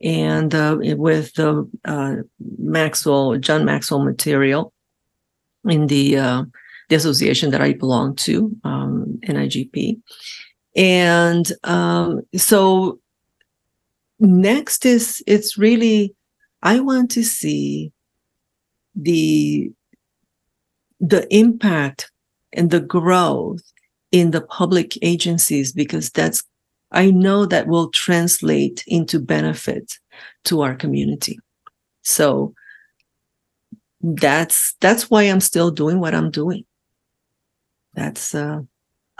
and 0.01 0.55
uh, 0.55 0.77
with 0.79 1.33
the 1.33 1.69
uh, 1.85 2.15
Maxwell 2.57 3.37
John 3.37 3.65
Maxwell 3.65 4.03
material 4.03 4.73
in 5.65 5.87
the 5.87 6.17
uh, 6.17 6.43
the 6.87 6.95
association 6.95 7.51
that 7.51 7.61
I 7.61 7.73
belong 7.73 8.15
to, 8.15 8.55
um, 8.63 9.19
NIGP, 9.27 9.99
and 10.75 11.51
um, 11.65 12.21
so 12.35 12.99
next 14.19 14.85
is 14.85 15.21
it's 15.27 15.57
really 15.57 16.15
I 16.63 16.79
want 16.79 17.11
to 17.11 17.23
see 17.23 17.91
the 18.95 19.71
the 20.99 21.33
impact 21.33 22.11
and 22.53 22.71
the 22.71 22.79
growth 22.79 23.61
in 24.11 24.31
the 24.31 24.41
public 24.41 24.97
agencies 25.01 25.71
because 25.71 26.09
that's 26.09 26.43
I 26.91 27.11
know 27.11 27.45
that 27.45 27.67
will 27.67 27.89
translate 27.91 28.83
into 28.87 29.19
benefit 29.19 29.99
to 30.45 30.61
our 30.61 30.75
community. 30.75 31.39
So 32.01 32.53
that's 34.01 34.75
that's 34.79 35.09
why 35.09 35.23
I'm 35.23 35.39
still 35.39 35.71
doing 35.71 35.99
what 35.99 36.15
I'm 36.15 36.31
doing. 36.31 36.65
That's 37.93 38.33
uh 38.33 38.61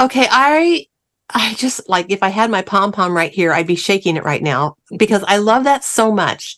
Okay, 0.02 0.28
I 0.30 0.86
I 1.30 1.54
just 1.56 1.88
like 1.90 2.08
if 2.10 2.24
I 2.24 2.30
had 2.30 2.50
my 2.50 2.62
pom 2.62 2.92
pom 2.92 3.16
right 3.16 3.32
here, 3.32 3.54
I'd 3.54 3.68
be 3.68 3.76
shaking 3.76 4.16
it 4.16 4.24
right 4.24 4.42
now 4.42 4.76
because 4.98 5.24
I 5.28 5.38
love 5.38 5.66
that 5.66 5.84
so 5.84 6.12
much. 6.12 6.58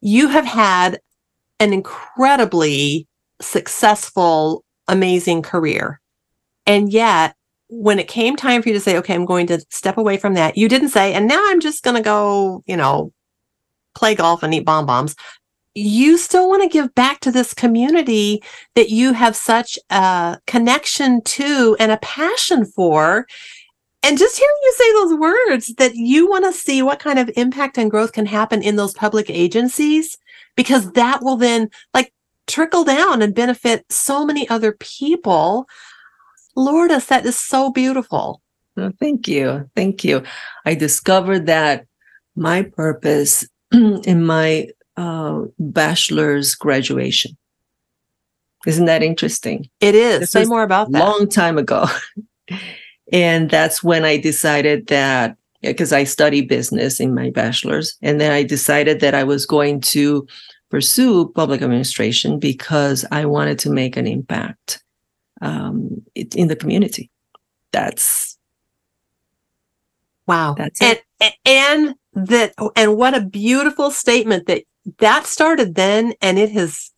You 0.00 0.28
have 0.28 0.44
had 0.44 1.00
an 1.60 1.72
incredibly 1.72 3.06
successful, 3.40 4.64
amazing 4.88 5.42
career. 5.42 6.00
And 6.66 6.92
yet, 6.92 7.34
when 7.68 7.98
it 7.98 8.08
came 8.08 8.36
time 8.36 8.62
for 8.62 8.68
you 8.68 8.74
to 8.74 8.80
say, 8.80 8.96
okay, 8.98 9.14
I'm 9.14 9.24
going 9.24 9.46
to 9.48 9.64
step 9.70 9.96
away 9.96 10.16
from 10.16 10.34
that, 10.34 10.56
you 10.56 10.68
didn't 10.68 10.90
say, 10.90 11.12
and 11.14 11.26
now 11.26 11.42
I'm 11.46 11.60
just 11.60 11.82
going 11.82 11.96
to 11.96 12.02
go, 12.02 12.62
you 12.66 12.76
know, 12.76 13.12
play 13.94 14.14
golf 14.14 14.42
and 14.42 14.54
eat 14.54 14.64
bonbons. 14.64 15.14
You 15.74 16.18
still 16.18 16.48
want 16.48 16.62
to 16.62 16.68
give 16.68 16.94
back 16.94 17.20
to 17.20 17.32
this 17.32 17.52
community 17.52 18.42
that 18.74 18.90
you 18.90 19.12
have 19.12 19.34
such 19.34 19.78
a 19.90 20.38
connection 20.46 21.22
to 21.22 21.76
and 21.80 21.90
a 21.90 21.96
passion 21.98 22.64
for. 22.64 23.26
And 24.02 24.18
just 24.18 24.38
hearing 24.38 24.56
you 24.62 24.74
say 24.76 24.92
those 24.92 25.18
words 25.18 25.74
that 25.78 25.94
you 25.94 26.28
want 26.28 26.44
to 26.44 26.52
see 26.52 26.82
what 26.82 27.00
kind 27.00 27.18
of 27.18 27.30
impact 27.36 27.78
and 27.78 27.90
growth 27.90 28.12
can 28.12 28.26
happen 28.26 28.62
in 28.62 28.76
those 28.76 28.92
public 28.92 29.30
agencies, 29.30 30.16
because 30.56 30.92
that 30.92 31.22
will 31.22 31.36
then 31.36 31.68
like 31.92 32.12
trickle 32.46 32.84
down 32.84 33.22
and 33.22 33.34
benefit 33.34 33.84
so 33.90 34.24
many 34.24 34.48
other 34.48 34.72
people. 34.72 35.66
Lourdes, 36.56 37.06
that 37.06 37.26
is 37.26 37.38
so 37.38 37.70
beautiful. 37.70 38.40
well, 38.76 38.92
thank 39.00 39.26
you. 39.26 39.68
Thank 39.74 40.04
you. 40.04 40.22
I 40.64 40.74
discovered 40.74 41.46
that 41.46 41.86
my 42.36 42.62
purpose 42.62 43.46
in 43.72 44.24
my 44.24 44.68
uh, 44.96 45.42
bachelor's 45.58 46.54
graduation. 46.54 47.36
Isn't 48.66 48.86
that 48.86 49.02
interesting? 49.02 49.68
It 49.80 49.94
is. 49.94 50.20
This 50.20 50.30
Say 50.30 50.44
more 50.44 50.62
about 50.62 50.90
that. 50.90 50.98
long 50.98 51.28
time 51.28 51.58
ago. 51.58 51.86
and 53.12 53.50
that's 53.50 53.82
when 53.82 54.04
I 54.04 54.16
decided 54.16 54.86
that 54.86 55.36
because 55.64 55.92
I 55.92 56.04
studied 56.04 56.48
business 56.48 57.00
in 57.00 57.14
my 57.14 57.30
bachelor's, 57.30 57.96
and 58.02 58.20
then 58.20 58.32
I 58.32 58.42
decided 58.42 59.00
that 59.00 59.14
I 59.14 59.24
was 59.24 59.46
going 59.46 59.80
to 59.82 60.26
pursue 60.70 61.28
public 61.28 61.62
administration 61.62 62.38
because 62.38 63.04
I 63.10 63.24
wanted 63.24 63.58
to 63.60 63.70
make 63.70 63.96
an 63.96 64.06
impact 64.06 64.82
um, 65.40 66.02
in 66.14 66.48
the 66.48 66.56
community. 66.56 67.10
That's 67.72 68.34
Wow. 70.26 70.54
That's 70.56 70.80
and, 70.80 70.98
and 71.44 71.94
that, 72.14 72.54
and 72.76 72.96
what 72.96 73.14
a 73.14 73.20
beautiful 73.20 73.90
statement 73.90 74.46
that 74.46 74.64
that 74.98 75.26
started 75.26 75.74
then 75.74 76.14
and 76.20 76.38
it 76.38 76.50
has 76.52 76.90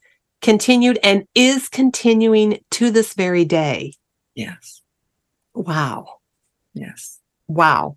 continued 0.42 0.98
and 1.02 1.24
is 1.34 1.68
continuing 1.68 2.58
to 2.70 2.90
this 2.90 3.14
very 3.14 3.44
day. 3.44 3.92
yes, 4.34 4.82
Wow. 5.54 6.18
yes. 6.74 7.20
Wow. 7.48 7.96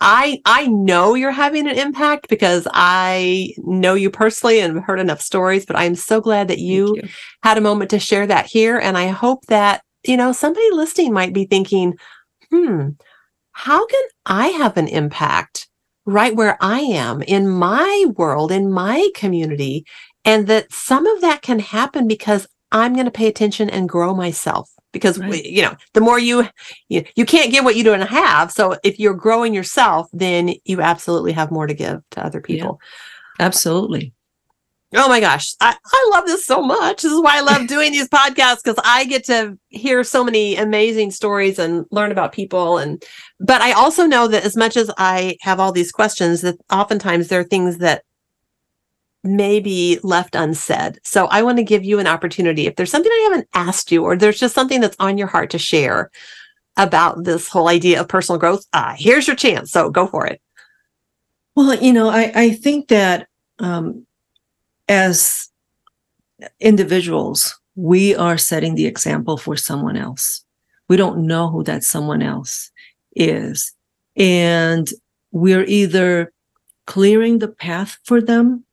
I 0.00 0.40
I 0.44 0.66
know 0.66 1.14
you're 1.14 1.30
having 1.30 1.66
an 1.66 1.78
impact 1.78 2.28
because 2.28 2.68
I 2.72 3.54
know 3.58 3.94
you 3.94 4.10
personally 4.10 4.60
and 4.60 4.80
heard 4.80 5.00
enough 5.00 5.20
stories, 5.22 5.64
but 5.64 5.76
I'm 5.76 5.94
so 5.94 6.20
glad 6.20 6.48
that 6.48 6.58
Thank 6.58 6.68
you, 6.68 7.00
had 7.42 7.58
a 7.58 7.62
moment 7.62 7.90
to 7.90 7.98
share 7.98 8.26
that 8.26 8.46
here. 8.46 8.78
And 8.78 8.98
I 8.98 9.08
hope 9.08 9.46
that, 9.46 9.82
you 10.04 10.16
know, 10.16 10.32
somebody 10.32 10.70
listening 10.70 11.12
might 11.12 11.32
be 11.32 11.46
thinking, 11.46 11.94
hmm, 12.50 12.90
how 13.52 13.86
can 13.86 14.02
I 14.26 14.48
have 14.48 14.76
an 14.76 14.88
impact 14.88 15.68
right 16.04 16.36
where 16.36 16.58
I 16.60 16.80
am 16.80 17.22
in 17.22 17.48
my 17.48 18.04
world, 18.16 18.52
in 18.52 18.70
my 18.70 19.08
community? 19.14 19.86
And 20.26 20.46
that 20.48 20.72
some 20.72 21.06
of 21.06 21.22
that 21.22 21.40
can 21.40 21.60
happen 21.60 22.06
because 22.06 22.46
I'm 22.70 22.92
going 22.92 23.06
to 23.06 23.10
pay 23.12 23.28
attention 23.28 23.70
and 23.70 23.88
grow 23.88 24.14
myself. 24.14 24.70
Because 24.96 25.18
Right. 25.18 25.44
you 25.44 25.62
know, 25.62 25.74
the 25.94 26.00
more 26.00 26.18
you, 26.18 26.48
you 26.88 27.04
you 27.14 27.24
can't 27.24 27.50
give 27.50 27.64
what 27.64 27.76
you 27.76 27.84
don't 27.84 28.00
have. 28.00 28.50
So 28.52 28.76
if 28.82 28.98
you're 28.98 29.14
growing 29.14 29.54
yourself, 29.54 30.08
then 30.12 30.54
you 30.64 30.80
absolutely 30.80 31.32
have 31.32 31.50
more 31.50 31.66
to 31.66 31.74
give 31.74 32.00
to 32.12 32.24
other 32.24 32.40
people. 32.40 32.80
Absolutely. 33.38 34.12
Oh 34.94 35.08
my 35.08 35.20
gosh. 35.20 35.54
I, 35.60 35.76
I 35.84 36.10
love 36.12 36.26
this 36.26 36.46
so 36.46 36.62
much. 36.62 37.02
This 37.02 37.12
is 37.12 37.20
why 37.20 37.38
I 37.38 37.40
love 37.40 37.66
doing 37.74 37.92
these 37.92 38.08
podcasts 38.08 38.58
because 38.62 38.80
I 38.84 39.04
get 39.04 39.24
to 39.24 39.58
hear 39.68 40.04
so 40.04 40.24
many 40.24 40.56
amazing 40.56 41.10
stories 41.10 41.58
and 41.58 41.84
learn 41.90 42.12
about 42.12 42.32
people. 42.32 42.78
And, 42.78 43.02
but 43.40 43.60
I 43.60 43.72
also 43.72 44.06
know 44.06 44.28
that 44.28 44.44
as 44.44 44.56
much 44.56 44.76
as 44.76 44.90
I 44.96 45.36
have 45.42 45.58
all 45.58 45.72
these 45.72 45.90
questions, 45.90 46.40
that 46.42 46.56
oftentimes 46.70 47.28
there 47.28 47.40
are 47.40 47.44
things 47.44 47.78
that 47.78 48.04
may 49.26 49.60
be 49.60 49.98
left 50.02 50.34
unsaid. 50.34 50.98
So 51.04 51.26
I 51.26 51.42
want 51.42 51.58
to 51.58 51.64
give 51.64 51.84
you 51.84 51.98
an 51.98 52.06
opportunity. 52.06 52.66
If 52.66 52.76
there's 52.76 52.90
something 52.90 53.12
I 53.12 53.28
haven't 53.30 53.48
asked 53.54 53.92
you, 53.92 54.04
or 54.04 54.16
there's 54.16 54.38
just 54.38 54.54
something 54.54 54.80
that's 54.80 54.96
on 54.98 55.18
your 55.18 55.28
heart 55.28 55.50
to 55.50 55.58
share 55.58 56.10
about 56.76 57.24
this 57.24 57.48
whole 57.48 57.68
idea 57.68 58.00
of 58.00 58.08
personal 58.08 58.38
growth, 58.38 58.66
uh, 58.72 58.94
here's 58.96 59.26
your 59.26 59.36
chance. 59.36 59.72
So 59.72 59.90
go 59.90 60.06
for 60.06 60.26
it. 60.26 60.40
Well, 61.54 61.74
you 61.74 61.92
know, 61.92 62.08
I, 62.08 62.32
I 62.34 62.50
think 62.50 62.88
that 62.88 63.28
um, 63.58 64.06
as 64.88 65.48
individuals, 66.60 67.58
we 67.76 68.14
are 68.14 68.36
setting 68.36 68.74
the 68.74 68.86
example 68.86 69.38
for 69.38 69.56
someone 69.56 69.96
else. 69.96 70.44
We 70.88 70.98
don't 70.98 71.26
know 71.26 71.48
who 71.48 71.64
that 71.64 71.82
someone 71.82 72.20
else 72.20 72.70
is. 73.14 73.72
And 74.16 74.90
we're 75.32 75.64
either 75.64 76.32
clearing 76.86 77.38
the 77.38 77.48
path 77.48 77.98
for 78.04 78.20
them 78.20 78.65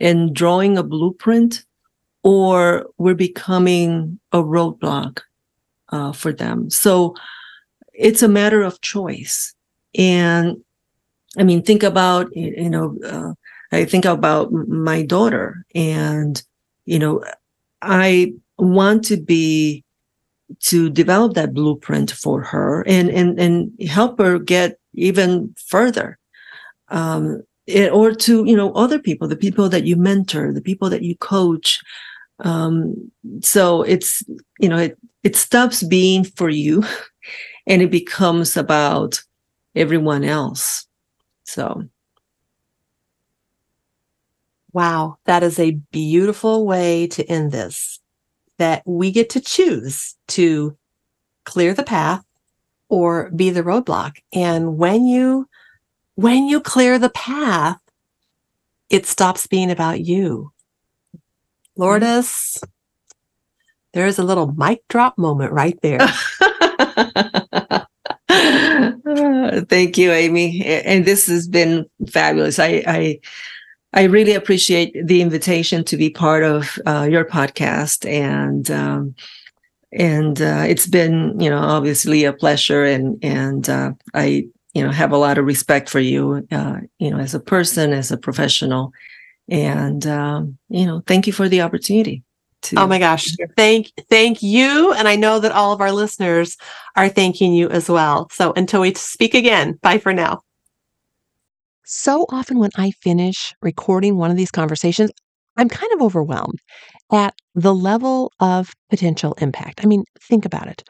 and 0.00 0.34
drawing 0.34 0.78
a 0.78 0.82
blueprint, 0.82 1.64
or 2.22 2.86
we're 2.98 3.14
becoming 3.14 4.18
a 4.32 4.38
roadblock 4.38 5.20
uh, 5.90 6.12
for 6.12 6.32
them. 6.32 6.68
So 6.70 7.14
it's 7.92 8.22
a 8.22 8.28
matter 8.28 8.62
of 8.62 8.80
choice. 8.80 9.54
And 9.96 10.56
I 11.38 11.44
mean, 11.44 11.62
think 11.62 11.82
about, 11.82 12.34
you 12.36 12.68
know, 12.68 12.96
uh, 13.04 13.32
I 13.72 13.84
think 13.84 14.04
about 14.04 14.52
my 14.52 15.02
daughter 15.02 15.64
and, 15.74 16.42
you 16.84 16.98
know, 16.98 17.22
I 17.82 18.32
want 18.58 19.04
to 19.06 19.16
be, 19.16 19.82
to 20.60 20.88
develop 20.90 21.34
that 21.34 21.52
blueprint 21.54 22.10
for 22.10 22.42
her 22.42 22.82
and, 22.86 23.10
and, 23.10 23.38
and 23.40 23.82
help 23.88 24.18
her 24.18 24.38
get 24.38 24.78
even 24.94 25.54
further. 25.58 26.18
Um, 26.88 27.42
it, 27.66 27.92
or 27.92 28.12
to, 28.12 28.44
you 28.44 28.56
know, 28.56 28.72
other 28.72 28.98
people, 28.98 29.28
the 29.28 29.36
people 29.36 29.68
that 29.68 29.84
you 29.84 29.96
mentor, 29.96 30.52
the 30.52 30.60
people 30.60 30.88
that 30.90 31.02
you 31.02 31.16
coach. 31.16 31.80
Um, 32.40 33.10
so 33.42 33.82
it's, 33.82 34.22
you 34.60 34.68
know, 34.68 34.78
it, 34.78 34.98
it 35.22 35.36
stops 35.36 35.82
being 35.82 36.24
for 36.24 36.48
you 36.48 36.84
and 37.66 37.82
it 37.82 37.90
becomes 37.90 38.56
about 38.56 39.20
everyone 39.74 40.24
else. 40.24 40.86
So. 41.44 41.84
Wow, 44.72 45.16
that 45.24 45.42
is 45.42 45.58
a 45.58 45.70
beautiful 45.90 46.66
way 46.66 47.06
to 47.08 47.24
end 47.24 47.50
this. 47.50 47.98
That 48.58 48.82
we 48.84 49.10
get 49.10 49.30
to 49.30 49.40
choose 49.40 50.14
to 50.28 50.76
clear 51.44 51.72
the 51.72 51.82
path 51.82 52.22
or 52.88 53.30
be 53.30 53.50
the 53.50 53.62
roadblock. 53.62 54.18
And 54.32 54.76
when 54.76 55.06
you 55.06 55.48
when 56.16 56.48
you 56.48 56.60
clear 56.60 56.98
the 56.98 57.10
path, 57.10 57.78
it 58.90 59.06
stops 59.06 59.46
being 59.46 59.70
about 59.70 60.00
you. 60.00 60.52
Lourdes, 61.76 62.60
there 63.92 64.06
is 64.06 64.18
a 64.18 64.24
little 64.24 64.52
mic 64.52 64.80
drop 64.88 65.16
moment 65.16 65.52
right 65.52 65.78
there. 65.82 66.00
Thank 69.68 69.96
you, 69.98 70.10
Amy. 70.10 70.64
And 70.64 71.04
this 71.04 71.26
has 71.26 71.46
been 71.48 71.86
fabulous. 72.10 72.58
I, 72.58 72.82
I, 72.86 73.20
I 73.92 74.04
really 74.04 74.32
appreciate 74.32 74.94
the 75.06 75.22
invitation 75.22 75.84
to 75.84 75.96
be 75.96 76.10
part 76.10 76.44
of 76.44 76.78
uh, 76.86 77.08
your 77.10 77.24
podcast, 77.24 78.06
and 78.06 78.70
um, 78.70 79.14
and 79.92 80.42
uh, 80.42 80.64
it's 80.68 80.86
been, 80.86 81.38
you 81.40 81.48
know, 81.48 81.58
obviously 81.58 82.24
a 82.24 82.32
pleasure, 82.34 82.84
and 82.84 83.18
and 83.24 83.70
uh, 83.70 83.92
I, 84.12 84.48
you 84.76 84.84
know, 84.84 84.90
have 84.90 85.10
a 85.10 85.16
lot 85.16 85.38
of 85.38 85.46
respect 85.46 85.88
for 85.88 86.00
you, 86.00 86.46
uh, 86.50 86.80
you 86.98 87.10
know, 87.10 87.18
as 87.18 87.34
a 87.34 87.40
person, 87.40 87.94
as 87.94 88.12
a 88.12 88.18
professional, 88.18 88.92
and 89.48 90.06
um, 90.06 90.58
you 90.68 90.84
know, 90.84 91.02
thank 91.06 91.26
you 91.26 91.32
for 91.32 91.48
the 91.48 91.62
opportunity. 91.62 92.22
To- 92.62 92.80
oh 92.80 92.86
my 92.86 92.98
gosh. 92.98 93.26
Thank 93.56 93.90
thank 94.10 94.42
you. 94.42 94.92
And 94.92 95.08
I 95.08 95.16
know 95.16 95.40
that 95.40 95.52
all 95.52 95.72
of 95.72 95.80
our 95.80 95.92
listeners 95.92 96.58
are 96.94 97.08
thanking 97.08 97.54
you 97.54 97.70
as 97.70 97.88
well. 97.88 98.28
So 98.30 98.52
until 98.52 98.82
we 98.82 98.92
speak 98.92 99.32
again, 99.32 99.78
bye 99.80 99.96
for 99.96 100.12
now. 100.12 100.42
So 101.86 102.26
often 102.28 102.58
when 102.58 102.70
I 102.76 102.90
finish 102.90 103.54
recording 103.62 104.18
one 104.18 104.30
of 104.30 104.36
these 104.36 104.50
conversations, 104.50 105.10
I'm 105.56 105.70
kind 105.70 105.92
of 105.94 106.02
overwhelmed 106.02 106.60
at 107.10 107.34
the 107.54 107.74
level 107.74 108.30
of 108.40 108.74
potential 108.90 109.32
impact. 109.38 109.80
I 109.82 109.86
mean, 109.86 110.04
think 110.20 110.44
about 110.44 110.66
it. 110.66 110.84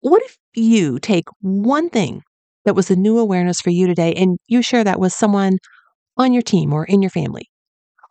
What 0.00 0.22
if 0.24 0.36
you 0.54 0.98
take 0.98 1.24
one 1.40 1.88
thing 1.88 2.22
that 2.64 2.74
was 2.74 2.90
a 2.90 2.96
new 2.96 3.18
awareness 3.18 3.60
for 3.60 3.70
you 3.70 3.86
today 3.86 4.12
and 4.14 4.38
you 4.46 4.62
share 4.62 4.84
that 4.84 5.00
with 5.00 5.12
someone 5.12 5.58
on 6.16 6.32
your 6.32 6.42
team 6.42 6.72
or 6.72 6.84
in 6.84 7.02
your 7.02 7.10
family? 7.10 7.50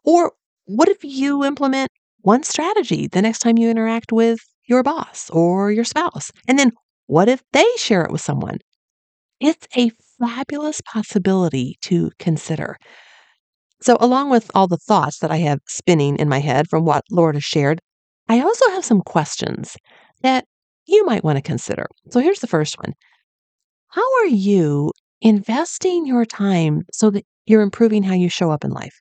Or 0.04 0.34
what 0.66 0.90
if 0.90 1.04
you 1.04 1.44
implement 1.44 1.90
one 2.22 2.44
strategy 2.44 3.08
the 3.08 3.22
next 3.22 3.40
time 3.40 3.58
you 3.58 3.70
interact 3.70 4.12
with 4.12 4.40
your 4.68 4.84
boss 4.84 5.30
or 5.30 5.72
your 5.72 5.84
spouse? 5.84 6.32
And 6.48 6.58
then 6.58 6.72
what 7.08 7.30
if 7.30 7.42
they 7.52 7.66
share 7.78 8.04
it 8.04 8.12
with 8.12 8.22
someone? 8.22 8.58
It's 9.40 9.68
a 9.76 9.92
fabulous 10.20 10.82
possibility 10.82 11.78
to 11.82 12.12
consider. 12.20 12.78
So, 13.82 13.98
along 14.00 14.30
with 14.30 14.50
all 14.56 14.68
the 14.68 14.78
thoughts 14.78 15.20
that 15.20 15.32
I 15.32 15.38
have 15.38 15.60
spinning 15.68 16.16
in 16.16 16.30
my 16.30 16.40
head 16.40 16.70
from 16.70 16.86
what 16.86 17.04
Lourdes 17.12 17.44
shared, 17.44 17.82
I 18.30 18.40
also 18.40 18.70
have 18.70 18.86
some 18.86 19.02
questions 19.02 19.76
that 20.22 20.46
you 20.86 21.06
might 21.06 21.24
want 21.24 21.38
to 21.38 21.42
consider. 21.42 21.88
So, 22.12 22.22
here's 22.22 22.40
the 22.40 22.48
first 22.48 22.78
one 22.78 22.94
How 23.94 24.22
are 24.22 24.26
you 24.26 24.92
investing 25.22 26.08
your 26.08 26.26
time 26.26 26.82
so 26.92 27.12
that 27.12 27.26
you're 27.46 27.62
improving 27.62 28.02
how 28.02 28.16
you 28.16 28.28
show 28.28 28.50
up 28.50 28.64
in 28.64 28.72
life? 28.72 29.00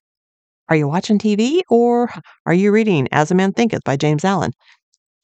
Are 0.68 0.76
you 0.76 0.86
watching 0.86 1.18
TV 1.18 1.62
or 1.70 2.10
are 2.44 2.52
you 2.52 2.70
reading 2.72 3.08
As 3.10 3.30
a 3.30 3.34
Man 3.34 3.54
Thinketh 3.54 3.84
by 3.84 3.96
James 3.96 4.22
Allen? 4.22 4.52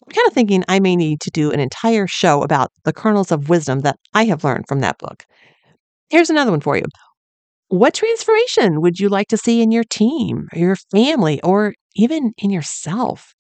I'm 0.06 0.14
kind 0.14 0.26
of 0.26 0.32
thinking 0.32 0.64
I 0.68 0.80
may 0.80 0.96
need 0.96 1.20
to 1.20 1.30
do 1.30 1.50
an 1.50 1.60
entire 1.60 2.06
show 2.06 2.40
about 2.42 2.72
the 2.84 2.94
kernels 2.94 3.30
of 3.30 3.50
wisdom 3.50 3.80
that 3.80 3.96
I 4.14 4.24
have 4.24 4.42
learned 4.42 4.64
from 4.68 4.80
that 4.80 4.96
book. 4.96 5.24
Here's 6.08 6.30
another 6.30 6.50
one 6.50 6.62
for 6.62 6.78
you. 6.78 6.84
What 7.68 7.92
transformation 7.92 8.80
would 8.80 8.98
you 8.98 9.10
like 9.10 9.28
to 9.28 9.36
see 9.36 9.60
in 9.60 9.70
your 9.70 9.84
team, 9.84 10.48
your 10.54 10.76
family, 10.90 11.42
or 11.42 11.74
even 11.94 12.32
in 12.38 12.48
yourself? 12.48 13.34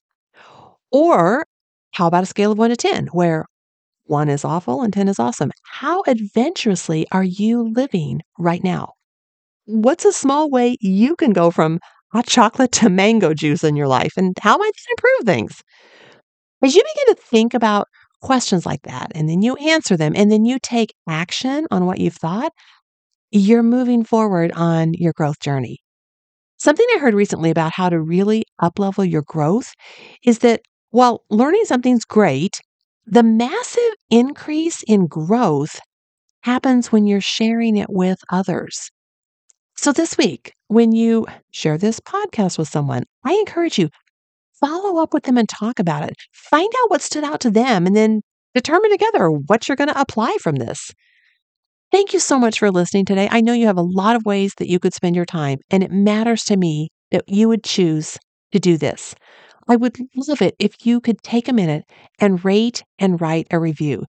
Or 0.92 1.46
how 1.92 2.06
about 2.06 2.24
a 2.24 2.26
scale 2.26 2.52
of 2.52 2.58
one 2.58 2.68
to 2.68 2.76
10, 2.76 3.06
where 3.12 3.46
one 4.08 4.28
is 4.28 4.44
awful 4.44 4.82
and 4.82 4.92
10 4.92 5.08
is 5.08 5.18
awesome? 5.18 5.50
How 5.64 6.02
adventurously 6.06 7.06
are 7.12 7.24
you 7.24 7.72
living 7.72 8.20
right 8.38 8.62
now? 8.64 8.94
What's 9.66 10.04
a 10.04 10.12
small 10.12 10.50
way 10.50 10.76
you 10.80 11.16
can 11.16 11.32
go 11.32 11.50
from 11.50 11.80
hot 12.12 12.26
chocolate 12.26 12.72
to 12.72 12.88
mango 12.90 13.34
juice 13.34 13.64
in 13.64 13.76
your 13.76 13.88
life? 13.88 14.12
And 14.16 14.36
how 14.40 14.56
might 14.56 14.72
that 14.74 14.90
improve 14.92 15.26
things? 15.26 15.62
As 16.62 16.74
you 16.74 16.82
begin 16.82 17.14
to 17.14 17.22
think 17.22 17.54
about 17.54 17.86
questions 18.20 18.66
like 18.66 18.82
that, 18.82 19.12
and 19.14 19.28
then 19.28 19.42
you 19.42 19.56
answer 19.56 19.96
them, 19.96 20.12
and 20.16 20.30
then 20.30 20.44
you 20.44 20.58
take 20.60 20.94
action 21.08 21.66
on 21.70 21.86
what 21.86 21.98
you've 21.98 22.16
thought, 22.16 22.52
you're 23.30 23.62
moving 23.62 24.04
forward 24.04 24.52
on 24.52 24.94
your 24.94 25.12
growth 25.12 25.40
journey. 25.40 25.78
Something 26.58 26.86
I 26.96 26.98
heard 26.98 27.14
recently 27.14 27.50
about 27.50 27.72
how 27.74 27.88
to 27.88 28.00
really 28.00 28.44
uplevel 28.60 29.08
your 29.08 29.22
growth 29.22 29.72
is 30.24 30.40
that 30.40 30.62
while 30.90 31.22
learning 31.30 31.64
something's 31.66 32.04
great, 32.04 32.60
the 33.10 33.22
massive 33.22 33.94
increase 34.10 34.82
in 34.82 35.06
growth 35.06 35.80
happens 36.42 36.92
when 36.92 37.06
you're 37.06 37.20
sharing 37.20 37.76
it 37.76 37.88
with 37.88 38.18
others. 38.30 38.90
So 39.76 39.92
this 39.92 40.18
week, 40.18 40.52
when 40.66 40.92
you 40.92 41.26
share 41.50 41.78
this 41.78 42.00
podcast 42.00 42.58
with 42.58 42.68
someone, 42.68 43.04
I 43.24 43.32
encourage 43.34 43.78
you 43.78 43.88
follow 44.60 45.02
up 45.02 45.14
with 45.14 45.22
them 45.22 45.38
and 45.38 45.48
talk 45.48 45.78
about 45.78 46.04
it. 46.04 46.16
Find 46.32 46.70
out 46.82 46.90
what 46.90 47.00
stood 47.02 47.24
out 47.24 47.40
to 47.40 47.50
them 47.50 47.86
and 47.86 47.96
then 47.96 48.20
determine 48.54 48.90
together 48.90 49.30
what 49.30 49.68
you're 49.68 49.76
going 49.76 49.88
to 49.88 50.00
apply 50.00 50.36
from 50.40 50.56
this. 50.56 50.90
Thank 51.90 52.12
you 52.12 52.20
so 52.20 52.38
much 52.38 52.58
for 52.58 52.70
listening 52.70 53.06
today. 53.06 53.28
I 53.30 53.40
know 53.40 53.54
you 53.54 53.66
have 53.66 53.78
a 53.78 53.82
lot 53.82 54.16
of 54.16 54.26
ways 54.26 54.52
that 54.58 54.68
you 54.68 54.78
could 54.78 54.92
spend 54.92 55.16
your 55.16 55.24
time, 55.24 55.58
and 55.70 55.82
it 55.82 55.90
matters 55.90 56.44
to 56.44 56.56
me 56.56 56.90
that 57.10 57.24
you 57.26 57.48
would 57.48 57.64
choose 57.64 58.18
to 58.52 58.58
do 58.58 58.76
this. 58.76 59.14
I 59.68 59.76
would 59.76 59.98
love 60.16 60.42
it 60.42 60.54
if 60.58 60.86
you 60.86 61.00
could 61.00 61.22
take 61.22 61.48
a 61.48 61.52
minute 61.52 61.84
and 62.18 62.44
rate 62.44 62.82
and 62.98 63.20
write 63.20 63.46
a 63.50 63.58
review. 63.58 64.04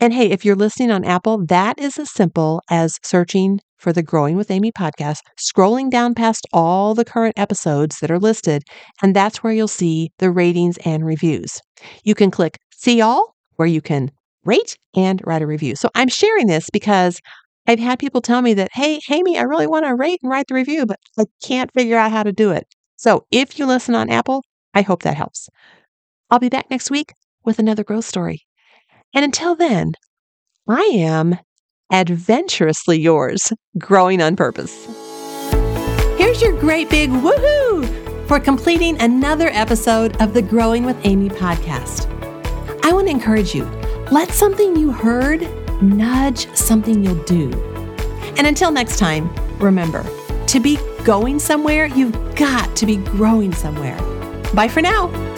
And 0.00 0.12
hey, 0.14 0.30
if 0.30 0.44
you're 0.44 0.54
listening 0.54 0.92
on 0.92 1.04
Apple, 1.04 1.44
that 1.46 1.80
is 1.80 1.98
as 1.98 2.12
simple 2.12 2.62
as 2.70 2.98
searching 3.02 3.58
for 3.78 3.92
the 3.92 4.02
Growing 4.02 4.36
with 4.36 4.50
Amy 4.50 4.70
podcast, 4.70 5.18
scrolling 5.36 5.90
down 5.90 6.14
past 6.14 6.46
all 6.52 6.94
the 6.94 7.04
current 7.04 7.36
episodes 7.36 7.98
that 7.98 8.10
are 8.10 8.18
listed, 8.18 8.62
and 9.02 9.14
that's 9.14 9.42
where 9.42 9.52
you'll 9.52 9.66
see 9.66 10.10
the 10.18 10.30
ratings 10.30 10.78
and 10.84 11.04
reviews. 11.04 11.60
You 12.04 12.14
can 12.14 12.30
click 12.30 12.58
See 12.72 13.00
All, 13.00 13.34
where 13.56 13.66
you 13.66 13.80
can 13.80 14.12
rate 14.44 14.76
and 14.94 15.20
write 15.26 15.42
a 15.42 15.46
review. 15.46 15.74
So 15.74 15.90
I'm 15.96 16.08
sharing 16.08 16.46
this 16.46 16.70
because 16.72 17.18
I've 17.66 17.80
had 17.80 17.98
people 17.98 18.20
tell 18.20 18.40
me 18.40 18.54
that, 18.54 18.70
hey, 18.72 19.00
Amy, 19.10 19.36
I 19.36 19.42
really 19.42 19.66
want 19.66 19.84
to 19.84 19.94
rate 19.94 20.20
and 20.22 20.30
write 20.30 20.46
the 20.48 20.54
review, 20.54 20.86
but 20.86 20.98
I 21.18 21.24
can't 21.42 21.72
figure 21.72 21.98
out 21.98 22.12
how 22.12 22.22
to 22.22 22.32
do 22.32 22.52
it. 22.52 22.66
So 22.96 23.26
if 23.30 23.58
you 23.58 23.66
listen 23.66 23.94
on 23.94 24.10
Apple, 24.10 24.42
I 24.78 24.82
hope 24.82 25.02
that 25.02 25.16
helps. 25.16 25.48
I'll 26.30 26.38
be 26.38 26.48
back 26.48 26.70
next 26.70 26.88
week 26.88 27.12
with 27.44 27.58
another 27.58 27.82
growth 27.82 28.04
story. 28.04 28.46
And 29.12 29.24
until 29.24 29.56
then, 29.56 29.94
I 30.68 30.82
am 30.94 31.36
adventurously 31.90 33.00
yours, 33.00 33.52
growing 33.76 34.22
on 34.22 34.36
purpose. 34.36 34.86
Here's 36.16 36.40
your 36.40 36.56
great 36.60 36.88
big 36.90 37.10
woohoo 37.10 38.28
for 38.28 38.38
completing 38.38 39.02
another 39.02 39.48
episode 39.48 40.16
of 40.22 40.32
the 40.32 40.42
Growing 40.42 40.84
with 40.84 40.96
Amy 41.02 41.28
podcast. 41.28 42.06
I 42.84 42.92
want 42.92 43.08
to 43.08 43.10
encourage 43.10 43.56
you 43.56 43.64
let 44.12 44.30
something 44.30 44.76
you 44.76 44.92
heard 44.92 45.40
nudge 45.82 46.46
something 46.56 47.02
you'll 47.02 47.24
do. 47.24 47.50
And 48.36 48.46
until 48.46 48.70
next 48.70 49.00
time, 49.00 49.28
remember 49.58 50.06
to 50.46 50.60
be 50.60 50.78
going 51.02 51.40
somewhere, 51.40 51.86
you've 51.86 52.36
got 52.36 52.76
to 52.76 52.86
be 52.86 52.98
growing 52.98 53.52
somewhere. 53.52 53.98
Bye 54.54 54.68
for 54.68 54.82
now. 54.82 55.37